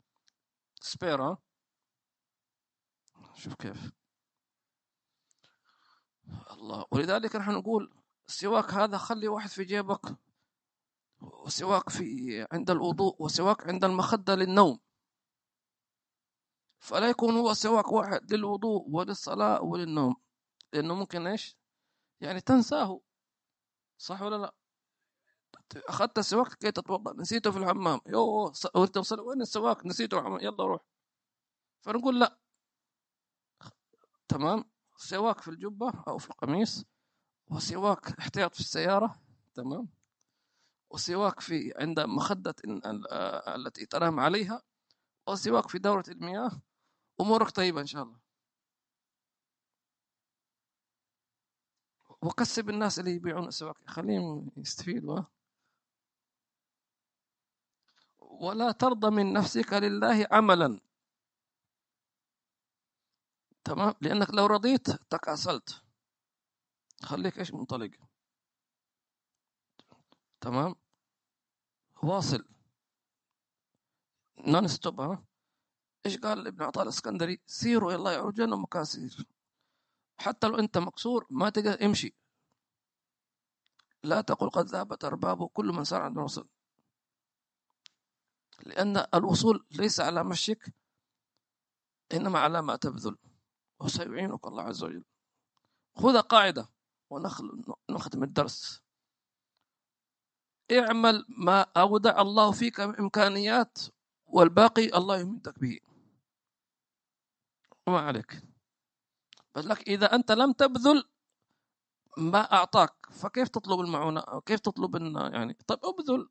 سبير 0.82 1.36
شوف 3.36 3.54
كيف. 3.54 3.92
الله 6.52 6.86
ولذلك 6.92 7.36
نحن 7.36 7.52
نقول 7.52 7.94
السواك 8.28 8.74
هذا 8.74 8.98
خلي 8.98 9.28
واحد 9.28 9.50
في 9.50 9.64
جيبك 9.64 10.16
وسواك 11.22 11.90
في 11.90 12.48
عند 12.52 12.70
الوضوء 12.70 13.16
وسواك 13.20 13.68
عند 13.68 13.84
المخدة 13.84 14.36
للنوم. 14.36 14.80
فلا 16.80 17.10
يكون 17.10 17.36
هو 17.36 17.54
سواك 17.54 17.92
واحد 17.92 18.34
للوضوء 18.34 18.90
وللصلاة 18.90 19.62
وللنوم. 19.62 20.16
لأنه 20.74 20.96
ممكن 20.96 21.28
إيش؟ 21.28 21.58
يعني 22.22 22.42
تنساه. 22.42 23.02
صح 23.98 24.22
ولا 24.22 24.36
لا؟ 24.36 24.56
أخذت 25.76 26.18
السواك 26.18 26.54
كي 26.54 26.72
تتوضأ. 26.72 27.14
نسيته 27.14 27.52
في 27.52 27.58
الحمام. 27.58 28.00
يوه 28.08 28.54
وين 29.20 29.42
السواك؟ 29.42 29.86
نسيته 29.86 30.20
الحمام. 30.20 30.40
يلا 30.42 30.66
روح. 30.66 30.82
فنقول 31.82 32.20
لا. 32.20 32.40
تمام. 34.28 34.72
سواك 34.98 35.42
في 35.42 35.48
الجبة 35.48 35.94
أو 36.08 36.18
في 36.18 36.30
القميص 36.30 36.86
وسواك 37.52 38.20
احتياط 38.20 38.54
في 38.54 38.60
السيارة. 38.60 39.22
تمام. 39.56 39.99
وسواك 40.90 41.40
في 41.40 41.74
عند 41.76 42.00
مخدة 42.00 42.56
التي 43.56 43.86
تنام 43.86 44.20
عليها 44.20 44.62
وسواك 45.28 45.70
في 45.70 45.80
دورة 45.80 46.04
المياه 46.08 46.62
أمورك 47.22 47.50
طيبة 47.50 47.82
إن 47.82 47.86
شاء 47.86 48.04
الله. 48.04 48.20
وكسب 52.22 52.70
الناس 52.70 53.00
اللي 53.00 53.12
يبيعون 53.12 53.48
السواك 53.48 53.90
خليهم 53.90 54.52
يستفيدوا 54.58 55.22
ولا 58.20 58.72
ترضى 58.72 59.10
من 59.10 59.34
نفسك 59.34 59.74
لله 59.74 60.28
عملا. 60.32 60.80
تمام؟ 63.64 63.94
لأنك 64.02 64.34
لو 64.34 64.46
رضيت 64.46 64.92
تكاسلت. 64.92 65.82
خليك 67.04 67.40
إيش 67.40 67.54
منطلق. 67.54 67.92
تمام؟ 70.42 70.76
واصل. 72.04 72.46
non 74.38 74.68
stop 74.68 75.02
ها؟ 75.02 75.24
إيش 76.06 76.18
قال 76.18 76.48
ابن 76.48 76.64
عطاء 76.64 76.84
الإسكندري؟ 76.84 77.42
سيروا 77.46 77.90
إلى 77.90 77.96
الله 77.96 78.12
عرجا 78.12 78.62
ومكاسير. 78.62 79.26
حتى 80.18 80.48
لو 80.48 80.56
أنت 80.56 80.78
مكسور 80.78 81.28
ما 81.30 81.50
تقدر 81.50 81.86
امشي. 81.86 82.16
لا 84.04 84.22
تقل 84.22 84.50
قد 84.50 84.66
ذهبت 84.66 85.06
أربابه 85.06 85.48
كل 85.48 85.66
من 85.66 85.84
سار 85.84 86.02
عند 86.02 86.18
وصل 86.18 86.48
لأن 88.64 89.06
الوصول 89.14 89.66
ليس 89.72 90.00
على 90.00 90.24
مشيك 90.24 90.74
إنما 92.14 92.40
على 92.40 92.62
ما 92.62 92.76
تبذل. 92.76 93.18
وسيعينك 93.80 94.48
الله 94.48 94.64
عز 94.64 94.84
وجل. 94.84 95.06
خذ 95.96 96.22
قاعدة 96.22 96.70
ونختم 97.10 98.24
الدرس. 98.24 98.82
اعمل 100.72 101.26
ما 101.30 101.62
أودع 101.78 102.22
الله 102.22 102.52
فيك 102.52 102.80
من 102.80 102.96
إمكانيات 103.00 103.78
والباقي 104.28 104.86
الله 104.98 105.20
يمدك 105.20 105.60
به. 105.60 105.80
وما 107.88 108.00
عليك. 108.00 108.42
بس 109.56 109.66
لك 109.66 109.88
إذا 109.88 110.16
أنت 110.16 110.32
لم 110.32 110.52
تبذل 110.52 111.04
ما 112.18 112.54
أعطاك 112.54 112.94
فكيف 113.12 113.48
تطلب 113.50 113.80
المعونة؟ 113.80 114.24
كيف 114.46 114.60
تطلب 114.60 114.96
يعني؟ 115.34 115.54
طيب 115.68 115.80
أبذل. 115.84 116.30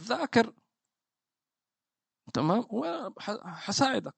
ذاكر. 0.00 0.54
تمام؟ 2.34 2.66
وحساعدك 2.70 4.14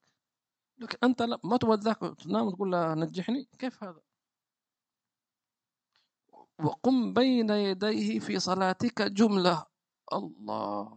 لكن 0.78 0.98
أنت 1.04 1.22
ما 1.44 1.56
تبغى 1.56 1.76
تذاكر 1.76 2.14
تنام 2.14 2.50
تقول 2.50 2.72
له 2.72 2.94
نجحني؟ 2.94 3.48
كيف 3.58 3.84
هذا؟ 3.84 4.00
وقم 6.58 7.12
بين 7.12 7.50
يديه 7.50 8.18
في 8.18 8.38
صلاتك 8.38 9.02
جملة. 9.02 9.66
الله. 10.12 10.92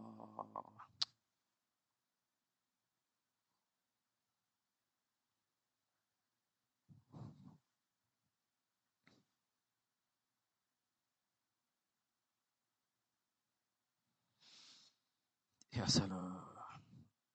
يا 15.76 15.86
سلام. 15.86 16.40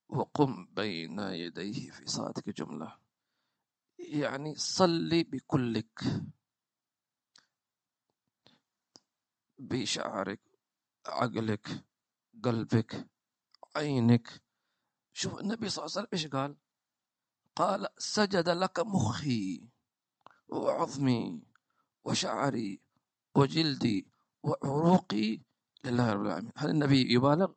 وقم 0.09 0.67
بين 0.75 1.19
يديه 1.19 1.91
في 1.91 2.05
صلاتك 2.05 2.49
جملة. 2.49 2.97
يعني 3.99 4.55
صلي 4.55 5.23
بكلك. 5.23 6.03
بشعرك 9.69 10.41
عقلك 11.05 11.85
قلبك 12.43 13.09
عينك. 13.75 14.43
شوف 15.13 15.39
النبي 15.39 15.69
صلى 15.69 15.85
الله 15.85 15.97
عليه 15.97 16.07
وسلم 16.07 16.07
إيش 16.13 16.27
قال؟ 16.27 16.57
قال 17.55 17.87
سجد 17.97 18.49
لك 18.49 18.79
مخي 18.79 19.69
وعظمي 20.47 21.43
وشعري 22.03 22.81
وجلدي 23.35 24.07
وعروقي 24.43 25.41
لله 25.85 26.13
رب 26.13 26.25
العالمين. 26.25 26.51
هل 26.57 26.69
النبي 26.69 27.13
يبالغ؟ 27.13 27.53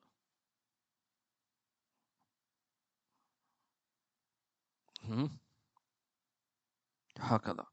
هكذا. 7.18 7.66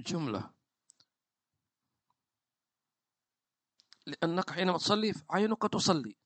جملة. 0.00 0.57
لأنك 4.08 4.50
حينما 4.50 4.78
تصلي 4.78 5.14
عينك 5.30 5.62
تصلي 5.62 6.16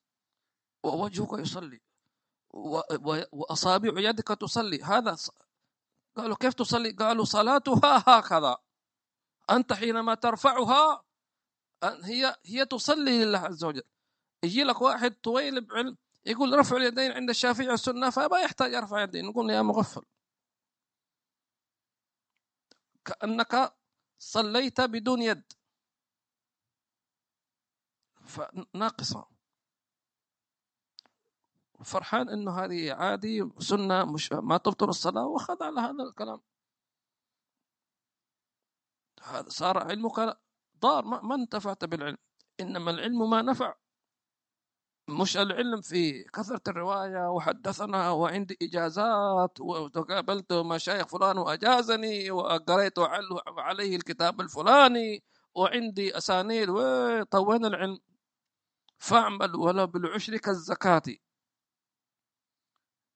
ووجهك 0.84 1.38
يصلي 1.38 1.80
وأصابع 3.32 4.00
يدك 4.00 4.28
تصلي. 4.28 4.82
هذا 4.82 5.16
قالوا 6.16 6.36
كيف 6.36 6.54
تصلي؟ 6.54 6.90
قالوا 6.90 7.24
صلاتها 7.24 8.04
هكذا. 8.06 8.56
أنت 9.50 9.72
حينما 9.72 10.14
ترفعها 10.14 11.04
هي 11.84 12.36
هي 12.46 12.66
تصلي 12.66 13.24
لله 13.24 13.38
عز 13.38 13.64
وجل. 13.64 13.82
يجي 14.44 14.64
لك 14.64 14.82
واحد 14.82 15.14
طويل 15.14 15.60
بعلم 15.60 15.96
يقول 16.26 16.58
رفع 16.58 16.76
اليدين 16.76 17.12
عند 17.12 17.30
الشافعي 17.30 17.68
والسنة 17.68 18.10
فما 18.10 18.38
يحتاج 18.40 18.72
يرفع 18.72 19.02
يدين. 19.02 19.24
نقول 19.26 19.50
يا 19.50 19.62
مغفل. 19.62 20.02
كأنك 23.04 23.74
صليت 24.18 24.80
بدون 24.80 25.22
يد. 25.22 25.52
فناقصة. 28.32 29.26
فرحان 31.84 32.28
إنه 32.28 32.50
هذه 32.64 32.92
عادي 32.92 33.50
سنة 33.58 34.04
مش 34.04 34.32
ما 34.32 34.56
تبطل 34.56 34.88
الصلاة 34.88 35.26
وأخذ 35.26 35.62
على 35.62 35.80
هذا 35.80 36.02
الكلام. 36.08 36.40
هذا 39.22 39.48
صار 39.48 39.78
علمك 39.78 40.38
ضار 40.80 41.04
ما 41.04 41.34
انتفعت 41.34 41.84
بالعلم. 41.84 42.18
إنما 42.60 42.90
العلم 42.90 43.30
ما 43.30 43.42
نفع. 43.42 43.74
مش 45.08 45.36
العلم 45.36 45.80
في 45.80 46.24
كثرة 46.24 46.60
الرواية 46.68 47.30
وحدثنا 47.30 48.10
وعندي 48.10 48.56
إجازات 48.62 49.60
وتقابلت 49.60 50.52
مشايخ 50.52 51.06
فلان 51.06 51.38
وأجازني 51.38 52.30
وقريت 52.30 52.98
عليه 53.48 53.96
الكتاب 53.96 54.40
الفلاني 54.40 55.22
وعندي 55.54 56.16
أسانيد. 56.18 56.68
وطوين 56.70 57.64
العلم؟ 57.64 57.98
فاعمل 59.03 59.57
ولا 59.57 59.84
بالعشر 59.84 60.36
كالزكاة. 60.36 61.03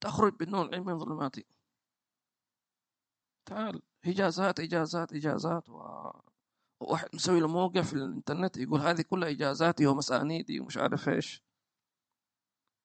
تخرج 0.01 0.33
بالنور 0.37 0.67
العلم 0.67 0.87
من 0.87 0.99
ظلماتي 0.99 1.47
تعال 3.47 3.83
إجازات 4.05 4.61
إجازات 4.61 5.13
إجازات. 5.13 5.69
و... 5.69 6.11
واحد 6.81 7.09
مسوي 7.15 7.41
له 7.41 7.49
موقع 7.49 7.83
في 7.83 7.93
الإنترنت 7.93 8.57
يقول 8.57 8.81
هذه 8.81 9.03
كلها 9.03 9.31
إجازاتي 9.31 9.87
ومسانيدي 9.87 10.61
ومش 10.61 10.77
عارف 10.77 11.09
إيش. 11.09 11.43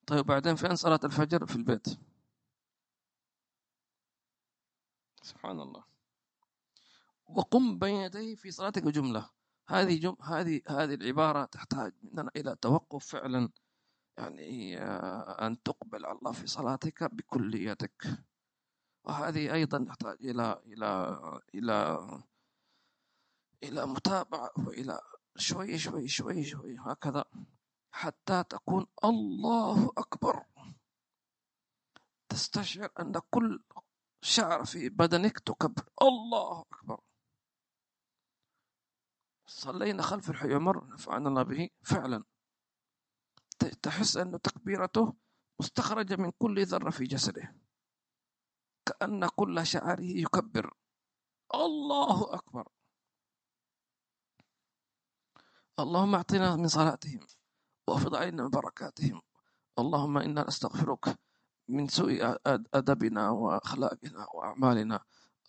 طيب 0.08 0.26
بعدين 0.26 0.56
فين 0.56 0.76
صلاة 0.76 1.00
الفجر؟ 1.04 1.46
في 1.46 1.56
البيت. 1.56 1.88
سبحان 5.22 5.60
الله. 5.60 5.84
وقم 7.26 7.80
بين 7.80 7.96
يديه 7.96 8.36
في 8.36 8.52
صلاتك 8.52 8.84
جملة 8.84 9.30
هذه 9.72 10.00
جم... 10.00 10.16
هذه 10.22 10.62
هذه 10.68 10.94
العبارة 10.94 11.46
تحتاج 11.46 11.94
مننا 12.04 12.32
إلى 12.36 12.56
توقف 12.56 13.06
فعلا 13.06 13.50
يعني 14.18 14.78
آه، 14.78 15.48
أن 15.48 15.64
تقبل 15.64 16.06
الله 16.06 16.32
في 16.32 16.48
صلاتك 16.48 17.04
بكليتك. 17.04 18.08
وهذه 19.04 19.54
أيضا 19.54 19.86
تحتاج 19.86 20.18
إلى 20.22 20.62
إلى 20.66 21.20
إلى 21.56 22.00
إلى 23.64 23.86
متابعة 23.86 24.52
وإلى 24.68 25.00
شوي 25.38 25.78
شوي 25.78 26.08
شوي 26.08 26.44
شوي 26.44 26.78
هكذا 26.80 27.26
حتى 27.92 28.44
تكون 28.50 28.88
الله 29.04 29.92
أكبر. 29.98 30.46
تستشعر 32.30 32.90
أن 33.00 33.14
كل 33.30 33.64
شعر 34.22 34.66
في 34.66 34.90
بدنك 34.90 35.40
تكبر 35.40 35.84
الله 36.02 36.62
أكبر. 36.62 37.00
صلينا 39.52 40.02
خلف 40.04 40.30
الحي 40.30 40.54
عمر 40.54 40.88
نفعنا 40.88 41.30
الله 41.30 41.44
به 41.44 41.70
فعلا. 41.84 42.24
تحس 43.82 44.18
أن 44.18 44.42
تكبيرته 44.42 45.14
مستخرجة 45.60 46.16
من 46.16 46.32
كل 46.32 46.66
ذرة 46.66 46.90
في 46.90 47.04
جسده. 47.04 47.56
كأن 48.86 49.28
كل 49.28 49.66
شعره 49.66 50.02
يكبر. 50.02 50.74
الله 51.54 52.34
أكبر. 52.34 52.68
اللهم 55.80 56.16
أعطنا 56.16 56.56
من 56.56 56.68
صلاتهم 56.68 57.28
وأفض 57.88 58.16
علينا 58.16 58.44
من 58.44 58.50
بركاتهم. 58.50 59.22
اللهم 59.80 60.18
إنا 60.18 60.48
نستغفرك 60.48 61.20
من 61.68 61.88
سوء 61.88 62.38
أدبنا 62.74 63.30
وأخلاقنا 63.30 64.28
وأعمالنا. 64.34 65.00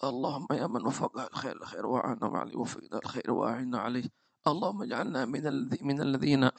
اللهم 0.05 0.47
يا 0.53 0.67
من 0.67 0.87
وفق 0.87 1.19
الخير 1.19 1.57
الخير 1.57 1.87
وعنا 1.87 2.29
مع 2.29 2.47
وفقنا 2.55 2.99
الخير 2.99 3.31
وأعنا 3.31 3.79
عليه. 3.79 4.05
اللهم 4.47 4.83
اجعلنا 4.83 5.25
من 5.25 5.69
من 5.83 6.01
الذين 6.01 6.51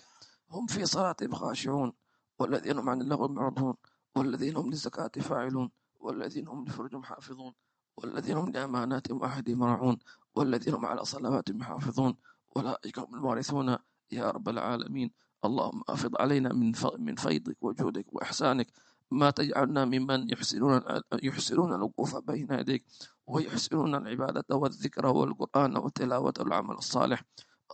هم 0.49 0.65
في 0.67 0.85
صلاتهم 0.85 1.33
خاشعون 1.35 1.93
والذين 2.39 2.77
هم 2.77 2.89
عن 2.89 3.01
اللغو 3.01 3.27
معرضون 3.27 3.75
والذين 4.15 4.57
هم 4.57 4.69
للزكاة 4.69 5.11
فاعلون 5.21 5.71
والذين 5.99 6.47
هم 6.47 6.65
لفرجهم 6.65 7.03
حافظون 7.03 7.53
والذين 7.97 8.37
هم 8.37 8.49
لأماناتهم 8.49 9.21
وعهدهم 9.21 9.63
راعون 9.63 9.97
والذين 10.35 10.73
هم 10.73 10.85
على 10.85 11.05
صلواتهم 11.05 11.61
يحافظون. 11.61 12.17
أولئك 12.57 12.99
هم 12.99 13.15
الوارثون 13.15 13.77
يا 14.11 14.31
رب 14.31 14.49
العالمين. 14.49 15.11
اللهم 15.45 15.81
أفض 15.89 16.21
علينا 16.21 16.53
من 16.53 16.71
من 16.99 17.15
فيضك 17.15 17.57
وجودك 17.63 18.13
وإحسانك. 18.13 18.67
ما 19.13 19.29
تجعلنا 19.29 19.85
ممن 19.85 20.29
يحسنون 20.29 20.81
يحسنون 21.23 21.73
الوقوف 21.73 22.15
بين 22.15 22.47
يديك 22.51 22.83
ويحسنون 23.27 23.95
العبادة 23.95 24.55
والذكر 24.55 25.05
والقرآن 25.05 25.77
والتلاوة 25.77 26.33
والعمل 26.39 26.75
الصالح. 26.75 27.23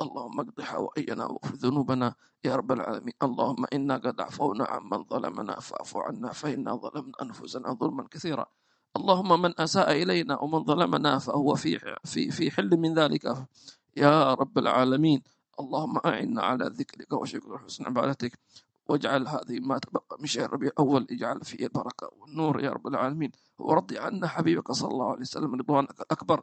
اللهم 0.01 0.39
اقض 0.39 0.61
حوائجنا 0.61 1.25
واغفر 1.25 1.55
ذنوبنا 1.55 2.15
يا 2.45 2.55
رب 2.55 2.71
العالمين. 2.71 3.13
اللهم 3.23 3.65
إنا 3.73 3.95
قد 3.97 4.21
عفونا 4.21 4.65
عمن 4.65 5.03
ظلمنا 5.03 5.59
فاعف 5.59 5.97
عنا 5.97 6.31
فإنا 6.31 6.75
ظلمنا 6.75 7.13
أنفسنا 7.21 7.73
ظلما 7.73 8.07
كثيرا. 8.11 8.45
اللهم 8.97 9.41
من 9.41 9.51
أساء 9.59 9.91
إلينا 9.91 10.39
ومن 10.39 10.63
ظلمنا 10.63 11.19
فهو 11.19 11.55
في 11.55 11.79
في 12.05 12.31
في 12.31 12.51
حل 12.51 12.77
من 12.77 12.93
ذلك. 12.93 13.25
يا 13.97 14.33
رب 14.33 14.57
العالمين. 14.57 15.23
اللهم 15.59 15.95
أعنا 16.05 16.41
على 16.41 16.65
ذكرك 16.71 17.13
وشكرك 17.13 17.51
وحسن 17.51 17.85
عبادتك. 17.85 18.39
واجعل 18.89 19.27
هذه 19.27 19.59
ما 19.59 19.77
تبقى 19.77 20.17
من 20.19 20.25
شهر 20.25 20.53
ربيع 20.53 20.69
الأول 20.69 21.07
اجعل 21.11 21.41
فيه 21.41 21.65
البركة 21.65 22.09
والنور 22.11 22.63
يا 22.63 22.69
رب 22.69 22.87
العالمين. 22.87 23.31
ورضي 23.57 23.99
عنا 23.99 24.27
حبيبك 24.27 24.71
صلى 24.71 24.91
الله 24.91 25.11
عليه 25.11 25.21
وسلم. 25.21 25.55
رضوانك 25.55 26.01
الأكبر. 26.01 26.41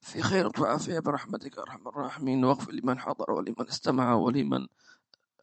في 0.00 0.22
خير 0.22 0.50
وعافية 0.60 0.98
برحمتك 0.98 1.58
أرحم 1.58 1.88
الراحمين. 1.88 2.44
واغفر 2.44 2.72
لمن 2.72 2.98
حضر 2.98 3.30
ولمن 3.30 3.68
استمع 3.68 4.14
ولمن 4.14 4.66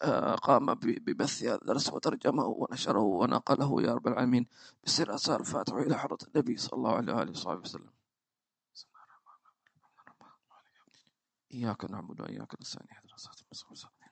آه، 0.02 0.36
قام 0.36 0.74
ببث 0.74 1.44
هذا 1.44 1.56
الدرس 1.56 1.94
وترجمه 1.94 2.46
ونشره 2.46 3.00
ونقله 3.00 3.82
يا 3.82 3.94
رب 3.94 4.08
العالمين. 4.08 4.48
بسر 4.84 5.16
أسار 5.16 5.40
الفاتحة 5.40 5.80
إلى 5.80 5.98
حضرة 5.98 6.18
النبي 6.28 6.58
صلى 6.58 6.78
الله 6.78 6.96
عليه 6.96 7.14
وآله 7.14 7.32
وصحبه 7.32 7.60
وسلم. 7.60 7.92
إياك 11.54 11.86
نعبد 11.86 12.22
وإياك 12.22 12.62
نستعين. 12.62 12.88
اهدنا 12.92 13.16
الصراط 13.16 13.44
المستقيم. 13.66 14.03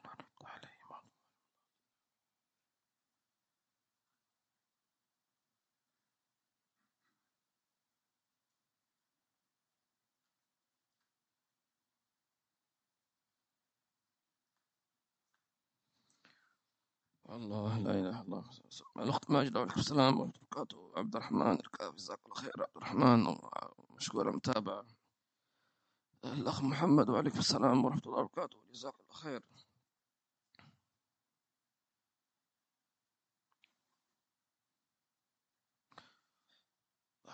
الله 17.32 17.80
لا 17.80 17.92
إله 17.92 18.22
إلا 18.22 18.22
الله. 18.22 18.44
الأخت 18.98 19.32
ماجد 19.32 19.58
وعليكم 19.58 19.80
السلام 19.80 20.20
ورحمة 20.20 20.34
الله 20.36 20.42
وبركاته. 20.44 20.92
عبد 20.98 21.16
الرحمن 21.16 21.58
جزاك 21.98 22.20
الله 22.26 22.36
خير. 22.36 22.52
عبد 22.62 22.78
الرحمن 22.78 23.38
مشكور 23.90 24.32
متابع. 24.36 24.84
الأخ 26.26 26.62
محمد 26.64 27.10
وعليكم 27.10 27.40
السلام 27.40 27.86
ورحمة 27.86 28.02
الله 28.06 28.20
وبركاته. 28.20 28.58
جزاك 28.74 28.94
الله 29.00 29.14
خير. 29.14 29.44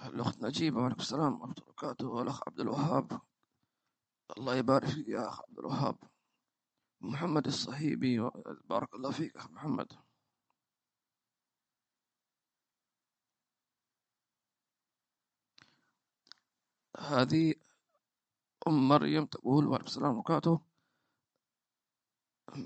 الأخت 0.05 0.41
نجيبة 0.43 0.77
وعليكم 0.79 0.99
السلام 0.99 1.33
ورحمة 1.33 1.53
الله 1.53 1.63
وبركاته. 1.67 2.07
والأخ 2.07 2.41
عبد 2.47 2.59
الوهاب. 2.59 3.21
الله 4.37 4.55
يبارك 4.55 4.85
فيك 4.85 5.07
يا 5.07 5.29
أخ 5.29 5.41
عبد 5.41 5.59
الوهاب. 5.59 5.97
محمد 7.01 7.47
الصهيبي 7.47 8.29
بارك 8.69 8.93
الله 8.95 9.11
فيك 9.11 9.35
أخ 9.37 9.51
محمد. 9.51 9.87
هذه 16.97 17.55
أم 18.67 18.87
مريم 18.87 19.25
تقول 19.25 19.67
وعليكم 19.67 19.85
السلام 19.87 20.11
وبركاته 20.17 20.61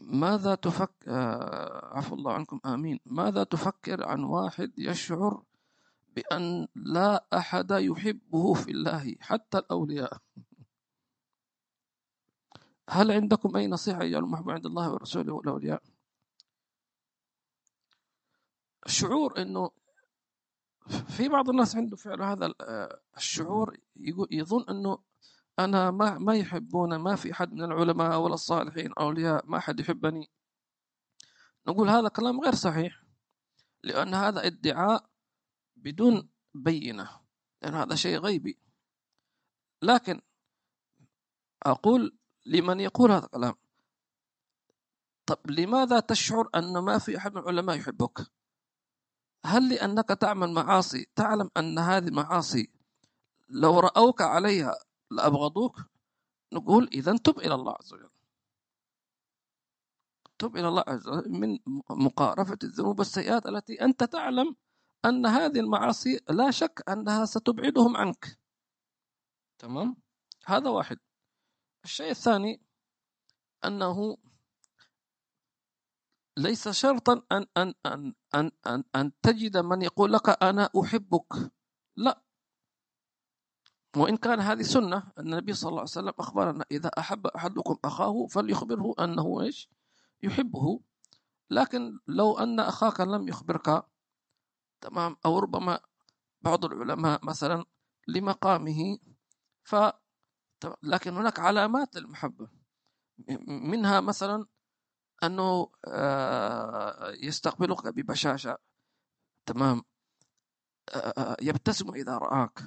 ماذا 0.02 0.56
تفكر 0.56 1.12
آه، 1.12 1.98
عفو 1.98 2.16
الله 2.16 2.34
عنكم 2.34 2.60
آمين. 2.66 3.00
ماذا 3.06 3.44
تفكر 3.44 4.04
عن 4.08 4.24
واحد 4.24 4.72
يشعر 4.78 5.44
بأن 6.16 6.68
لا 6.76 7.26
أحد 7.34 7.72
يحبه 7.72 8.54
في 8.54 8.72
الله 8.72 9.16
حتى 9.20 9.58
الأولياء؟ 9.58 10.18
هل 12.90 13.12
عندكم 13.12 13.56
أي 13.56 13.68
نصيحة 13.68 14.04
يا 14.04 14.20
المحب 14.20 14.50
عند 14.50 14.66
الله 14.66 14.92
ورسوله 14.92 15.34
والأولياء 15.34 15.84
الشعور 18.86 19.42
أنه 19.42 19.72
في 20.88 21.30
بعض 21.30 21.50
الناس 21.50 21.76
عنده 21.76 21.98
فعل 21.98 22.22
هذا 22.22 22.54
آه، 22.62 23.02
الشعور 23.18 23.78
يظن 24.32 24.66
أنه 24.70 24.98
أنا 25.60 25.92
ما 25.92 26.18
ما 26.18 26.36
يحبون 26.36 26.96
ما 26.96 27.16
في 27.16 27.34
حد 27.34 27.54
من 27.54 27.64
العلماء 27.64 28.20
ولا 28.20 28.34
الصالحين 28.34 28.94
أولياء 28.94 29.46
ما 29.46 29.60
حد 29.60 29.80
يحبني. 29.80 30.30
نقول 31.68 31.90
هذا 31.90 32.08
كلام 32.08 32.42
غير 32.42 32.56
صحيح 32.56 33.04
لأن 33.84 34.14
هذا 34.14 34.46
ادعاء 34.48 35.10
بدون 35.76 36.30
بينة 36.54 37.10
لأن 37.62 37.74
هذا 37.74 37.96
شيء 37.96 38.20
غيبي. 38.20 38.60
لكن 39.82 40.22
أقول 41.64 42.18
لمن 42.46 42.80
يقول 42.80 43.12
هذا 43.12 43.26
الكلام؟ 43.26 43.54
طب 45.26 45.52
لماذا 45.52 46.00
تشعر 46.00 46.50
أن 46.56 46.78
ما 46.78 46.98
في 46.98 47.18
أحد 47.18 47.34
من 47.34 47.42
العلماء 47.42 47.78
يحبك؟ 47.78 48.32
هل 49.46 49.70
لأنك 49.70 50.10
تعمل 50.10 50.52
معاصي 50.52 51.08
تعلم 51.16 51.50
أن 51.58 51.80
هذه 51.80 52.08
المعاصي 52.08 52.70
لو 53.50 53.80
رأوك 53.80 54.22
عليها 54.22 54.76
لأبغضوك؟ 55.12 55.82
نقول 56.54 56.90
إذا 56.94 57.18
تب 57.18 57.40
إلى 57.40 57.54
الله 57.56 57.76
عز 57.80 57.94
وجل. 57.94 58.10
تب 60.40 60.58
إلى 60.58 60.68
الله 60.68 60.84
عز 60.88 61.08
وجل 61.08 61.30
من 61.32 61.60
مقارفة 61.90 62.58
الذنوب 62.64 63.00
والسيئات 63.00 63.46
التي 63.46 63.82
أنت 63.82 64.04
تعلم 64.04 64.56
أن 65.06 65.26
هذه 65.26 65.60
المعاصي 65.60 66.20
لا 66.30 66.52
شك 66.52 66.84
أنها 66.90 67.26
ستبعدهم 67.26 67.98
عنك. 67.98 68.40
تمام؟ 69.60 69.96
هذا 70.46 70.70
واحد. 70.70 71.00
الشيء 71.84 72.10
الثاني 72.12 72.62
أنه 73.66 74.18
ليس 76.38 76.70
شرطا 76.70 77.22
أن 77.32 77.46
أن 77.58 77.74
أن 77.86 78.14
أن 78.36 78.52
أن, 78.68 78.84
أن 78.96 79.12
تجد 79.22 79.58
من 79.58 79.82
يقول 79.82 80.14
لك 80.14 80.44
أنا 80.44 80.70
أحبك. 80.84 81.52
لا. 81.96 82.24
وإن 83.98 84.18
كان 84.18 84.40
هذه 84.40 84.62
سنة 84.62 85.12
النبي 85.20 85.54
صلى 85.54 85.70
الله 85.70 85.80
عليه 85.80 85.92
وسلم 85.92 86.14
أخبرنا 86.20 86.66
إذا 86.72 86.90
أحب 86.98 87.28
أحدكم 87.28 87.78
أخاه 87.86 88.26
فليخبره 88.26 88.94
أنه 89.00 89.42
إيش؟ 89.42 89.70
يحبه. 90.24 90.80
لكن 91.50 92.00
لو 92.08 92.38
أن 92.38 92.60
أخاك 92.60 93.00
لم 93.02 93.28
يخبرك 93.28 93.86
تمام 94.82 95.18
أو 95.26 95.40
ربما 95.40 95.80
بعض 96.42 96.66
العلماء 96.66 97.26
مثلا 97.26 97.66
لمقامه 98.08 98.98
ف؟ 99.64 99.76
لكن 100.84 101.18
هناك 101.18 101.40
علامات 101.40 101.96
للمحبة. 101.96 102.50
منها 103.48 104.00
مثلا 104.00 104.46
أنه 105.24 105.72
آه، 105.88 107.12
يستقبلك 107.12 107.88
ببشاشة 107.88 108.58
تمام؟ 109.46 109.84
آه، 110.96 111.38
يبتسم 111.42 111.94
إذا 111.94 112.18
رآك. 112.18 112.60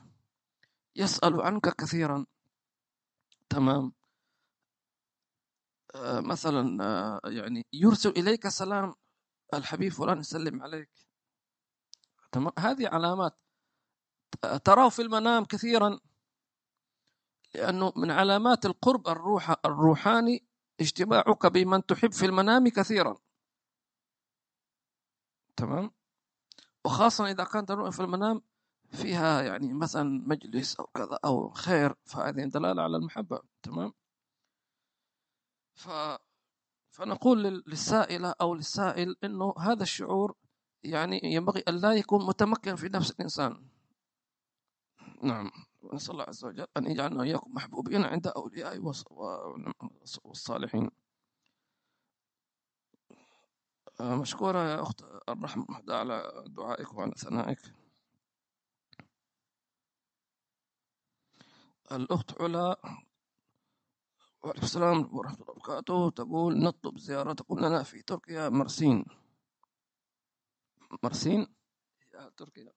يسأل 0.97 1.41
عنك 1.41 1.69
كثيرا. 1.77 2.27
تمام؟ 3.51 3.93
آه، 5.95 6.21
مثلا 6.21 7.21
يعني 7.25 7.67
يرسل 7.73 8.11
إليك 8.11 8.49
سلام 8.49 8.95
الحبيب 9.55 9.93
فلان 9.93 10.19
يسلم 10.19 10.63
عليك. 10.63 10.91
تمام؟ 12.33 12.53
هذه 12.59 12.89
علامات. 12.89 13.39
تراه 14.65 14.89
في 14.89 15.03
المنام 15.03 15.45
كثيرا. 15.45 16.01
لأنه 17.55 17.93
من 17.97 18.11
علامات 18.11 18.67
القرب 18.67 19.09
الروح 19.09 19.55
الروحاني 19.65 20.47
اجتماعك 20.81 21.47
بمن 21.47 21.87
تحب 21.87 22.13
في 22.13 22.27
المنام 22.27 22.69
كثيرا. 22.69 23.19
تمام؟ 25.57 25.91
وخاصة 26.85 27.31
إذا 27.31 27.45
كانت 27.45 27.71
الرؤيا 27.71 27.91
في 27.91 28.01
المنام 28.01 28.43
فيها 28.91 29.43
يعني 29.43 29.73
مثلا 29.73 30.23
مجلس 30.29 30.77
أو 30.77 30.87
كذا 30.87 31.19
أو 31.25 31.51
خير 31.51 31.95
فهذه 32.05 32.45
دلالة 32.45 32.83
على 32.83 32.97
المحبة. 32.97 33.41
تمام؟ 33.63 33.93
ف 35.75 35.89
فنقول 36.91 37.43
لل- 37.43 37.65
للسائلة 37.67 38.35
أو 38.41 38.55
للسائل 38.55 39.17
إنه 39.25 39.55
هذا 39.59 39.83
الشعور 39.83 40.35
يعني 40.83 41.21
ينبغي 41.25 41.61
أن 41.69 41.77
لا 41.81 41.93
يكون 41.93 42.27
متمكن 42.27 42.77
في 42.77 42.89
نفس 42.89 43.11
الإنسان. 43.11 43.69
نعم. 45.23 45.51
ونسأل 45.85 46.13
الله 46.13 46.25
عز 46.25 46.45
وجل 46.45 46.67
أن 46.77 46.87
يجعلنا 46.87 47.21
وإياكم 47.21 47.55
محبوبين 47.55 48.05
عند 48.05 48.27
و- 48.27 48.93
والصالحين. 50.25 50.91
آه، 54.01 54.15
مشكورة 54.17 54.59
يا 54.59 54.83
أخت 54.83 55.03
الرحمة 55.29 55.67
على 55.89 56.45
دعائك 56.47 56.95
وعلى 56.95 57.13
ثنائك. 57.17 57.59
الأخت 61.93 62.41
علا 62.43 62.81
وعليكم 64.43 64.63
السلام 64.67 65.17
ورحمة 65.17 65.37
الله 65.41 65.51
وبركاته. 65.51 66.11
تقول 66.11 66.59
نطلب 66.59 66.99
زيارتكم 66.99 67.59
لنا 67.59 67.83
في 67.83 68.03
تركيا 68.03 68.49
مرسين. 68.49 69.05
مرسين؟ 71.03 71.55
يا 72.15 72.29
تركيا. 72.37 72.73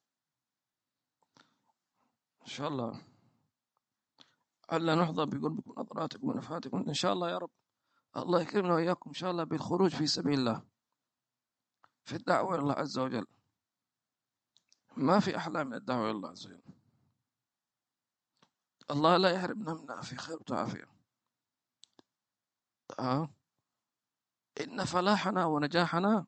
إن 2.48 2.52
شاء 2.52 2.68
الله. 2.68 3.02
ألا 4.74 4.96
نحظى 4.96 5.26
بقربكم 5.26 5.72
ونظراتكم 5.72 6.28
ونفحاتكم 6.28 6.84
إن 6.88 6.94
شاء 6.94 7.14
الله 7.14 7.30
يا 7.30 7.38
رب. 7.38 7.52
الله 8.18 8.42
يكرمنا 8.42 8.74
وإياكم 8.74 9.10
إن 9.10 9.14
شاء 9.14 9.32
الله 9.32 9.44
بالخروج 9.44 9.96
في 9.96 10.08
سبيل 10.08 10.40
الله. 10.40 10.64
في 12.06 12.16
الدعوة 12.16 12.56
إلى 12.56 12.62
الله 12.62 12.74
عز 12.74 12.98
وجل. 12.98 13.28
ما 14.98 15.20
في 15.20 15.38
أحلى 15.38 15.64
من 15.64 15.74
الدعوة 15.74 16.06
إلى 16.06 16.12
الله 16.12 16.30
عز 16.30 16.48
وجل. 16.48 16.62
الله 18.92 19.18
لا 19.18 19.32
يحرمنا 19.32 19.74
منها 19.74 20.02
في 20.02 20.16
خير 20.16 20.38
وعافية 20.52 20.88
آه. 23.00 23.30
إن 24.62 24.86
فلاحنا 24.86 25.46
ونجاحنا 25.46 26.26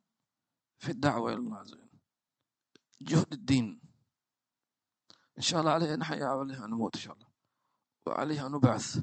في 0.77 0.91
الدعوة 0.91 1.33
إلى 1.33 1.39
الله 1.39 1.57
عز 1.57 1.73
وجل. 1.73 1.89
جهد 3.01 3.33
الدين. 3.33 3.88
إن 5.39 5.43
شاء 5.43 5.59
الله 5.61 5.71
عليها 5.71 5.95
نحيا 5.95 6.27
وعليها 6.27 6.67
نموت 6.67 6.95
إن 6.95 7.01
شاء 7.01 7.13
الله. 7.13 7.27
وعليها 8.05 8.47
نبعث 8.47 8.99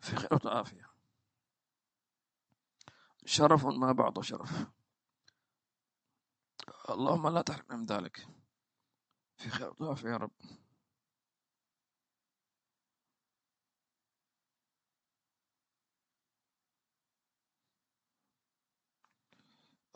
في 0.00 0.16
خير 0.16 0.38
وعافية 0.44 0.90
شرف 3.26 3.66
ما 3.66 3.92
بعد 3.92 4.20
شرف. 4.20 4.66
اللهم 6.90 7.28
لا 7.28 7.42
تحرمنا 7.42 7.76
من 7.76 7.86
ذلك. 7.86 8.28
في 9.36 9.50
خير 9.50 9.72
وعافية 9.80 10.08
يا 10.08 10.16
رب. 10.16 10.30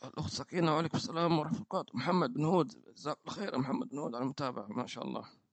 الأخت 0.04 0.30
سكينة 0.32 0.72
وعليكم 0.74 0.96
السلام 0.96 1.38
ورحمة 1.38 1.66
الله 1.72 1.84
محمد 1.94 2.32
بن 2.34 2.44
هود 2.44 2.68
جزاك 2.94 3.18
الله 3.26 3.34
خير. 3.34 3.58
محمد 3.58 3.88
بن 3.88 3.98
هود 3.98 4.14
على 4.14 4.24
المتابعة 4.24 4.66
ما 4.66 4.86
شاء 4.86 5.04
الله. 5.04 5.43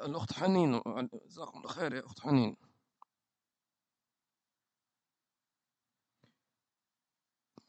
الأخت 0.00 0.32
حنين 0.32 0.80
جزاكم 1.26 1.58
الله 1.58 1.68
خير 1.70 1.94
يا 1.94 2.06
أخت 2.06 2.20
حنين. 2.20 2.56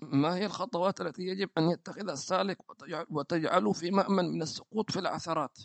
ما 0.01 0.35
هي 0.35 0.45
الخطوات 0.45 1.01
التي 1.01 1.23
يجب 1.23 1.49
أن 1.57 1.69
يتخذها 1.69 2.13
السالك 2.13 2.69
وتجعل- 2.69 3.07
وتجعله 3.09 3.73
في 3.73 3.91
مأمن 3.91 4.25
من 4.25 4.41
السقوط 4.41 4.91
في 4.91 4.99
العثرات؟ 4.99 5.57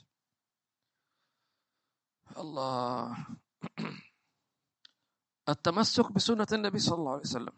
الله. 2.38 3.26
التمسك 5.48 6.12
بسنة 6.12 6.46
النبي 6.52 6.78
صلى 6.78 6.94
الله 6.98 7.12
عليه 7.12 7.20
وسلم. 7.20 7.52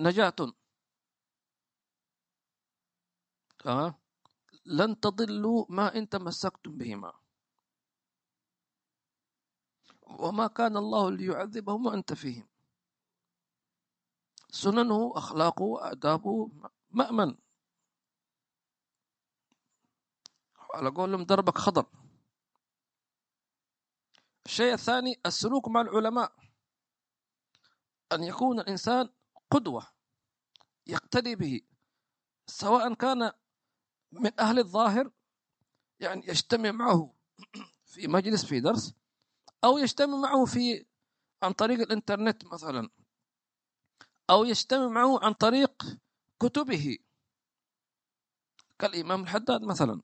نجاة. 0.00 0.34
آه. 3.66 4.00
لن 4.66 5.00
تضلوا 5.00 5.66
ما 5.68 5.96
إن 5.96 6.08
تمسكتم 6.08 6.78
بهما. 6.78 7.12
وما 10.02 10.46
كان 10.46 10.76
الله 10.76 11.10
ليعذبهم 11.10 11.86
وأنت 11.86 12.12
فيهم. 12.12 12.48
سننه 14.50 15.12
أخلاقه 15.16 15.92
آدابه 15.92 16.50
مأمن. 16.90 17.36
على 20.74 20.90
قولهم 20.90 21.24
دربك 21.24 21.58
خضر. 21.58 21.86
الشيء 24.46 24.72
الثاني 24.72 25.20
السلوك 25.26 25.68
مع 25.68 25.80
العلماء. 25.80 26.32
أن 28.12 28.22
يكون 28.22 28.60
الإنسان 28.60 29.08
قدوة 29.50 29.86
يقتدي 30.86 31.36
به. 31.36 31.60
سواء 32.46 32.94
كان 32.94 33.32
من 34.12 34.40
أهل 34.40 34.58
الظاهر 34.58 35.10
يعني 36.00 36.28
يجتمع 36.28 36.70
معه 36.70 37.14
في 37.92 38.06
مجلس 38.08 38.44
في 38.44 38.60
درس 38.60 38.94
أو 39.64 39.78
يجتمع 39.78 40.16
معه 40.16 40.44
في 40.44 40.86
عن 41.42 41.52
طريق 41.52 41.80
الإنترنت 41.80 42.44
مثلا 42.44 42.90
أو 44.30 44.44
يجتمع 44.44 44.88
معه 44.88 45.24
عن 45.24 45.32
طريق 45.32 45.82
كتبه 46.42 46.98
كالإمام 48.78 49.22
الحداد 49.22 49.62
مثلا. 49.62 50.02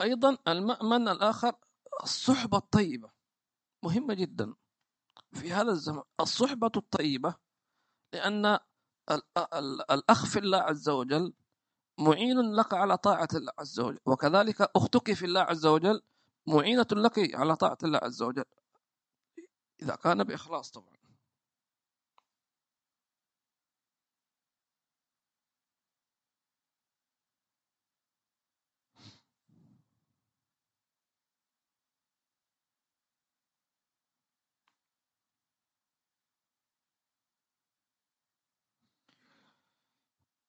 أيضا 0.00 0.38
المأمن 0.48 1.08
الآخر 1.08 1.56
الصحبة 2.02 2.58
الطيبة 2.58 3.10
مهمة 3.84 4.14
جدا 4.14 4.54
في 5.32 5.52
هذا 5.52 5.70
الزمن. 5.70 6.02
الصحبة 6.20 6.70
الطيبة 6.76 7.34
لأن 8.12 8.46
ال- 8.46 9.22
ال- 9.38 9.90
الأخ 9.90 10.26
في 10.26 10.38
الله 10.38 10.58
عز 10.58 10.88
وجل 10.88 11.34
معين 11.98 12.54
لك 12.54 12.74
على 12.74 12.96
طاعة 12.96 13.28
الله 13.34 13.52
عز 13.58 13.80
وجل. 13.80 13.98
وكذلك 14.06 14.60
أختك 14.76 15.12
في 15.12 15.24
الله 15.26 15.40
عز 15.40 15.66
وجل 15.66 16.02
معينة 16.46 16.86
لك 16.92 17.34
على 17.34 17.56
طاعة 17.56 17.78
الله 17.84 17.98
عز 18.02 18.22
وجل. 18.22 18.44
إذا 19.82 19.96
كان 19.96 20.24
بإخلاص 20.24 20.70
طبعا. 20.70 20.96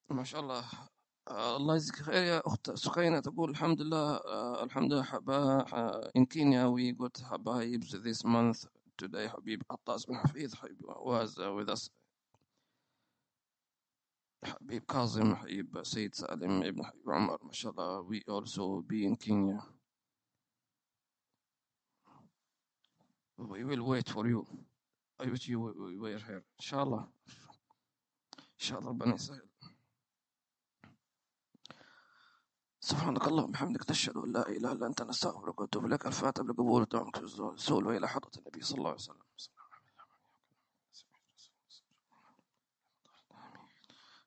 ما 0.10 0.24
شاء 0.24 0.42
الله. 0.42 0.64
الله 1.32 1.76
يجزيك 1.76 1.96
خير 1.96 2.24
يا 2.24 2.42
أخت 2.48 2.72
سكينة 2.72 3.20
تقول 3.20 3.50
الحمد 3.50 3.82
لله 3.82 4.16
آه، 4.16 4.64
الحمد 4.64 4.94
لله 4.94 5.04
حبا 5.04 5.36
آه، 5.74 6.12
in 6.18 6.26
Kenya 6.26 6.70
we 6.70 6.94
got 6.94 7.22
حبايبs 7.24 7.92
this 7.92 8.24
month 8.26 8.66
today 8.98 9.30
عطاس 9.72 10.06
بن 10.06 10.18
حفيظ 10.18 10.56
حبيب 10.56 10.82
was 10.88 11.38
uh, 11.38 11.54
with 11.54 11.70
us. 11.70 11.90
حبيب 14.46 15.84
سيد 15.84 16.16
سالم 16.16 16.64
ابن 16.64 16.86
حبيب 16.86 17.10
عمر 17.10 17.44
ما 17.44 17.52
شاء 17.52 17.72
الله. 17.72 18.08
we 18.10 18.22
also 18.30 18.82
be 18.88 19.06
in 19.06 19.16
Kenya. 19.16 19.60
We 23.38 23.64
will 23.64 23.84
wait 23.84 24.10
for 24.10 24.28
you. 24.28 24.46
I 25.20 25.26
wish 25.26 25.48
you 25.48 25.60
were 25.60 26.18
here. 26.18 26.44
الله. 26.74 27.10
إن 28.40 28.60
شاء 28.60 28.80
الله 28.80 28.90
ربنا 28.90 29.16
يسهل. 29.16 29.47
سبحانك 32.88 33.28
اللهم 33.28 33.50
وبحمدك 33.50 33.92
نشهد 33.92 34.18
أن 34.18 34.32
لا 34.32 34.48
إله 34.50 34.72
إلا 34.72 34.88
أنت 34.88 35.02
نستغفرك 35.02 35.60
ونتوب 35.60 35.86
إليك. 35.86 36.06
الفاتحه 36.06 36.44
لقبول 36.44 36.86
دعائك 36.86 37.18
الرسول 37.18 37.88
وإلى 37.88 38.08
حضرة 38.08 38.32
النبي 38.38 38.62
صلى 38.62 38.78
الله 38.78 38.90
عليه 38.90 39.00
وسلم. 39.00 39.28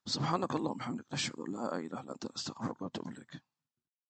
سبحانك 0.07 0.55
اللهم 0.55 0.73
وبحمدك 0.73 1.07
نشهد 1.12 1.39
أن 1.39 1.53
لا 1.53 1.77
إله 1.78 2.01
إلا 2.01 2.12
أنت 2.12 2.32
نستغفرك 2.37 2.82
ونتوب 2.82 3.09
إليك. 3.09 3.43